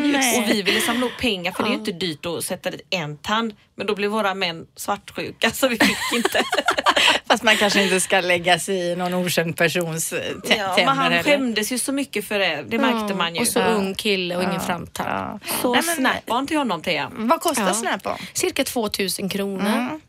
vi 0.48 0.62
ville 0.62 0.80
samla 0.80 1.06
upp 1.06 1.18
pengar 1.20 1.52
för 1.52 1.62
det 1.62 1.68
är 1.68 1.72
ju 1.72 1.78
inte 1.78 1.92
dyrt 1.92 2.26
att 2.26 2.44
sätta 2.44 2.70
dit 2.70 2.82
en 2.90 3.16
tand. 3.16 3.52
Men 3.80 3.86
då 3.86 3.94
blev 3.94 4.10
våra 4.10 4.34
män 4.34 4.66
svartsjuka 4.76 5.50
så 5.50 5.68
vi 5.68 5.76
fick 5.78 5.96
inte. 6.16 6.42
Fast 7.28 7.42
man 7.42 7.56
kanske 7.56 7.82
inte 7.82 8.00
ska 8.00 8.20
lägga 8.20 8.58
sig 8.58 8.76
i 8.92 8.96
någon 8.96 9.14
okänd 9.14 9.56
persons 9.56 10.12
eh, 10.12 10.18
tä- 10.18 10.56
ja, 10.58 10.66
tänder 10.66 10.76
men 10.76 10.88
han 10.88 11.12
heller. 11.12 11.22
skämdes 11.22 11.72
ju 11.72 11.78
så 11.78 11.92
mycket 11.92 12.24
för 12.28 12.38
det. 12.38 12.64
Det 12.68 12.78
märkte 12.78 13.14
man 13.14 13.34
ju. 13.34 13.40
Och 13.40 13.48
så 13.48 13.60
ung 13.60 13.94
kille 13.94 14.36
och 14.36 14.42
ingen 14.42 14.60
framtand. 14.60 15.08
Ja. 15.10 15.38
Så 15.62 15.72
Nej, 15.74 15.82
men, 15.86 15.94
snap-on 15.96 16.46
till 16.46 16.56
honom 16.56 16.82
Thea. 16.82 17.10
Vad 17.14 17.40
kostar 17.40 17.66
Ja. 17.66 17.74
Snap-on? 17.74 18.16
Cirka 18.32 18.64
2000 18.64 19.28
kronor. 19.28 20.00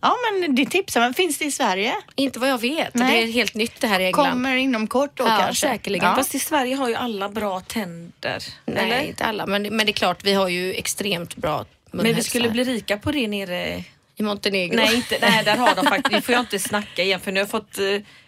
Ja, 0.00 0.14
men 0.40 0.54
det 0.54 0.66
tipsar 0.66 1.00
man. 1.00 1.14
Finns 1.14 1.38
det 1.38 1.44
i 1.44 1.50
Sverige? 1.52 1.94
Inte 2.14 2.38
vad 2.38 2.48
jag 2.48 2.60
vet. 2.60 2.94
Nej. 2.94 3.12
Det 3.22 3.28
är 3.28 3.32
helt 3.32 3.54
nytt 3.54 3.80
det 3.80 3.86
här 3.86 4.00
i 4.00 4.06
England. 4.06 4.30
Kommer 4.32 4.56
inom 4.56 4.86
kort 4.86 5.10
då 5.14 5.24
Ja, 5.24 5.36
kanske? 5.40 5.66
säkerligen. 5.68 6.08
Ja. 6.08 6.14
Fast 6.16 6.34
i 6.34 6.38
Sverige 6.38 6.74
har 6.74 6.88
ju 6.88 6.94
alla 6.94 7.28
bra 7.28 7.60
tänder. 7.60 8.42
Nej, 8.66 8.84
eller? 8.84 9.00
inte 9.02 9.24
alla. 9.24 9.46
Men, 9.46 9.62
men 9.62 9.86
det 9.86 9.90
är 9.90 9.92
klart, 9.92 10.24
vi 10.24 10.34
har 10.34 10.48
ju 10.48 10.74
extremt 10.74 11.36
bra 11.36 11.64
Men 11.90 12.14
vi 12.14 12.22
skulle 12.22 12.50
bli 12.50 12.64
rika 12.64 12.96
på 12.96 13.12
det 13.12 13.28
nere... 13.28 13.84
i 14.16 14.22
Montenegro. 14.22 14.76
Nej, 14.76 14.94
inte, 14.94 15.18
nej 15.20 15.44
där 15.44 15.56
har 15.56 15.74
de 15.74 15.86
faktiskt. 15.86 16.12
Nu 16.12 16.20
får 16.20 16.32
jag 16.32 16.42
inte 16.42 16.58
snacka 16.58 17.02
igen 17.02 17.20
för 17.20 17.32
nu 17.32 17.40
har 17.40 17.42
jag 17.42 17.50
fått 17.50 17.78
eh, 17.78 17.84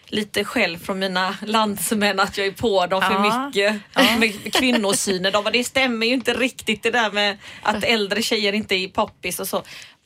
lite 0.06 0.44
skäll 0.44 0.78
från 0.78 0.98
mina 0.98 1.36
landsmän 1.46 2.20
att 2.20 2.38
jag 2.38 2.46
är 2.46 2.52
på 2.52 2.86
dem 2.86 3.02
för 3.02 3.12
Ja. 3.12 3.46
mycket 3.46 3.74
med 4.18 4.52
kvinnosynen. 4.54 5.32
De 5.32 5.44
bara, 5.44 5.50
det 5.50 5.64
stämmer 5.64 6.06
ju 6.06 6.12
inte 6.12 6.34
riktigt 6.34 6.82
det 6.82 6.90
där 6.90 7.10
med 7.10 7.38
att 7.62 7.84
äldre 7.84 8.22
tjejer 8.22 8.52
inte 8.52 8.74
är 8.74 8.88
poppis 8.88 9.40
och 9.40 9.48
så. 9.48 9.62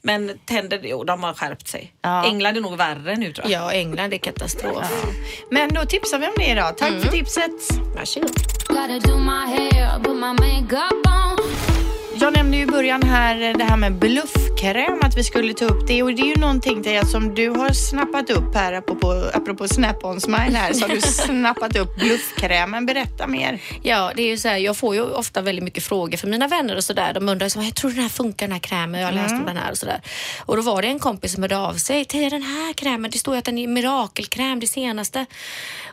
Men 0.06 0.38
tänder, 0.44 0.80
jo 0.84 1.04
de 1.04 1.22
har 1.22 1.34
skärpt 1.34 1.68
sig. 1.68 1.92
Ja. 2.02 2.24
England 2.26 2.56
är 2.56 2.60
nog 2.60 2.76
värre 2.76 3.16
nu 3.16 3.32
tror 3.32 3.50
jag. 3.50 3.62
Ja, 3.62 3.72
England 3.72 4.12
är 4.14 4.18
katastrof. 4.18 5.04
Men 5.50 5.68
då 5.74 5.84
tipsar 5.84 6.18
vi 6.18 6.26
om 6.26 6.32
det 6.36 6.46
idag. 6.50 6.78
Tack 6.78 7.02
för 7.02 7.08
tipset. 7.08 7.50
Varsågod. 7.96 8.30
Jag 12.20 12.32
nämnde 12.32 12.56
ju 12.56 12.62
i 12.62 12.66
början 12.66 13.02
här 13.02 13.54
det 13.58 13.64
här 13.64 13.76
med 13.76 13.92
bluffkräm, 13.92 15.00
att 15.02 15.16
vi 15.16 15.24
skulle 15.24 15.54
ta 15.54 15.64
upp 15.64 15.86
det. 15.86 16.02
Och 16.02 16.14
det 16.14 16.22
är 16.22 16.26
ju 16.26 16.36
någonting 16.36 16.82
Teija, 16.82 17.04
som 17.04 17.34
du 17.34 17.48
har 17.48 17.70
snappat 17.70 18.30
upp 18.30 18.54
här, 18.54 18.72
apropå, 18.72 19.30
apropå 19.34 19.68
snap-on 19.68 20.20
smile 20.20 20.58
här, 20.58 20.72
så 20.72 20.86
har 20.86 20.94
du 20.94 21.00
snappat 21.00 21.76
upp 21.76 21.96
bluffkrämen. 21.96 22.86
Berätta 22.86 23.26
mer. 23.26 23.60
Ja, 23.82 24.12
det 24.16 24.22
är 24.22 24.26
ju 24.26 24.38
så 24.38 24.48
här, 24.48 24.56
jag 24.56 24.76
får 24.76 24.94
ju 24.94 25.02
ofta 25.02 25.42
väldigt 25.42 25.64
mycket 25.64 25.84
frågor 25.84 26.16
från 26.16 26.30
mina 26.30 26.48
vänner 26.48 26.76
och 26.76 26.84
sådär. 26.84 27.12
De 27.14 27.28
undrar 27.28 27.48
så, 27.48 27.62
jag 27.62 27.74
tror 27.74 27.90
den 27.90 28.00
här 28.02 28.08
funkar 28.08 28.46
den 28.46 28.52
här 28.52 28.60
krämen, 28.60 29.00
jag 29.00 29.08
har 29.08 29.14
läst 29.14 29.34
om 29.34 29.46
den 29.46 29.56
här 29.56 29.70
och 29.70 29.78
sådär. 29.78 30.00
Och 30.38 30.56
då 30.56 30.62
var 30.62 30.82
det 30.82 30.88
en 30.88 30.98
kompis 30.98 31.32
som 31.32 31.42
hörde 31.42 31.58
av 31.58 31.74
sig. 31.74 32.04
Till 32.04 32.30
den 32.30 32.42
här 32.42 32.72
krämen, 32.72 33.10
det 33.10 33.18
står 33.18 33.34
ju 33.34 33.38
att 33.38 33.44
den 33.44 33.58
är 33.58 33.66
mirakelkräm, 33.66 34.60
det 34.60 34.66
senaste. 34.66 35.26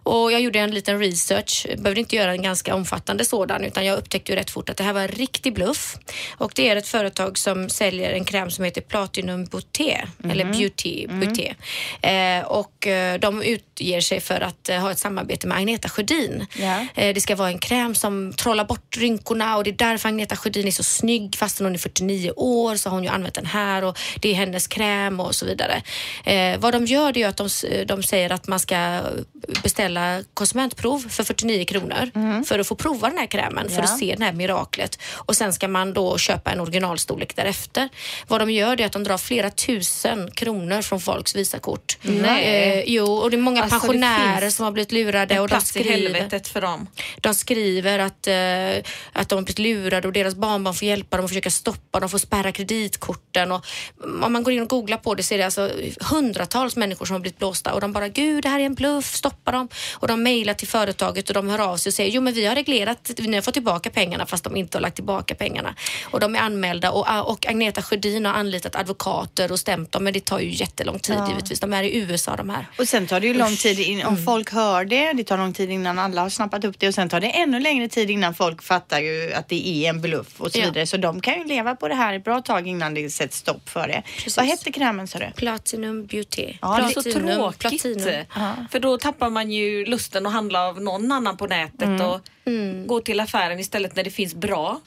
Och 0.03 0.31
jag 0.31 0.41
gjorde 0.41 0.59
en 0.59 0.71
liten 0.71 0.99
research, 0.99 1.67
behövde 1.77 1.99
inte 1.99 2.15
göra 2.15 2.31
en 2.31 2.41
ganska 2.41 2.75
omfattande 2.75 3.25
sådan 3.25 3.63
utan 3.63 3.85
jag 3.85 3.97
upptäckte 3.97 4.31
ju 4.31 4.35
rätt 4.35 4.49
fort 4.49 4.69
att 4.69 4.77
det 4.77 4.83
här 4.83 4.93
var 4.93 5.01
en 5.01 5.07
riktig 5.07 5.53
bluff. 5.53 5.97
Och 6.37 6.51
det 6.55 6.69
är 6.69 6.75
ett 6.75 6.87
företag 6.87 7.37
som 7.37 7.69
säljer 7.69 8.11
en 8.11 8.25
kräm 8.25 8.51
som 8.51 8.65
heter 8.65 8.81
Platinum 8.81 9.45
Beauté, 9.45 10.01
eller 10.29 10.45
Beauty. 10.45 11.07
Beauté. 11.07 11.53
Eh, 12.01 12.45
och 12.45 12.87
eh, 12.87 13.19
de 13.19 13.41
utger 13.43 14.01
sig 14.01 14.19
för 14.19 14.41
att 14.41 14.69
eh, 14.69 14.77
ha 14.79 14.91
ett 14.91 14.99
samarbete 14.99 15.47
med 15.47 15.57
Agneta 15.57 15.89
Sjödin. 15.89 16.45
Ja. 16.59 16.85
Eh, 16.95 17.13
det 17.13 17.21
ska 17.21 17.35
vara 17.35 17.47
en 17.49 17.59
kräm 17.59 17.95
som 17.95 18.33
trollar 18.33 18.65
bort 18.65 18.97
rynkorna 18.97 19.57
och 19.57 19.63
det 19.63 19.69
är 19.69 19.75
därför 19.89 20.09
Agneta 20.09 20.35
Sjödin 20.35 20.67
är 20.67 20.71
så 20.71 20.83
snygg. 20.83 21.35
Fastän 21.35 21.65
hon 21.65 21.73
är 21.73 21.79
49 21.79 22.31
år 22.35 22.75
så 22.75 22.89
har 22.89 22.95
hon 22.95 23.03
ju 23.03 23.09
använt 23.09 23.35
den 23.35 23.45
här 23.45 23.83
och 23.83 23.97
det 24.19 24.29
är 24.29 24.33
hennes 24.33 24.67
kräm 24.67 25.19
och 25.19 25.35
så 25.35 25.45
vidare. 25.45 25.81
Eh, 26.23 26.59
vad 26.59 26.73
de 26.73 26.85
gör 26.85 27.11
det 27.11 27.23
är 27.23 27.27
att 27.27 27.37
de, 27.37 27.45
s- 27.47 27.65
de 27.85 28.03
säger 28.03 28.31
att 28.31 28.47
man 28.47 28.59
ska 28.59 28.99
beställa 29.63 30.23
konsumentprov 30.33 30.99
för 31.09 31.23
49 31.23 31.65
kronor 31.65 32.11
för 32.43 32.59
att 32.59 32.67
få 32.67 32.75
prova 32.75 33.09
den 33.09 33.17
här 33.17 33.25
krämen, 33.25 33.69
för 33.69 33.75
Ja. 33.77 33.83
att 33.83 33.99
se 33.99 34.15
det 34.17 34.25
här 34.25 34.33
miraklet. 34.33 34.99
Och 35.15 35.35
sen 35.35 35.53
ska 35.53 35.67
man 35.67 35.93
då 35.93 36.00
köpa 36.17 36.51
en 36.51 36.59
originalstorlek 36.59 37.35
därefter. 37.35 37.89
Vad 38.27 38.41
de 38.41 38.49
gör 38.51 38.81
är 38.81 38.85
att 38.85 38.91
de 38.91 39.03
drar 39.03 39.17
flera 39.17 39.49
tusen 39.49 40.31
kronor 40.31 40.81
från 40.81 41.01
folks 41.01 41.35
Visakort. 41.35 41.97
Nej. 42.01 42.43
Eh, 42.79 42.83
jo, 42.87 43.05
och 43.05 43.31
det 43.31 43.37
är 43.37 43.41
många 43.41 43.63
Alltså, 43.63 43.79
pensionärer 43.79 44.49
som 44.49 44.65
har 44.65 44.71
blivit 44.71 44.91
lurade 44.91 45.39
och 45.39 45.47
de 45.47 45.61
skriver, 45.61 45.91
helvetet 45.91 46.47
för 46.47 46.61
dem. 46.61 46.87
de 47.21 47.35
skriver 47.35 47.99
att, 47.99 48.27
eh, 48.27 48.91
att 49.13 49.29
de 49.29 49.35
har 49.35 49.41
blivit 49.41 49.59
lurade 49.59 50.07
och 50.07 50.13
deras 50.13 50.35
barnbarn 50.35 50.73
får 50.73 50.87
hjälpa 50.87 51.17
dem 51.17 51.23
och 51.23 51.29
försöka 51.29 51.51
stoppa 51.51 51.99
dem, 51.99 52.09
får 52.09 52.17
spärra 52.17 52.51
kreditkorten. 52.51 53.51
Och 53.51 53.65
om 54.23 54.33
man 54.33 54.43
går 54.43 54.53
in 54.53 54.61
och 54.61 54.69
googlar 54.69 54.97
på 54.97 55.15
det 55.15 55.23
så 55.23 55.33
är 55.33 55.37
det 55.37 55.45
alltså 55.45 55.71
hundratals 56.11 56.75
människor 56.75 57.05
som 57.05 57.13
har 57.13 57.19
blivit 57.19 57.39
blåsta 57.39 57.73
och 57.73 57.81
de 57.81 57.93
bara 57.93 58.07
gud 58.07 58.43
det 58.43 58.49
här 58.49 58.59
är 58.59 58.63
en 58.65 58.73
bluff, 58.75 59.15
stoppa 59.15 59.51
dem. 59.51 59.67
Och 59.93 60.07
de 60.07 60.23
mejlar 60.23 60.53
till 60.53 60.67
företaget 60.67 61.29
och 61.29 61.33
de 61.33 61.49
hör 61.49 61.59
av 61.59 61.77
sig 61.77 61.89
och 61.89 61.93
säger 61.93 62.11
jo 62.11 62.21
men 62.21 62.33
vi 62.33 62.45
har 62.45 62.55
reglerat, 62.55 63.11
ni 63.17 63.35
har 63.35 63.41
fått 63.41 63.53
tillbaka 63.53 63.89
pengarna 63.89 64.25
fast 64.25 64.43
de 64.43 64.55
inte 64.55 64.77
har 64.77 64.81
lagt 64.81 64.95
tillbaka 64.95 65.35
pengarna. 65.35 65.75
Och 66.03 66.19
de 66.19 66.35
är 66.35 66.39
anmälda 66.39 66.91
och, 66.91 67.29
och 67.31 67.47
Agneta 67.47 67.81
Sjödin 67.81 68.25
har 68.25 68.33
anlitat 68.33 68.75
advokater 68.75 69.51
och 69.51 69.59
stämt 69.59 69.91
dem 69.91 70.03
men 70.03 70.13
det 70.13 70.25
tar 70.25 70.39
ju 70.39 70.49
jättelång 70.49 70.99
tid 70.99 71.17
givetvis. 71.29 71.59
De 71.59 71.73
är 71.73 71.83
i 71.83 71.97
USA 71.97 72.35
de 72.35 72.49
här. 72.49 72.65
Och 72.77 72.87
sen 72.87 73.07
tar 73.07 73.19
det 73.19 73.27
ju 73.27 73.33
lång 73.33 73.55
tid 73.55 73.79
in, 73.79 74.05
om 74.05 74.17
folk 74.25 74.51
hör 74.53 74.85
det, 74.85 75.13
det 75.13 75.23
tar 75.23 75.37
lång 75.37 75.53
tid 75.53 75.69
innan 75.71 75.99
alla 75.99 76.21
har 76.21 76.29
snappat 76.29 76.63
upp 76.65 76.79
det 76.79 76.87
och 76.87 76.93
sen 76.93 77.09
tar 77.09 77.19
det 77.19 77.27
ännu 77.29 77.59
längre 77.59 77.87
tid 77.87 78.09
innan 78.09 78.33
folk 78.33 78.63
fattar 78.63 78.99
ju 78.99 79.33
att 79.33 79.49
det 79.49 79.67
är 79.67 79.89
en 79.89 80.01
bluff 80.01 80.41
och 80.41 80.51
så 80.51 80.59
Ja. 80.59 80.65
vidare. 80.65 80.87
Så 80.87 80.97
de 80.97 81.21
kan 81.21 81.37
ju 81.39 81.43
leva 81.45 81.75
på 81.75 81.87
det 81.87 81.95
här 81.95 82.13
ett 82.13 82.23
bra 82.23 82.41
tag 82.41 82.67
innan 82.67 82.93
det 82.93 83.09
sätts 83.09 83.37
stopp 83.37 83.69
för 83.69 83.87
det. 83.87 84.03
Precis. 84.15 84.37
Vad 84.37 84.45
hette 84.45 84.71
krämen 84.71 85.07
sa 85.07 85.19
du? 85.19 85.31
Platinum 85.35 86.05
Beauty. 86.05 86.53
Ja, 86.61 86.77
det 86.77 86.83
är 86.83 86.87
Så 86.87 87.03
Platinum, 87.03 87.35
tråkigt. 87.35 87.59
Platinum. 87.59 88.25
För 88.71 88.79
då 88.79 88.97
tappar 88.97 89.29
man 89.29 89.51
ju 89.51 89.85
lusten 89.85 90.25
att 90.25 90.33
handla 90.33 90.67
av 90.67 90.81
någon 90.81 91.11
annan 91.11 91.37
på 91.37 91.47
nätet 91.47 91.81
Mm. 92.45 92.81
och 92.81 92.87
gå 92.87 92.99
till 93.01 93.19
affären 93.19 93.59
istället 93.59 93.95
när 93.95 94.03
det 94.03 94.09
finns 94.09 94.35
bra 94.35 94.79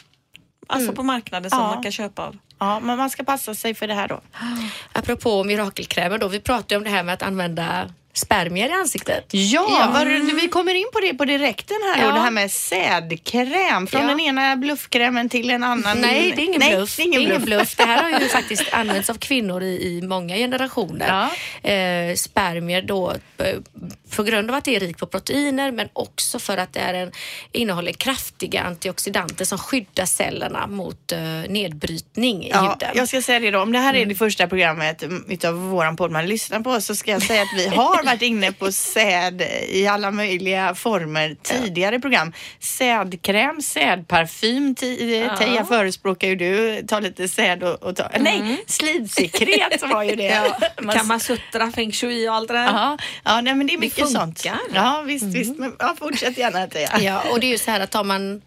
Alltså 0.67 0.93
på 0.93 1.03
marknaden 1.03 1.51
som 1.51 1.61
Ja. 1.61 1.67
man 1.75 1.83
kan 1.83 1.93
köpa 1.93 2.23
av. 2.27 2.37
Ja, 2.59 2.81
men 2.81 2.99
man 2.99 3.11
ska 3.11 3.25
passa 3.25 3.55
sig 3.55 3.75
för 3.75 3.87
det 3.89 3.95
här 3.95 4.09
då. 4.09 4.21
Apropå 4.93 5.45
mirakelkrämer 5.45 6.19
då, 6.19 6.29
vi 6.29 6.41
pratade 6.41 6.77
om 6.77 6.85
det 6.85 6.91
här 6.91 7.03
med 7.03 7.15
att 7.15 7.23
använda 7.23 7.91
spermier 8.15 8.69
i 8.69 8.73
ansiktet. 8.73 9.25
Ja, 9.31 9.91
Var, 9.95 10.35
vi 10.41 10.49
kommer 10.49 10.75
in 10.75 10.87
på 10.93 11.01
det 11.01 11.15
på 11.15 11.25
direkten 11.25 11.77
här 11.95 12.03
Ja. 12.03 12.09
och 12.09 12.15
det 12.15 12.21
här 12.21 12.31
med 12.31 12.51
sädkräm. 12.51 13.87
Från 13.87 14.01
Ja. 14.03 14.09
den 14.09 14.21
ena 14.21 14.57
bluffkrämen 14.57 15.29
till 15.29 15.51
en 15.51 15.63
annan. 15.65 16.01
Nej, 16.01 16.33
det 16.37 16.43
är 16.43 16.45
ingen 16.45 16.61
Nej, 16.61 16.77
bluff. 16.77 16.97
Det 16.97 17.03
är 17.03 17.19
ingen 17.19 17.45
bluff. 17.45 17.77
Det 17.77 17.85
här 17.85 18.03
har 18.13 18.21
ju 18.21 18.29
faktiskt 18.29 18.65
använts 18.73 19.11
av 19.11 19.15
kvinnor 19.15 19.63
i, 19.63 19.67
i 19.99 20.03
många 20.03 20.37
generationer. 20.37 21.29
Eh, 21.63 22.15
spermier 22.17 22.83
då 22.83 23.13
eh, 23.39 23.47
på 24.17 24.23
grund 24.23 24.51
av 24.51 24.57
att 24.57 24.65
det 24.65 24.77
är 24.77 24.81
rikt 24.81 24.99
på 25.01 25.07
proteiner 25.07 25.71
men 25.73 25.89
också 25.93 26.39
för 26.39 26.57
att 26.57 26.73
det 26.73 26.81
är 26.81 26.95
en, 26.95 27.13
innehåller 27.53 27.93
kraftiga 27.93 28.63
antioxidanter 28.63 29.45
som 29.45 29.59
skyddar 29.59 30.07
cellerna 30.07 30.67
mot 30.67 31.13
eh, 31.13 31.19
nedbrytning 31.49 32.45
i 32.45 32.51
Ja, 32.51 32.61
huden. 32.71 32.91
jag 32.95 33.09
ska 33.09 33.23
säga 33.23 33.41
det 33.41 33.51
då. 33.51 33.61
Om 33.63 33.73
det 33.73 33.79
här 33.79 33.95
är 33.95 34.07
det 34.07 34.15
första 34.15 34.47
programmet 34.47 35.03
mm, 35.03 35.25
utav 35.29 35.55
våran 35.55 35.97
podd 35.97 36.11
man 36.11 36.27
lyssnar 36.27 36.61
på 36.61 36.81
så 36.81 36.95
ska 36.97 37.11
jag 37.11 37.23
säga 37.23 37.43
att 37.43 37.49
vi 37.57 37.69
har 37.69 38.04
varit 38.05 38.23
inne 38.23 38.53
på 38.53 38.73
säd 38.73 39.43
i 39.69 39.87
alla 39.87 40.11
möjliga 40.11 40.75
former 40.75 41.37
tidigare 41.43 42.01
program. 42.01 42.33
Sädkräm, 42.61 43.63
sädparfym. 43.63 44.75
Ti- 44.75 45.37
Teija 45.39 45.65
förespråkar 45.65 46.29
ju 46.29 46.37
du. 46.37 46.83
Ta 46.89 47.01
lite 47.01 47.29
säd 47.29 47.63
och, 47.63 47.83
och 47.83 47.97
ta... 47.97 48.09
Nej, 48.19 48.65
slidsekret 48.67 49.83
var 49.83 50.03
ju 50.03 50.17
det. 50.17 50.53
Man- 50.83 50.97
Kamasutra, 50.97 51.73
feng 51.73 51.93
shui 51.93 52.29
och 52.29 52.35
allt 52.35 52.49
det 52.49 52.55
där. 52.55 52.65
Ja, 52.67 52.99
ja 53.25 53.41
nej, 53.41 53.55
men 53.55 53.67
det 53.67 53.75
är 53.75 53.79
mycket 53.79 54.05
funkar. 54.05 54.21
sånt. 54.21 54.45
Ja, 54.75 55.03
visst, 55.07 55.25
visst. 55.25 55.59
Men, 55.59 55.77
ja, 55.79 55.97
fortsätt 55.99 56.39
gärna 56.39 56.67
Teija. 56.67 57.01
Ja, 57.01 57.23
och 57.33 57.41
det 57.41 57.47
är 57.47 57.51
ju 57.51 57.59
så 57.59 57.71
här 57.71 57.81
att 57.81 57.91
tar 57.91 58.05
man 58.05 58.43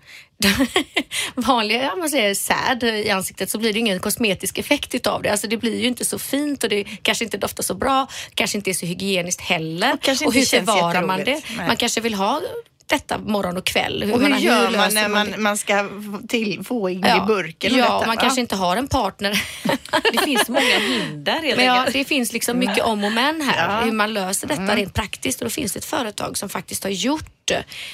vanliga 1.36 1.93
om 1.93 2.00
man 2.00 2.10
säger 2.10 2.34
säd 2.34 2.84
i 2.84 3.10
ansiktet 3.10 3.50
så 3.50 3.58
blir 3.58 3.73
det 3.73 3.80
ingen 3.80 4.00
kosmetisk 4.00 4.58
effekt 4.58 4.95
utav 4.95 5.21
det. 5.21 5.32
Alltså 5.32 5.47
det 5.47 5.58
blir 5.58 5.82
ju 5.82 5.88
inte 5.88 6.06
så 6.06 6.19
fint 6.19 6.63
och 6.63 6.69
det 6.69 6.84
kanske 6.84 7.23
inte 7.23 7.38
doftar 7.38 7.63
så 7.63 7.73
bra, 7.73 8.08
kanske 8.34 8.58
inte 8.58 8.69
är 8.69 8.73
så 8.73 8.86
hygieniskt 8.86 9.41
heller. 9.41 9.93
Och 9.93 10.28
och 10.28 10.34
hur 10.34 10.45
förvarar 10.45 11.06
man 11.06 11.19
det? 11.19 11.41
Nej. 11.58 11.67
Man 11.67 11.78
kanske 11.78 12.02
vill 12.02 12.13
ha 12.13 12.41
detta 12.88 13.17
morgon 13.17 13.58
och 13.58 13.65
kväll. 13.65 14.12
Och 14.13 14.21
hur 14.21 14.30
man- 14.30 14.41
gör 14.41 14.63
man 14.63 14.71
löser 14.71 15.02
när 15.02 15.10
man, 15.10 15.34
man 15.38 15.58
ska 15.58 15.84
få, 15.89 16.28
till, 16.28 16.63
få 16.65 16.89
in 16.89 17.06
i 17.06 17.21
burken? 17.28 17.71
och 17.73 17.78
Ja, 17.80 17.84
detta, 17.84 18.08
man 18.08 18.15
va? 18.15 18.21
kanske 18.21 18.41
inte 18.41 18.56
har 18.56 18.78
en 18.78 18.88
partner. 18.88 19.43
Det 20.13 20.23
finns 20.26 20.50
många 20.50 20.80
hinder 20.80 21.41
helt 21.41 21.58
Men 21.58 21.65
ja, 21.65 21.86
det 21.93 22.06
finns 22.06 22.34
liksom 22.34 22.60
mycket 22.60 22.84
om 22.84 23.04
och 23.04 23.12
men 23.12 23.41
här, 23.41 23.69
Ja. 23.80 23.86
hur 23.86 23.91
man 23.91 24.13
löser 24.13 24.47
detta 24.47 24.76
rent 24.76 24.93
praktiskt. 24.93 25.41
Och 25.41 25.45
då 25.45 25.50
finns 25.50 25.73
det 25.73 25.80
ett 25.80 25.86
företag 25.86 26.38
som 26.38 26.50
faktiskt 26.50 26.84
har 26.84 26.91
gjort 26.91 27.52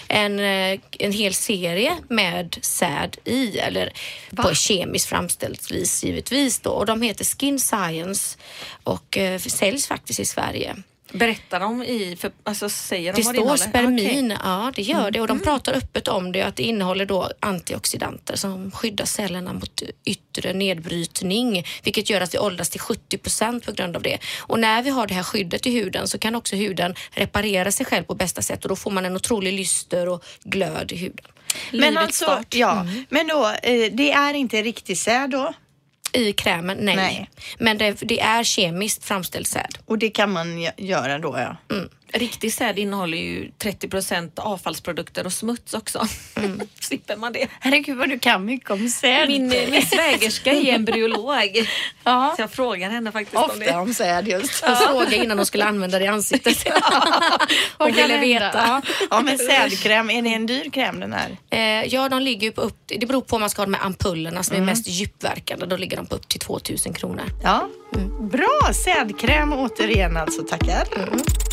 en, 0.07 0.39
eh, 0.39 0.79
en 0.99 1.11
hel 1.11 1.33
serie 1.33 1.93
med 2.09 2.57
säd 2.61 3.17
i, 3.25 3.57
eller 3.59 3.93
på 4.35 4.53
kemiskt 4.55 5.05
framställt 5.09 5.71
vis 5.71 6.03
givetvis 6.03 6.59
då. 6.59 6.69
Och 6.69 6.85
de 6.85 7.01
heter 7.01 7.25
Skin 7.25 7.59
Science 7.59 8.37
och 8.83 9.17
eh, 9.17 9.39
säljs 9.39 9.87
faktiskt 9.87 10.19
i 10.19 10.25
Sverige. 10.25 10.75
Berättar 11.13 11.59
de 11.59 11.83
i, 11.83 12.15
för, 12.15 12.31
alltså 12.43 12.69
säger 12.69 13.13
de 13.13 13.21
Det 13.21 13.25
vad 13.25 13.35
står 13.35 13.41
innehåller? 13.43 13.57
spermin, 13.69 14.31
Okej. 14.31 14.37
ja 14.43 14.71
det 14.75 14.81
gör 14.81 15.11
det 15.11 15.21
och 15.21 15.27
de 15.27 15.39
pratar 15.39 15.73
öppet 15.73 16.07
om 16.07 16.31
det 16.31 16.41
att 16.41 16.55
det 16.55 16.63
innehåller 16.63 17.05
då 17.05 17.29
antioxidanter 17.39 18.35
som 18.35 18.71
skyddar 18.71 19.05
cellerna 19.05 19.53
mot 19.53 19.81
yttre 20.05 20.53
nedbrytning 20.53 21.65
vilket 21.83 22.09
gör 22.09 22.21
att 22.21 22.33
vi 22.33 22.37
åldras 22.37 22.69
till 22.69 22.79
70 22.79 23.17
procent 23.17 23.65
på 23.65 23.71
grund 23.71 23.95
av 23.95 24.01
det. 24.01 24.17
Och 24.39 24.59
när 24.59 24.81
vi 24.83 24.89
har 24.89 25.07
det 25.07 25.13
här 25.13 25.23
skyddet 25.23 25.67
i 25.67 25.71
huden 25.71 26.07
så 26.07 26.17
kan 26.17 26.35
också 26.35 26.55
huden 26.55 26.95
reparera 27.11 27.71
sig 27.71 27.85
själv 27.85 28.03
på 28.03 28.15
bästa 28.15 28.41
sätt 28.41 28.63
och 28.65 28.69
då 28.69 28.75
får 28.75 28.91
man 28.91 29.05
en 29.05 29.15
otrolig 29.15 29.53
lyster 29.53 30.09
och 30.09 30.23
glöd 30.43 30.91
i 30.91 30.95
huden. 30.95 31.25
Men 31.71 31.97
alltså, 31.97 32.25
start. 32.25 32.55
ja, 32.55 32.85
men 33.09 33.27
då, 33.27 33.47
eh, 33.63 33.91
det 33.91 34.11
är 34.11 34.33
inte 34.33 34.61
riktig 34.61 34.97
säd 34.97 35.29
då 35.29 35.53
I 36.13 36.33
krämen, 36.33 36.77
nej. 36.77 36.95
Nej. 36.95 37.29
Men 37.59 37.77
det, 37.77 37.97
det 38.01 38.19
är 38.19 38.43
kemiskt 38.43 39.05
framställd 39.05 39.47
säd. 39.47 39.77
och 39.85 39.97
det 39.97 40.09
kan 40.09 40.31
man 40.31 40.57
gö- 40.59 40.71
göra 40.77 41.19
då 41.19 41.35
ja. 41.37 41.57
Riktig 42.15 42.53
säd 42.53 42.79
innehåller 42.79 43.17
ju 43.17 43.51
30% 43.59 44.31
avfallsprodukter 44.39 45.25
och 45.25 45.33
smuts 45.33 45.73
också. 45.73 46.07
Slipper 46.79 47.15
man 47.17 47.33
det. 47.33 47.47
Herregud 47.59 47.97
vad 47.97 48.09
du 48.09 48.19
kan 48.19 48.45
mycket 48.45 48.71
om 48.71 48.89
säd. 48.89 49.27
Min, 49.27 49.47
min 49.49 49.85
svägerska 49.85 50.51
är 50.53 50.73
embryolog. 50.73 51.67
Ja. 52.05 52.33
Så 52.35 52.41
jag 52.41 52.51
frågar 52.51 52.89
henne 52.89 53.11
faktiskt 53.11 53.35
om 53.37 53.43
Ofta 53.43 53.59
det. 53.59 53.75
om 53.75 53.93
säd 53.93 54.27
just. 54.27 54.63
Jag 54.67 54.77
frågade 54.87 55.15
innan 55.15 55.37
de 55.37 55.45
skulle 55.45 55.65
använda 55.65 55.99
det 55.99 56.05
i 56.05 56.07
ansiktet. 56.07 56.57
Och 57.77 57.87
kan 57.87 57.95
ville 57.95 58.17
veta. 58.17 58.51
Ja. 58.67 58.81
ja 59.09 59.21
men 59.21 59.37
sädkräm, 59.37 60.09
är 60.09 60.21
det 60.21 60.29
en 60.33 60.45
dyr 60.45 60.69
kräm 60.69 60.99
den 60.99 61.13
här? 61.13 61.37
Eh, 61.49 61.87
ja, 61.93 62.09
de 62.09 62.21
ligger 62.21 62.47
ju 62.47 62.51
på 62.51 62.61
upp, 62.61 62.77
det 62.85 63.05
beror 63.05 63.21
på 63.21 63.35
om 63.35 63.39
man 63.39 63.49
ska 63.49 63.61
ha 63.61 63.65
de 63.65 63.73
här 63.73 63.85
ampullerna 63.85 64.43
som 64.43 64.55
Mm. 64.55 64.69
är 64.69 64.71
mest 64.73 64.87
djupverkande. 64.87 65.65
Då 65.65 65.77
ligger 65.77 65.97
de 65.97 66.05
på 66.05 66.15
upp 66.15 66.27
till 66.27 66.39
2000 66.39 66.93
kronor. 66.93 67.23
Ja. 67.43 67.67
Bra, 68.31 68.73
sädkräm 68.85 69.53
återigen 69.53 70.17
alltså, 70.17 70.41
tackar. 70.43 70.87
Gotta 70.89 71.52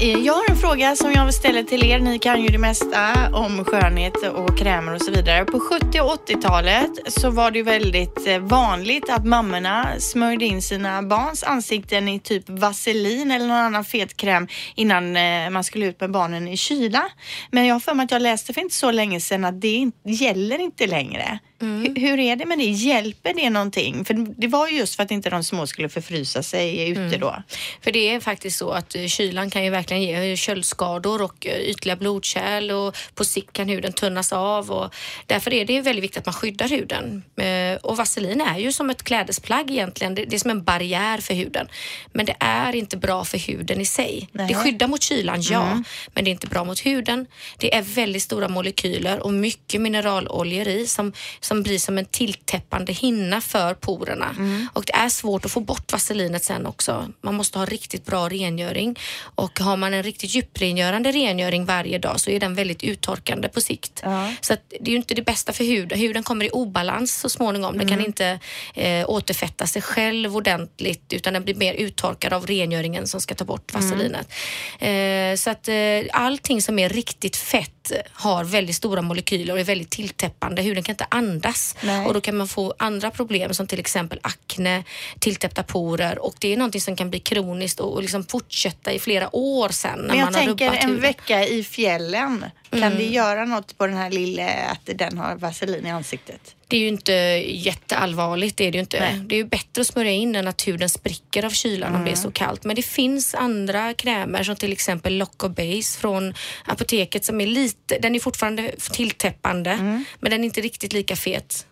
Eh, 0.00 0.18
jag 0.18 0.34
har 0.34 0.50
en 0.50 0.56
fråga 0.56 0.96
som 0.96 1.12
jag 1.12 1.24
vill 1.24 1.34
ställa 1.34 1.62
till 1.62 1.84
er. 1.84 1.98
Ni 1.98 2.18
kan 2.18 2.42
ju 2.42 2.48
det 2.48 2.58
mesta 2.58 3.30
om 3.32 3.64
skönhet 3.64 4.16
och 4.16 4.58
krämer 4.58 4.94
och 4.94 5.02
så 5.02 5.10
vidare. 5.10 5.44
På 5.44 5.60
70 5.60 6.00
och 6.00 6.28
80-talet 6.28 6.90
så 7.06 7.30
var 7.30 7.50
det 7.50 7.58
ju 7.58 7.64
väldigt 7.64 8.26
eh, 8.26 8.38
vanligt 8.38 9.10
att 9.10 9.24
mammorna 9.24 9.88
smörjde 9.98 10.44
in 10.44 10.62
sina 10.62 11.02
barns 11.02 11.42
ansikten 11.42 12.08
i 12.08 12.20
typ 12.20 12.48
vaselin 12.48 13.30
eller 13.30 13.46
någon 13.46 13.56
annan 13.56 13.84
fet 13.84 14.16
kräm 14.16 14.48
innan 14.74 15.16
eh, 15.16 15.50
man 15.50 15.64
skulle 15.64 15.86
ut 15.86 16.00
med 16.00 16.10
barnen 16.10 16.48
i 16.48 16.56
kyla. 16.56 17.04
Men 17.50 17.66
jag 17.66 17.74
har 17.74 17.80
för 17.80 17.94
mig 17.94 18.04
att 18.04 18.10
jag 18.10 18.22
läste 18.22 18.52
för 18.52 18.60
inte 18.60 18.74
så 18.74 18.90
länge 18.90 19.20
sedan 19.20 19.44
att 19.44 19.60
det 19.60 19.90
gäller 20.04 20.58
inte 20.58 20.86
längre. 20.86 21.38
Hur, 21.60 21.94
hur 22.00 22.18
är 22.18 22.36
det 22.36 22.46
med 22.46 22.58
det? 22.58 22.64
Hjälper 22.64 23.34
det 23.34 23.50
någonting? 23.50 24.04
För 24.04 24.14
det 24.40 24.46
var 24.46 24.68
ju 24.68 24.76
just 24.76 24.94
för 24.96 25.02
att 25.02 25.10
inte 25.10 25.30
de 25.30 25.44
små 25.44 25.66
skulle 25.66 25.88
förfrysa 25.88 26.42
sig 26.42 26.88
ute 26.88 27.16
då. 27.18 27.42
För 27.80 27.92
det 27.92 28.08
är 28.10 28.20
faktiskt 28.20 28.58
så 28.58 28.70
att 28.70 28.94
eh, 28.94 29.06
kylan 29.06 29.50
kan 29.50 29.64
ju 29.64 29.70
verkligen 29.70 30.02
ge 30.02 30.36
köldskador 30.36 31.22
och 31.22 31.46
eh, 31.46 31.60
ytliga 31.60 31.96
blodkärl 31.96 32.70
och 32.70 32.96
på 33.14 33.24
sikt 33.24 33.52
kan 33.52 33.68
huden 33.68 33.92
tunnas 33.92 34.32
av 34.32 34.70
och 34.70 34.94
därför 35.26 35.54
är 35.54 35.64
det 35.64 35.72
ju 35.72 35.80
väldigt 35.80 36.04
viktigt 36.04 36.18
att 36.18 36.26
man 36.26 36.34
skyddar 36.34 36.68
huden. 36.68 37.22
Eh, 37.36 37.76
Och 37.82 37.96
vaselin 37.96 38.40
är 38.40 38.58
ju 38.58 38.72
som 38.72 38.90
ett 38.90 39.02
klädesplagg 39.02 39.70
egentligen. 39.70 40.14
Det 40.14 40.34
är 40.34 40.38
som 40.38 40.50
en 40.50 40.64
barriär 40.64 41.18
för 41.18 41.34
huden. 41.34 41.68
Men 42.12 42.26
det 42.26 42.36
är 42.40 42.74
inte 42.76 42.96
bra 42.96 43.24
för 43.24 43.38
huden 43.38 43.80
i 43.80 43.84
sig. 43.86 44.28
Nej. 44.32 44.48
Det 44.48 44.54
skyddar 44.54 44.88
mot 44.88 45.02
kylan, 45.02 45.42
ja, 45.42 45.82
men 46.14 46.24
det 46.24 46.30
är 46.30 46.32
inte 46.32 46.46
bra 46.46 46.64
mot 46.64 46.86
huden. 46.86 47.26
Det 47.58 47.74
är 47.74 47.82
väldigt 47.82 48.22
stora 48.22 48.48
molekyler 48.48 49.20
och 49.26 49.32
mycket 49.32 49.80
mineraloljor 49.80 50.68
i 50.68 50.86
som, 50.86 51.12
som 51.48 51.62
blir 51.62 51.78
som 51.78 51.98
en 51.98 52.04
tilltäppande 52.04 52.92
hinna 52.92 53.40
för 53.40 53.74
porerna. 53.74 54.36
Och 54.72 54.84
det 54.86 54.92
är 54.94 55.08
svårt 55.08 55.44
att 55.44 55.50
få 55.50 55.60
bort 55.60 55.92
vaselinet 55.92 56.44
sen 56.44 56.66
också. 56.66 57.08
Man 57.20 57.34
måste 57.34 57.58
ha 57.58 57.66
riktigt 57.66 58.06
bra 58.06 58.28
rengöring 58.28 58.98
och 59.20 59.60
har 59.60 59.76
man 59.76 59.94
en 59.94 60.02
riktigt 60.02 60.34
djuprengörande 60.34 61.12
rengöring 61.12 61.64
varje 61.64 61.98
dag 61.98 62.20
så 62.20 62.30
är 62.30 62.40
den 62.40 62.54
väldigt 62.54 62.82
uttorkande 62.82 63.48
på 63.48 63.60
sikt. 63.60 64.00
Ja. 64.04 64.32
Så 64.40 64.56
det 64.80 64.90
är 64.90 64.90
ju 64.90 64.96
inte 64.96 65.14
det 65.14 65.22
bästa 65.22 65.52
för 65.52 65.64
huden. 65.64 65.98
Huden 65.98 66.22
kommer 66.22 66.44
i 66.44 66.50
obalans 66.50 67.20
så 67.20 67.28
småningom. 67.28 67.78
Den 67.78 67.88
kan 67.88 68.04
inte 68.04 68.38
eh, 68.74 69.10
återfetta 69.10 69.66
sig 69.66 69.82
själv 69.82 70.36
ordentligt 70.36 71.12
utan 71.12 71.32
den 71.32 71.44
blir 71.44 71.54
mer 71.54 71.74
uttorkad 71.74 72.32
av 72.32 72.46
rengöringen 72.46 73.06
som 73.06 73.20
ska 73.20 73.34
ta 73.34 73.44
bort 73.44 73.74
vaselinet. 73.74 74.32
Eh, 74.78 75.36
så 75.36 75.50
att 75.50 75.68
eh, 75.68 75.76
allting 76.12 76.62
som 76.62 76.78
är 76.78 76.88
riktigt 76.88 77.36
fett 77.36 77.77
har 78.12 78.44
väldigt 78.44 78.76
stora 78.76 79.02
molekyler 79.02 79.52
och 79.54 79.60
är 79.60 79.64
väldigt 79.64 79.90
tilltäppande. 79.90 80.62
Huden 80.62 80.82
kan 80.82 80.92
inte 80.92 81.06
andas 81.10 81.76
Nej. 81.82 82.06
och 82.06 82.14
då 82.14 82.20
kan 82.20 82.36
man 82.36 82.48
få 82.48 82.74
andra 82.78 83.10
problem 83.10 83.54
som 83.54 83.66
till 83.66 83.78
exempel 83.80 84.18
akne, 84.22 84.84
tilltäppta 85.18 85.62
porer 85.62 86.18
och 86.18 86.34
det 86.38 86.52
är 86.52 86.56
någonting 86.56 86.80
som 86.80 86.96
kan 86.96 87.10
bli 87.10 87.20
kroniskt 87.20 87.80
och, 87.80 87.92
och 87.94 88.02
liksom 88.02 88.24
fortsätta 88.24 88.92
i 88.92 88.98
flera 88.98 89.36
år 89.36 89.68
sen 89.68 89.98
när 89.98 90.06
Men 90.08 90.18
jag 90.18 90.24
man 90.24 90.34
har 90.34 90.44
tänker 90.44 90.66
rubbat 90.66 90.82
en 90.82 90.88
huden. 90.88 91.02
vecka 91.02 91.46
i 91.46 91.64
fjällen. 91.64 92.44
Kan 92.70 92.82
Mm. 92.82 92.98
det 92.98 93.04
göra 93.04 93.44
något 93.44 93.78
på 93.78 93.86
den 93.86 93.96
här 93.96 94.10
lilla, 94.10 94.48
att 94.48 94.80
den 94.98 95.18
har 95.18 95.34
vaselin 95.36 95.86
i 95.86 95.90
ansiktet? 95.90 96.54
Det 96.68 96.76
är 96.76 96.80
ju 96.80 96.88
inte 96.88 97.12
jätteallvarligt, 97.46 98.56
det 98.56 98.64
är 98.64 98.72
det 98.72 98.76
ju 98.78 98.80
inte. 98.80 99.00
Nej. 99.00 99.20
Det 99.26 99.34
är 99.34 99.36
ju 99.36 99.44
bättre 99.44 99.80
att 99.80 99.86
smörja 99.86 100.10
in 100.10 100.36
än 100.36 100.48
att 100.48 100.68
huden 100.68 100.88
spricker 100.88 101.44
av 101.44 101.50
kylan 101.50 101.94
om 101.94 102.04
det 102.04 102.10
är 102.10 102.16
så 102.16 102.30
kallt. 102.30 102.64
Men 102.64 102.76
det 102.76 102.82
finns 102.82 103.34
andra 103.34 103.94
krämer 103.94 104.42
som 104.42 104.56
till 104.56 104.72
exempel 104.72 105.18
Lock 105.18 105.38
Base 105.38 105.98
från 106.00 106.34
apoteket 106.64 107.24
som 107.24 107.40
är 107.40 107.46
lite, 107.46 107.98
den 107.98 108.14
är 108.14 108.20
fortfarande 108.20 108.72
tilltäppande 108.92 109.76
men 110.20 110.30
den 110.30 110.40
är 110.40 110.44
inte 110.44 110.60
riktigt 110.60 110.92
lika 110.92 111.16
fet. 111.16 111.66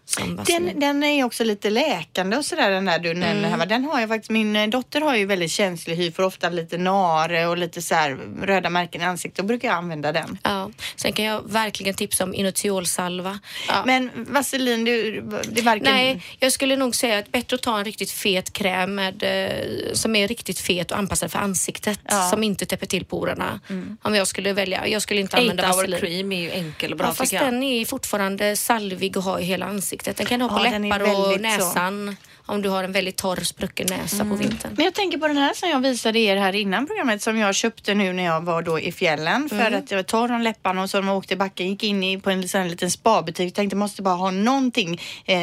Den, 0.46 0.80
den 0.80 1.02
är 1.02 1.24
också 1.24 1.44
lite 1.44 1.70
läkande 1.70 2.36
och 2.36 2.44
sådär 2.44 2.70
den 2.70 2.84
där 2.84 2.98
du 2.98 3.10
Mm. 3.10 3.20
nämner 3.20 3.48
här. 3.48 3.56
va? 3.56 3.66
Den 3.66 3.84
har 3.84 4.00
jag 4.00 4.08
faktiskt, 4.08 4.30
min 4.30 4.56
eh, 4.56 4.66
dotter 4.68 5.00
har 5.00 5.16
ju 5.16 5.26
väldigt 5.26 5.50
känslig 5.50 5.96
hy 5.96 6.12
för 6.12 6.22
ofta 6.22 6.48
lite 6.48 6.78
nare 6.78 7.46
och 7.46 7.56
lite 7.58 7.82
så 7.82 7.94
här 7.94 8.10
röda 8.42 8.70
märken 8.70 9.00
i 9.00 9.04
ansiktet. 9.04 9.36
Då 9.36 9.42
brukar 9.44 9.68
jag 9.68 9.76
använda 9.76 10.12
den. 10.12 10.38
Ja. 10.42 10.70
Sen 10.96 11.12
kan 11.12 11.24
jag 11.24 11.50
verkligen 11.52 11.94
tipsa 11.94 12.24
om 12.24 12.34
Inutiolsalva. 12.34 13.38
Ja. 13.68 13.82
Men 13.86 14.10
vaselin, 14.14 14.84
du, 14.84 15.20
det 15.48 15.60
är 15.60 15.64
varken... 15.64 15.84
Nej, 15.94 16.22
jag 16.38 16.52
skulle 16.52 16.76
nog 16.76 16.94
säga 16.96 17.18
att 17.18 17.32
bättre 17.32 17.54
att 17.54 17.62
ta 17.62 17.78
en 17.78 17.84
riktigt 17.84 18.10
fet 18.10 18.52
kräm 18.52 18.94
med, 18.94 19.22
eh, 19.22 19.92
som 19.92 20.16
är 20.16 20.28
riktigt 20.28 20.58
fet 20.60 20.90
och 20.90 20.98
anpassad 20.98 21.32
för 21.32 21.38
ansiktet 21.38 22.00
Ja. 22.08 22.16
Mm. 22.16 22.30
som 22.30 22.42
inte 22.42 22.66
täpper 22.66 22.86
till 22.86 23.04
porerna. 23.04 23.60
Om 24.02 24.14
jag 24.14 24.26
skulle 24.26 24.52
välja. 24.52 24.86
Jag 24.88 25.02
skulle 25.02 25.20
inte 25.20 25.36
8 25.36 25.40
använda 25.42 25.62
hour 25.66 25.74
vaselin. 25.76 26.00
cream 26.00 26.32
är 26.32 26.40
ju 26.40 26.50
enkel 26.50 26.92
och 26.92 26.98
bra 26.98 27.06
Ja, 27.06 27.12
fast 27.12 27.32
den 27.32 27.62
är 27.62 27.84
fortfarande 27.84 28.56
salvig 28.56 29.18
att 29.18 29.24
ha 29.24 29.40
i 29.40 29.44
hela 29.44 29.66
ansiktet. 29.66 29.95
Den 30.04 30.26
kan 30.26 30.40
du 30.40 30.46
ha 30.46 30.58
på 30.58 30.64
Ja, 30.66 30.78
läppar 30.78 31.00
och 31.00 31.30
väldigt 31.32 31.62
så. 31.62 32.25
Om 32.46 32.62
du 32.62 32.68
har 32.68 32.84
en 32.84 32.92
väldigt 32.92 33.16
torr 33.16 33.40
sprucken 33.44 33.86
näsa 33.90 34.24
på 34.24 34.34
vintern. 34.34 34.74
Men 34.76 34.84
jag 34.84 34.94
tänker 34.94 35.18
på 35.18 35.28
den 35.28 35.36
här 35.36 35.54
som 35.54 35.68
jag 35.68 35.80
visade 35.80 36.18
er 36.18 36.36
här 36.36 36.54
innan 36.54 36.86
programmet 36.86 37.22
som 37.22 37.38
jag 37.38 37.54
köpte 37.54 37.94
nu 37.94 38.12
när 38.12 38.24
jag 38.24 38.40
var 38.40 38.62
då 38.62 38.80
i 38.80 38.92
fjällen 38.92 39.48
för 39.48 39.72
att 39.72 39.90
jag 39.90 39.98
var 39.98 40.02
torr 40.02 40.32
om 40.32 40.40
läpparna 40.42 40.82
och 40.82 40.90
så 40.90 40.96
när 40.96 41.02
man 41.02 41.14
åkte 41.14 41.34
i 41.34 41.36
backen 41.36 41.68
gick 41.68 41.82
in 41.82 42.20
på 42.20 42.30
en 42.30 42.48
sån 42.48 42.60
här 42.60 42.68
liten 42.68 42.90
spabutik 42.90 43.54
tänkte 43.54 43.76
måste 43.76 44.02
bara 44.02 44.14
ha 44.14 44.30
någonting 44.30 45.00
eh, 45.24 45.36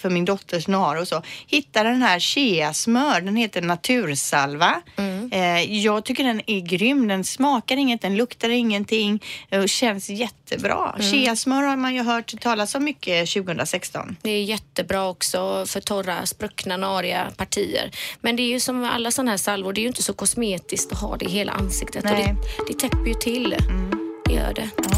för 0.00 0.10
min 0.10 0.24
dotters 0.24 0.68
nar 0.68 0.96
och 0.96 1.08
så. 1.08 1.22
Hittade 1.46 1.90
den 1.90 2.02
här 2.02 2.20
Shea 2.20 2.72
smör, 2.74 3.20
den 3.20 3.36
heter 3.36 3.62
Natursalva. 3.62 4.82
Eh, 5.30 5.76
jag 5.82 6.04
tycker 6.04 6.24
den 6.24 6.40
är 6.46 6.60
grym, 6.60 7.08
den 7.08 7.24
smakar 7.24 7.76
inget, 7.76 8.02
den 8.02 8.16
luktar 8.16 8.48
ingenting 8.48 9.22
och 9.50 9.68
känns 9.68 10.08
jättebra. 10.08 10.94
Shea 10.98 11.36
smör 11.36 11.62
har 11.62 11.76
man 11.76 11.94
ju 11.94 12.02
hört 12.02 12.40
talas 12.40 12.74
om 12.74 12.84
mycket 12.84 13.30
2016. 13.30 14.16
Det 14.22 14.30
är 14.30 14.42
jättebra 14.42 15.08
också 15.08 15.66
för 15.66 15.80
torra, 15.80 16.26
spruckna, 16.36 16.76
nariga 16.76 17.30
partier. 17.36 17.90
Men 18.20 18.36
det 18.36 18.42
är 18.42 18.48
ju 18.48 18.60
som 18.60 18.84
alla 18.84 19.10
sådana 19.10 19.30
här 19.30 19.38
salvor, 19.38 19.72
det 19.72 19.80
är 19.80 19.82
ju 19.82 19.88
inte 19.88 20.02
så 20.02 20.12
kosmetiskt 20.12 20.92
att 20.92 21.00
ha 21.00 21.16
det 21.16 21.24
i 21.24 21.28
hela 21.28 21.52
ansiktet. 21.52 22.04
Och 22.04 22.10
Nej. 22.10 22.34
det, 22.58 22.72
det 22.72 22.78
täpper 22.78 23.06
ju 23.08 23.14
till. 23.14 23.56
Det 24.26 24.32
gör 24.34 24.54
det. 24.54 24.68
On. 24.76 24.96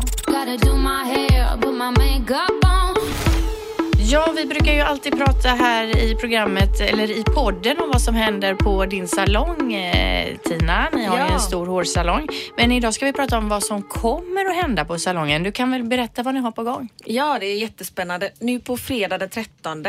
Ja, 4.11 4.33
vi 4.37 4.47
brukar 4.47 4.73
ju 4.75 4.81
alltid 4.81 5.13
prata 5.19 5.49
här 5.49 5.97
i 5.99 6.15
programmet, 6.15 6.81
eller 6.81 7.11
i 7.11 7.23
podden 7.25 7.81
om 7.81 7.89
vad 7.93 8.03
som 8.03 8.15
händer 8.15 8.55
på 8.55 8.87
din 8.87 9.09
salong, 9.09 9.75
eh, 9.75 10.37
Tina. 10.45 10.89
Ni 10.93 11.05
har 11.05 11.17
ju 11.17 11.23
Ja. 11.23 11.29
en 11.33 11.41
stor 11.41 11.67
hårsalong. 11.67 12.29
Men 12.57 12.73
idag 12.73 12.95
ska 12.95 13.07
vi 13.07 13.13
prata 13.13 13.39
om 13.39 13.49
vad 13.49 13.63
som 13.63 13.83
kommer 13.83 14.45
att 14.51 14.57
hända 14.57 14.85
på 14.85 14.99
salongen. 14.99 15.43
Du 15.43 15.53
kan 15.53 15.71
väl 15.71 15.85
berätta 15.85 16.23
vad 16.23 16.35
ni 16.35 16.41
har 16.41 16.51
på 16.51 16.63
gång? 16.63 16.89
Ja, 17.05 17.39
det 17.41 17.47
är 17.47 17.57
jättespännande. 17.59 18.31
Nu 18.41 18.61
på 18.61 18.77
fredag 18.77 19.19
den 19.19 19.29
13, 19.31 19.83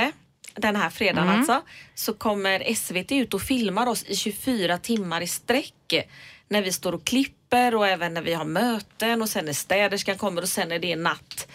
den 0.55 0.75
här 0.75 0.89
fredagen 0.89 1.29
alltså, 1.29 1.62
så 1.95 2.13
kommer 2.13 2.73
SVT 2.73 3.12
ut 3.12 3.33
och 3.33 3.41
filmar 3.41 3.88
oss 3.88 4.03
i 4.03 4.15
24 4.15 4.77
timmar 4.77 5.21
i 5.21 5.27
sträck. 5.27 6.07
När 6.47 6.62
vi 6.62 6.71
står 6.71 6.93
och 6.93 7.03
klipper 7.03 7.75
och 7.75 7.88
även 7.88 8.13
när 8.13 8.21
vi 8.21 8.33
har 8.33 8.45
möten 8.45 9.21
och 9.21 9.29
sen 9.29 9.45
när 9.45 9.53
städerskan 9.53 10.17
kommer 10.17 10.41
och 10.41 10.49
sen 10.49 10.69
när 10.69 10.79
det 10.79 10.91
är 10.91 10.97
natt. 10.97 11.47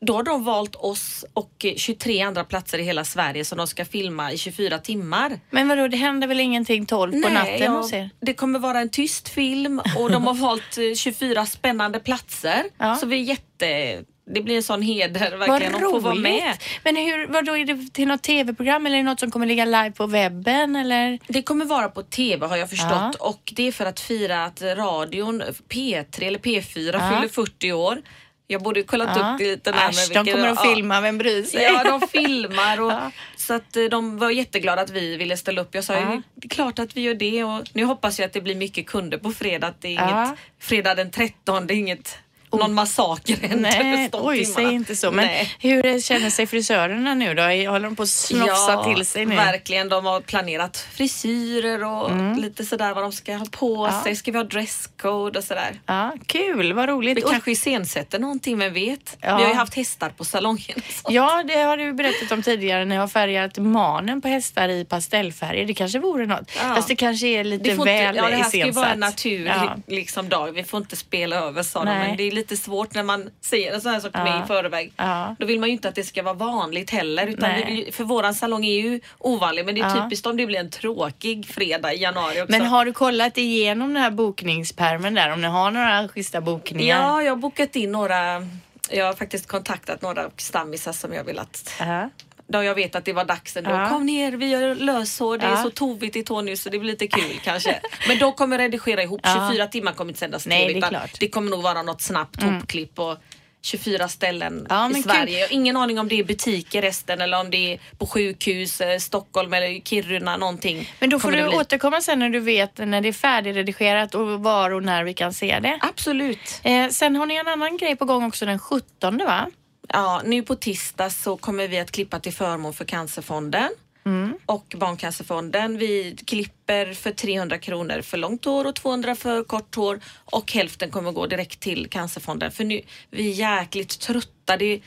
Då 0.00 0.14
har 0.14 0.22
de 0.22 0.44
valt 0.44 0.76
oss 0.76 1.24
och 1.32 1.64
eh, 1.64 1.74
23 1.74 2.22
andra 2.22 2.44
platser 2.44 2.78
i 2.78 2.82
hela 2.82 3.04
Sverige 3.04 3.44
som 3.44 3.58
de 3.58 3.66
ska 3.66 3.84
filma 3.84 4.32
i 4.32 4.38
24 4.38 4.78
timmar. 4.78 5.40
Men 5.50 5.68
vadå, 5.68 5.88
det 5.88 5.96
händer 5.96 6.28
väl 6.28 6.40
ingenting 6.40 6.86
12 6.86 7.22
på 7.22 7.28
natten 7.28 7.58
ja, 7.60 7.70
hos 7.70 7.92
er? 7.92 8.10
det 8.20 8.34
kommer 8.34 8.58
vara 8.58 8.80
en 8.80 8.90
tyst 8.90 9.28
film 9.28 9.80
och 9.98 10.10
de 10.10 10.26
har 10.26 10.34
valt 10.40 10.78
eh, 10.78 10.94
24 10.94 11.46
spännande 11.46 12.00
platser. 12.00 12.64
Ja. 12.78 12.96
Så 12.96 13.06
vi 13.06 13.16
är 13.16 13.22
jätte... 13.22 14.04
Det 14.34 14.40
blir 14.40 14.56
en 14.56 14.62
sån 14.62 14.82
heder 14.82 15.36
verkligen 15.36 15.74
att 15.74 15.80
få 15.80 15.98
vara 15.98 16.14
med. 16.14 16.56
Men 16.84 16.96
hur, 16.96 17.26
vadå, 17.26 17.56
är 17.56 17.64
det 17.64 17.92
till 17.94 18.08
något 18.08 18.22
tv-program 18.22 18.86
eller 18.86 18.96
är 18.96 19.02
det 19.02 19.08
något 19.10 19.20
som 19.20 19.30
kommer 19.30 19.46
ligga 19.46 19.64
live 19.64 19.90
på 19.92 20.06
webben 20.06 20.76
eller? 20.76 21.18
Det 21.26 21.42
kommer 21.42 21.64
vara 21.64 21.88
på 21.88 22.02
TV 22.02 22.46
har 22.46 22.56
jag 22.56 22.70
förstått 22.70 22.90
Ja. 22.90 23.12
och 23.20 23.52
det 23.56 23.68
är 23.68 23.72
för 23.72 23.86
att 23.86 24.00
fira 24.00 24.44
att 24.44 24.62
radion 24.62 25.42
P3 25.68 26.22
eller 26.26 26.38
P4 26.38 26.90
Ja. 26.92 27.10
fyller 27.16 27.28
40 27.28 27.72
år. 27.72 27.98
Jag 28.46 28.62
borde 28.62 28.82
kollat 28.82 29.16
Ja. 29.16 29.34
upp 29.34 29.40
lite 29.40 29.70
närmare. 29.70 29.88
Äsch, 29.90 30.08
de 30.12 30.18
vilken- 30.24 30.34
kommer 30.36 30.48
att 30.48 30.62
filma, 30.74 31.00
vem 31.00 31.18
bryr 31.18 31.42
sig? 31.42 31.62
Ja, 31.62 31.84
de 31.84 32.08
filmar 32.08 32.80
och 32.80 32.92
så 33.36 33.54
att 33.54 33.76
eh, 33.76 33.84
de 33.84 34.18
var 34.18 34.30
jätteglada 34.30 34.82
att 34.82 34.90
vi 34.90 35.16
ville 35.16 35.36
ställa 35.36 35.60
upp. 35.62 35.74
Jag 35.74 35.84
sa 35.84 35.94
ju, 35.94 36.22
det 36.34 36.46
är 36.46 36.48
klart 36.48 36.78
att 36.78 36.96
vi 36.96 37.00
gör 37.00 37.14
det 37.14 37.44
och 37.44 37.62
nu 37.72 37.84
hoppas 37.84 38.18
jag 38.18 38.26
att 38.26 38.32
det 38.32 38.40
blir 38.40 38.54
mycket 38.54 38.86
kunder 38.86 39.18
på 39.18 39.32
fredag. 39.32 39.66
Att 39.66 39.80
det 39.82 39.88
är 39.88 39.92
inget, 39.92 40.38
fredag 40.60 40.94
den 40.94 41.10
13, 41.10 41.66
det 41.66 41.74
är 41.74 41.76
inget 41.76 42.18
någon 42.56 42.74
massaker 42.74 43.36
händer 43.36 43.56
Nej, 43.82 44.08
oj, 44.12 44.44
säg 44.44 44.64
inte 44.72 44.96
så. 44.96 45.10
Men 45.10 45.26
Nej. 45.26 45.54
hur 45.58 46.00
känner 46.00 46.30
sig 46.30 46.46
frisörerna 46.46 47.14
nu 47.14 47.34
då? 47.34 47.42
Håller 47.42 47.80
de 47.80 47.96
på 47.96 48.02
att 48.02 48.08
snofsa 48.08 48.84
till 48.84 49.06
sig 49.06 49.26
nu? 49.26 49.36
verkligen. 49.36 49.88
De 49.88 50.04
har 50.06 50.20
planerat 50.20 50.86
frisyrer 50.92 51.84
och 51.84 52.36
lite 52.36 52.64
sådär 52.64 52.94
vad 52.94 53.04
de 53.04 53.12
ska 53.12 53.36
ha 53.36 53.46
på 53.50 53.76
Mm. 53.84 53.94
Ja. 53.96 54.02
sig. 54.02 54.16
Ska 54.16 54.30
vi 54.32 54.36
ha 54.38 54.44
dresscode 54.44 55.38
och 55.38 55.44
sådär. 55.44 55.80
Ja, 55.86 56.12
kul, 56.26 56.72
vad 56.72 56.88
roligt. 56.88 57.18
Vi 57.18 57.22
Och- 57.24 57.30
kanske 57.30 57.50
iscensätter 57.50 58.18
någonting, 58.18 58.58
vem 58.58 58.72
vet? 58.72 59.16
Ja. 59.20 59.36
Vi 59.36 59.42
har 59.42 59.50
ju 59.50 59.56
haft 59.56 59.74
hästar 59.74 60.08
på 60.10 60.24
salongen. 60.24 60.82
Ja, 61.08 61.42
det 61.48 61.54
har 61.62 61.76
du 61.76 61.92
berättat 61.92 62.32
om 62.32 62.42
tidigare. 62.42 62.84
Ni 62.84 62.96
har 62.96 63.08
färgat 63.08 63.58
manen 63.58 64.20
på 64.20 64.28
hästar 64.28 64.68
i 64.68 64.84
pastellfärger. 64.84 65.64
Det 65.66 65.74
kanske 65.74 65.98
vore 65.98 66.26
något. 66.26 66.50
Ja. 66.56 66.74
Fast 66.74 66.88
det 66.88 66.96
kanske 66.96 67.26
är 67.26 67.44
lite 67.44 67.68
väl 67.70 67.78
inte, 67.78 67.90
ja, 67.90 68.12
det 68.30 68.36
här 68.36 68.44
ska 68.44 68.56
ju 68.56 68.70
vara 68.70 68.86
en 68.86 68.92
iscensatt. 68.92 68.98
naturlig 68.98 69.50
Ja. 69.50 69.76
liksom, 69.86 70.28
dag. 70.28 70.52
Vi 70.52 70.64
får 70.64 70.78
inte 70.80 70.96
spela 70.96 71.36
över 71.36 71.62
sa 71.62 71.78
de. 71.84 71.90
Men 71.90 72.16
det 72.16 72.22
är 72.22 72.32
lite 72.40 72.56
svårt 72.56 72.94
när 72.94 73.02
man 73.02 73.30
säger 73.40 73.72
en 73.74 73.80
sån 73.80 73.92
här 73.92 74.00
sak 74.00 74.10
Ja. 74.14 74.24
mig 74.24 74.42
i 74.44 74.46
förväg. 74.46 74.92
Ja. 74.96 75.36
Då 75.38 75.46
vill 75.46 75.60
man 75.60 75.68
ju 75.68 75.72
inte 75.72 75.88
att 75.88 75.94
det 75.94 76.04
ska 76.04 76.22
vara 76.22 76.34
vanligt 76.34 76.90
heller. 76.90 77.26
Utan 77.26 77.50
vill, 77.54 77.92
för 77.92 78.04
våran 78.04 78.34
salong 78.34 78.64
är 78.64 78.80
ju 78.80 79.00
ovanlig. 79.18 79.64
Men 79.66 79.74
det 79.74 79.80
är 79.80 79.96
Ja. 79.96 80.02
typiskt 80.04 80.26
om 80.26 80.36
det 80.36 80.46
blir 80.46 80.58
en 80.58 80.70
tråkig 80.70 81.46
fredag 81.46 81.92
i 81.94 82.02
januari 82.02 82.42
också. 82.42 82.50
Men 82.52 82.66
har 82.66 82.84
du 82.84 82.92
kollat 82.92 83.38
igenom 83.38 83.94
den 83.94 84.02
här 84.02 84.10
bokningspermen 84.10 85.14
där? 85.14 85.32
Om 85.32 85.40
ni 85.40 85.46
har 85.46 85.70
några 85.70 86.08
schyssta 86.08 86.40
bokningar? 86.40 86.96
Ja, 87.02 87.22
jag 87.22 87.30
har 87.32 87.36
bokat 87.36 87.76
in 87.76 87.92
några. 87.92 88.46
Jag 88.90 89.06
har 89.06 89.14
faktiskt 89.14 89.46
kontaktat 89.46 90.02
några 90.02 90.30
stammisar 90.36 90.92
som 90.92 91.12
jag 91.14 91.24
vill 91.24 91.38
att 91.38 91.74
Ja. 91.80 92.10
Då 92.52 92.62
jag 92.64 92.74
vet 92.74 92.94
att 92.94 93.04
det 93.04 93.12
var 93.12 93.24
dags 93.24 93.56
ändå. 93.56 93.70
Ja. 93.70 93.88
Kom 93.88 94.06
ner, 94.06 94.32
vi 94.32 94.48
gör 94.48 94.74
löshår. 94.74 95.38
Det 95.38 95.46
är 95.46 95.50
Ja. 95.50 95.62
så 95.62 95.70
tovigt 95.70 96.16
i 96.16 96.22
tå 96.22 96.40
nu 96.42 96.56
så 96.56 96.68
det 96.70 96.78
blir 96.78 96.90
lite 96.90 97.06
kul 97.06 97.40
kanske. 97.44 97.80
Men 98.08 98.18
de 98.18 98.32
kommer 98.32 98.58
redigera 98.58 99.02
ihop. 99.02 99.20
Ja. 99.24 99.48
24 99.50 99.66
timmar 99.66 99.92
kommer 99.92 100.10
inte 100.10 100.18
sändas 100.20 100.46
Nej, 100.46 100.66
TV, 100.68 100.80
det. 100.80 100.86
Mm. 100.86 101.08
det 101.20 101.28
kommer 101.28 101.50
nog 101.50 101.62
vara 101.62 101.82
något 101.82 102.00
snabbt 102.02 102.42
hopklipp 102.42 102.98
och 102.98 103.16
24 103.62 104.08
ställen 104.08 104.66
Ja, 104.68 104.90
i 104.90 105.02
Sverige. 105.02 105.24
kul. 105.26 105.32
Jag 105.34 105.40
har 105.48 105.52
ingen 105.52 105.76
aning 105.76 105.98
om 105.98 106.08
det 106.08 106.18
är 106.18 106.24
butiker 106.24 106.82
resten 106.82 107.20
eller 107.20 107.40
om 107.40 107.50
det 107.50 107.72
är 107.74 107.80
på 107.98 108.06
sjukhus, 108.06 108.80
eh, 108.80 108.98
Stockholm 108.98 109.52
eller 109.54 109.80
Kiruna 109.80 110.36
någonting. 110.36 110.92
Men 111.00 111.10
då 111.10 111.18
får 111.18 111.32
du 111.32 111.48
återkomma 111.48 112.00
sen 112.00 112.18
när 112.18 112.28
du 112.30 112.40
vet 112.40 112.78
när 112.78 113.00
det 113.00 113.08
är 113.08 113.12
färdigredigerat 113.12 114.14
och 114.14 114.40
var 114.42 114.70
och 114.70 114.82
när 114.82 115.04
vi 115.04 115.14
kan 115.14 115.34
se 115.34 115.58
det. 115.60 115.78
Absolut. 115.82 116.60
Eh, 116.62 116.88
sen 116.88 117.16
har 117.16 117.26
ni 117.26 117.34
en 117.34 117.48
annan 117.48 117.76
grej 117.76 117.96
på 117.96 118.04
gång 118.04 118.24
också 118.24 118.46
den 118.46 118.58
17 118.58 119.18
va? 119.18 119.46
Ja, 119.92 120.22
nu 120.24 120.42
på 120.42 120.54
tisdag 120.54 121.10
så 121.10 121.36
kommer 121.36 121.68
vi 121.68 121.78
att 121.78 121.90
klippa 121.90 122.20
till 122.20 122.32
förmån 122.32 122.74
för 122.74 122.84
Cancerfonden 122.84 123.70
Mm. 124.04 124.34
och 124.46 124.74
Barncancerfonden. 124.76 125.78
Vi 125.78 126.16
klipper 126.26 126.92
för 126.94 127.10
300 127.10 127.58
kronor 127.58 128.02
för 128.02 128.16
långt 128.16 128.44
hår 128.44 128.64
och 128.66 128.74
200 128.74 129.14
för 129.14 129.44
kort 129.44 129.74
hår 129.74 130.00
och 130.24 130.52
hälften 130.52 130.90
kommer 130.90 131.12
gå 131.12 131.26
direkt 131.26 131.60
till 131.60 131.88
Cancerfonden. 131.90 132.50
För 132.52 132.64
nu, 132.64 132.80
vi 133.10 133.28
är 133.30 133.34
jäkligt 133.34 134.00
trötta. 134.00 134.56
Det 134.56 134.64
är, 134.64 134.80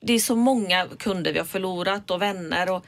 det 0.00 0.12
är 0.12 0.18
så 0.18 0.36
många 0.36 0.86
kunder 0.98 1.32
vi 1.32 1.38
har 1.38 1.46
förlorat 1.46 2.10
och 2.10 2.22
vänner 2.22 2.70
och 2.70 2.84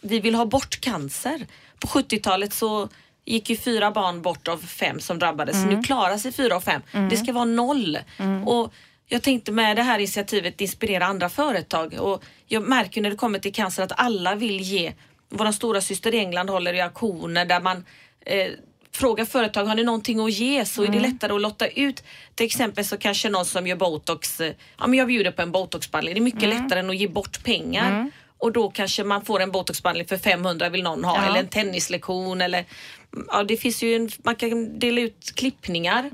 vi 0.00 0.20
vill 0.20 0.34
ha 0.34 0.46
bort 0.46 0.80
cancer. 0.80 1.46
På 1.80 1.86
70-talet 1.86 2.52
så 2.52 2.88
gick 3.24 3.50
ju 3.50 3.56
fyra 3.56 3.90
barn 3.90 4.22
bort 4.22 4.48
av 4.48 4.58
fem 4.58 5.00
som 5.00 5.18
drabbades. 5.18 5.64
Nu 5.64 5.82
klarar 5.82 6.18
sig 6.18 6.32
fyra 6.32 6.56
av 6.56 6.60
fem. 6.60 6.82
Det 7.10 7.16
ska 7.16 7.32
vara 7.32 7.44
noll. 7.44 7.98
Och 8.46 8.72
jag 9.08 9.22
tänkte 9.22 9.52
med 9.52 9.76
det 9.76 9.82
här 9.82 9.98
initiativet 9.98 10.60
inspirera 10.60 11.06
andra 11.06 11.28
företag 11.28 11.94
och 12.00 12.24
jag 12.46 12.62
märker 12.68 13.00
när 13.00 13.10
det 13.10 13.16
kommer 13.16 13.38
till 13.38 13.52
cancer 13.54 13.82
att 13.82 13.92
alla 14.00 14.34
vill 14.34 14.60
ge. 14.60 14.92
Vår 15.28 15.52
stora 15.52 15.80
syster 15.80 16.14
i 16.14 16.18
England 16.18 16.50
håller 16.50 16.74
i 16.74 16.80
auktioner 16.80 17.44
där 17.44 17.60
man 17.60 17.84
eh, 18.26 18.50
frågar 18.92 19.24
företag, 19.24 19.64
har 19.64 19.74
ni 19.74 19.84
någonting 19.84 20.20
att 20.20 20.32
ge? 20.32 20.64
Så 20.64 20.82
är 20.82 20.88
det 20.88 21.00
lättare 21.00 21.32
att 21.32 21.40
lotta 21.40 21.66
ut. 21.68 22.02
Till 22.34 22.46
exempel 22.46 22.84
så 22.84 22.96
kanske 22.98 23.28
någon 23.28 23.44
som 23.44 23.66
gör 23.66 23.76
botox, 23.76 24.40
eh, 24.40 24.52
ja 24.78 24.86
men 24.86 24.98
jag 24.98 25.08
bjuder 25.08 25.30
på 25.30 25.42
en 25.42 25.52
botoxbehandling. 25.52 26.14
Det 26.14 26.20
är 26.20 26.22
mycket 26.22 26.48
lättare 26.48 26.80
än 26.80 26.90
att 26.90 26.96
ge 26.96 27.08
bort 27.08 27.44
pengar. 27.44 28.10
Och 28.38 28.52
då 28.52 28.70
kanske 28.70 29.04
man 29.04 29.24
får 29.24 29.40
en 29.40 29.50
botoxbehandling 29.50 30.06
för 30.08 30.16
500 30.18 30.68
vill 30.68 30.82
någon 30.82 31.04
ha 31.04 31.16
Ja. 31.16 31.26
eller 31.30 31.40
en 31.40 31.48
tennislektion 31.48 32.40
eller 32.40 32.64
ja 33.28 33.42
det 33.44 33.56
finns 33.56 33.82
ju 33.82 33.96
en, 33.96 34.10
man 34.24 34.36
kan 34.36 34.78
dela 34.78 35.00
ut 35.00 35.32
klippningar. 35.34 36.10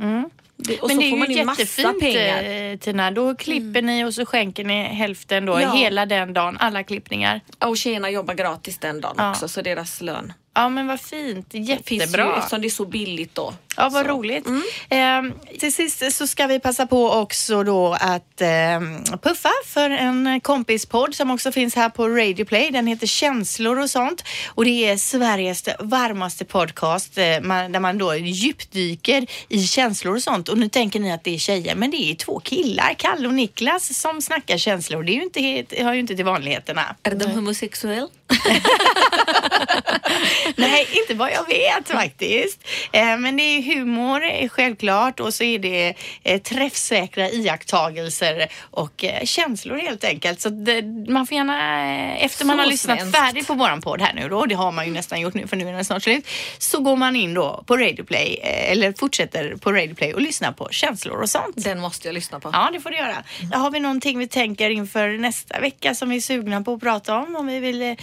Det, 0.65 0.81
och 0.81 0.89
Men 0.89 0.97
så 0.97 1.01
det 1.03 1.07
är 1.07 1.11
får 1.11 1.17
man 1.17 1.31
ju 1.31 1.37
jättefint 1.37 2.01
pengar. 2.01 2.43
eh, 2.73 2.77
Tina. 2.79 3.11
Då 3.11 3.35
klipper 3.35 3.83
ni 3.83 4.05
och 4.05 4.15
så 4.15 4.27
skänker 4.27 4.65
ni 4.65 4.83
hälften 4.83 5.47
då 5.47 5.61
Ja. 5.61 5.73
hela 5.73 6.07
den 6.07 6.33
dagen, 6.33 6.57
alla 6.61 6.83
klippningar. 6.83 7.41
Och 7.65 7.77
tjejerna 7.77 8.11
jobbar 8.11 8.35
gratis 8.35 8.79
den 8.79 9.01
dagen 9.01 9.15
Ja. 9.19 9.31
också 9.31 9.49
så 9.49 9.63
deras 9.63 10.01
lön 10.01 10.33
Ja 10.55 10.69
men 10.69 10.87
vad 10.87 11.01
fint, 11.01 11.53
finns 11.53 11.69
ju 11.69 11.73
jättebra. 11.75 12.37
eftersom 12.39 12.61
det 12.61 12.69
är 12.69 12.71
så 12.71 12.85
billigt 12.85 13.35
då. 13.35 13.55
Ja, 13.77 13.89
vad 13.89 14.07
Så. 14.07 14.13
roligt. 14.13 14.47
Ehm, 14.89 15.33
till 15.61 15.73
sist 15.73 16.13
så 16.13 16.27
ska 16.27 16.47
vi 16.47 16.61
passa 16.61 16.87
på 16.87 17.11
också 17.11 17.63
då 17.63 17.97
att 18.01 18.41
ehm, 18.41 19.05
puffa 19.23 19.51
för 19.67 19.91
en 19.91 20.41
kompispodd 20.41 21.15
som 21.15 21.31
också 21.31 21.53
finns 21.53 21.75
här 21.75 21.89
på 21.89 22.09
Radio 22.09 22.45
Play. 22.45 22.71
Den 22.71 22.87
heter 22.87 23.07
Känslor 23.07 23.79
och 23.79 23.91
sånt 23.91 24.25
och 24.49 24.65
det 24.65 24.89
är 24.89 24.97
Sveriges 24.97 25.69
varmaste 25.79 26.45
podcast 26.45 27.19
eh, 27.19 27.41
man, 27.43 27.73
där 27.73 27.81
man 27.81 27.99
då 27.99 28.15
djupdyker 28.17 29.27
i 29.49 29.63
känslor 29.67 30.15
och 30.15 30.23
sånt. 30.23 30.49
Och 30.49 30.59
nu 30.59 30.69
tänker 30.69 31.01
ni 31.01 31.13
att 31.13 31.25
det 31.25 31.35
är 31.35 31.39
tjejer, 31.39 31.75
men 31.75 31.91
det 31.91 32.11
är 32.11 32.15
två 32.15 32.41
killar, 32.41 32.95
Kalle 32.99 33.29
och 33.29 33.35
Niklas, 33.35 34.01
som 34.01 34.23
snackar 34.23 34.59
känslor. 34.59 35.03
Det 35.03 35.13
är 35.13 35.15
ju 35.15 35.23
inte, 35.23 35.85
hör 35.85 35.93
ju 35.93 36.01
inte 36.01 36.17
till 36.17 36.25
vanligheterna. 36.25 36.97
Är 37.03 37.15
de 37.15 37.31
homosexuell? 37.31 38.09
Nej, 40.57 40.87
inte 41.01 41.15
vad 41.15 41.33
jag 41.33 41.47
vet 41.47 41.89
faktiskt. 41.89 42.61
Eh, 42.93 43.17
men 43.19 43.37
det 43.37 43.43
är 43.43 43.63
humor 43.63 44.25
eh, 44.25 44.49
självklart 44.49 45.21
och 45.21 45.35
så 45.35 45.45
är 45.45 45.59
det 45.59 45.95
eh, 46.23 46.41
träffsäkra 46.41 47.31
iakttagelser 47.31 48.49
och 48.71 49.05
känslor 49.25 49.79
helt 49.79 50.05
enkelt. 50.05 50.41
Så 50.41 50.49
det, 50.49 50.83
man 51.09 51.27
får 51.27 51.37
gärna, 51.37 52.17
efter 52.17 52.45
man 52.45 52.57
Så 52.57 52.63
har 52.63 52.71
lyssnat 52.71 52.99
svenskt. 53.01 53.19
färdigt 53.19 53.47
på 53.47 53.55
våran 53.55 53.81
podd 53.83 54.01
här 54.01 54.13
nu 54.15 54.29
då, 54.29 54.47
det 54.47 54.55
har 54.55 54.73
man 54.73 54.87
ju 54.87 54.93
nästan 54.93 55.21
gjort 55.21 55.35
nu 55.35 55.47
för 55.47 55.57
nu 55.57 55.69
är 55.69 55.73
den 55.73 55.85
snart 55.85 56.03
slut, 56.03 56.27
så 56.59 56.81
går 56.81 56.97
man 56.97 57.17
in 57.17 57.35
då 57.35 57.65
på 57.67 57.77
Radio 57.77 58.05
Play 58.05 58.39
eller 58.43 58.93
fortsätter 58.99 59.57
på 59.57 59.73
Radio 59.73 59.95
Play 59.95 60.15
och 60.15 60.21
lyssnar 60.21 60.53
på 60.53 60.69
känslor 60.71 61.21
och 61.21 61.31
sånt. 61.31 61.55
Den 61.57 61.81
måste 61.81 62.09
jag 62.09 62.15
lyssna 62.15 62.41
på. 62.41 62.51
Ja, 62.53 62.71
det 62.73 62.81
får 62.81 62.91
du 62.91 62.97
göra. 62.97 63.17
Där 63.51 63.59
har 63.59 63.71
vi 63.71 63.81
någonting 63.81 64.19
vi 64.19 64.29
tänker 64.29 64.71
inför 64.71 65.09
nästa 65.19 65.61
vecka 65.61 65.95
som 65.95 66.09
vi 66.09 66.17
är 66.17 66.21
sugna 66.21 66.63
på 66.63 66.75
att 66.75 66.81
prata 66.81 67.17
om. 67.17 67.37
Om 67.37 67.47
vi 67.47 67.59
vill 67.59 67.97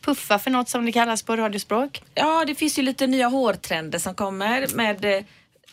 puffa 0.00 0.38
för 0.38 0.50
något 0.50 0.68
som 0.68 0.86
det 0.86 0.92
kallas 0.92 1.22
på 1.22 1.36
radiospråk. 1.36 2.02
Ja, 2.14 2.44
det 2.46 2.54
finns 2.54 2.78
ju 2.78 2.82
lite 2.82 3.06
nya 3.06 3.26
hårtrender 3.28 3.98
som 3.98 4.14
kommer 4.14 4.66
med 4.74 5.04
eh, 5.04 5.20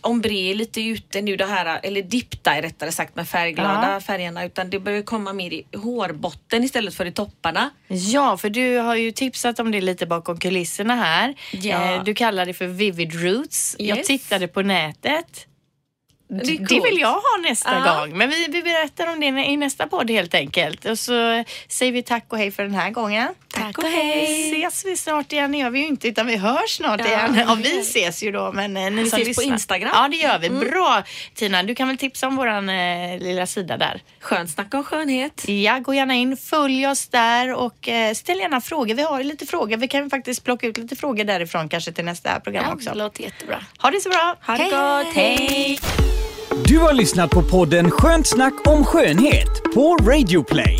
ombre 0.02 0.34
är 0.34 0.56
lite 0.56 0.82
ute 0.82 1.22
nu 1.22 1.36
det 1.36 1.46
här, 1.46 1.80
eller 1.84 2.02
dipta 2.02 2.62
rättare 2.62 2.92
sagt 2.92 3.16
med 3.16 3.28
färgglada 3.28 3.94
Ja. 3.94 4.00
färgerna 4.00 4.46
utan 4.46 4.70
det 4.70 4.80
börjar 4.80 5.02
komma 5.02 5.34
mer 5.34 5.54
i 5.54 5.66
hårbotten 5.78 6.64
istället 6.64 6.94
för 6.96 7.06
i 7.06 7.12
topparna. 7.12 7.70
Ja, 7.88 8.38
för 8.38 8.50
du 8.50 8.78
har 8.78 8.96
ju 8.96 9.12
tipsat 9.12 9.60
om 9.60 9.72
det 9.72 9.82
lite 9.82 10.06
bakom 10.06 10.40
kulisserna 10.40 10.96
här. 10.96 11.36
Ja. 11.52 11.96
Eh, 11.96 12.04
Du 12.04 12.14
kallar 12.14 12.46
det 12.46 12.54
för 12.54 12.68
Vivid 12.68 13.14
Roots. 13.24 13.76
Jag 13.80 13.98
Yes. 13.98 14.08
tittade 14.08 14.48
på 14.48 14.62
nätet. 14.62 15.48
Det 16.30 16.58
Det 16.58 16.80
vill 16.84 17.00
jag 17.00 17.12
ha 17.14 17.38
nästa 17.50 17.84
Ja. 17.86 18.00
gång. 18.00 18.18
Men 18.18 18.30
vi, 18.30 18.48
vi 18.50 18.62
berättar 18.64 19.08
om 19.14 19.20
det 19.20 19.26
i 19.28 19.58
nästa 19.58 19.88
podd 19.88 20.10
helt 20.12 20.34
enkelt. 20.34 20.86
Och 20.86 21.00
så 21.00 21.44
säger 21.68 21.92
vi 21.92 22.04
tack 22.04 22.26
och 22.30 22.38
hej 22.38 22.52
för 22.52 22.64
den 22.64 22.74
här 22.76 22.90
gången. 22.90 23.28
Tack 23.54 23.78
och 23.78 23.84
hej. 23.84 24.52
Ses 24.64 24.86
vi 24.86 24.98
snart 24.98 25.32
igen? 25.34 25.52
Det 25.52 25.58
gör 25.58 25.70
vi 25.70 25.80
ju 25.80 25.86
inte 25.88 26.08
utan 26.08 26.28
vi 26.28 26.36
hörs 26.38 26.70
snart 26.78 27.00
Ja, 27.00 27.08
igen. 27.08 27.44
Ja, 27.48 27.58
vi 27.64 27.80
ses 27.80 28.24
ju 28.24 28.32
då 28.32 28.52
men 28.52 28.78
eh, 28.78 28.92
ni 28.92 29.04
Vi 29.04 29.10
som 29.10 29.20
ses 29.22 29.38
på. 29.38 29.44
Instagram. 29.44 29.92
Ja 29.94 30.08
det 30.08 30.16
gör 30.18 30.40
vi. 30.40 30.50
Bra 30.50 31.04
Tina, 31.36 31.64
du 31.64 31.76
kan 31.76 31.88
väl 31.88 31.98
tipsa 31.98 32.28
om 32.28 32.36
våran 32.36 32.70
eh, 32.70 33.20
lilla 33.20 33.46
sida 33.48 33.78
där. 33.78 34.02
Skönt 34.20 34.50
snacka 34.50 34.78
om 34.78 34.84
skönhet. 34.84 35.44
Ja, 35.50 35.80
gå 35.80 35.94
gärna 35.94 36.14
in, 36.14 36.38
följ 36.38 36.88
oss 36.88 37.08
där 37.08 37.54
och 37.54 37.88
eh, 37.90 38.14
ställ 38.14 38.38
gärna 38.40 38.62
frågor. 38.62 38.96
Vi 38.96 39.02
har 39.04 39.18
ju 39.18 39.24
lite 39.24 39.46
frågor. 39.46 39.78
Vi 39.78 39.88
kan 39.88 40.10
faktiskt 40.10 40.44
plocka 40.44 40.68
ut 40.68 40.78
lite 40.78 40.96
frågor 40.96 41.24
därifrån 41.24 41.70
kanske 41.70 41.92
till 41.92 42.06
nästa 42.06 42.40
program 42.40 42.64
Ja, 42.68 42.74
också. 42.76 42.90
det 42.90 42.98
låter 42.98 43.24
jättebra. 43.24 43.60
Ha 43.80 43.92
det 43.92 44.00
så 44.02 44.10
bra. 44.10 44.36
Ha 44.48 44.58
det 44.58 44.64
gott. 44.64 45.16
Hej! 45.16 45.80
Du 46.68 46.78
har 46.80 46.94
lyssnat 46.94 47.30
på 47.32 47.44
podden 47.44 47.92
Skönt 47.92 48.28
snack 48.28 48.68
om 48.68 48.86
skönhet 48.86 49.64
på 49.74 49.96
Radio 49.98 50.44
Play. 50.44 50.80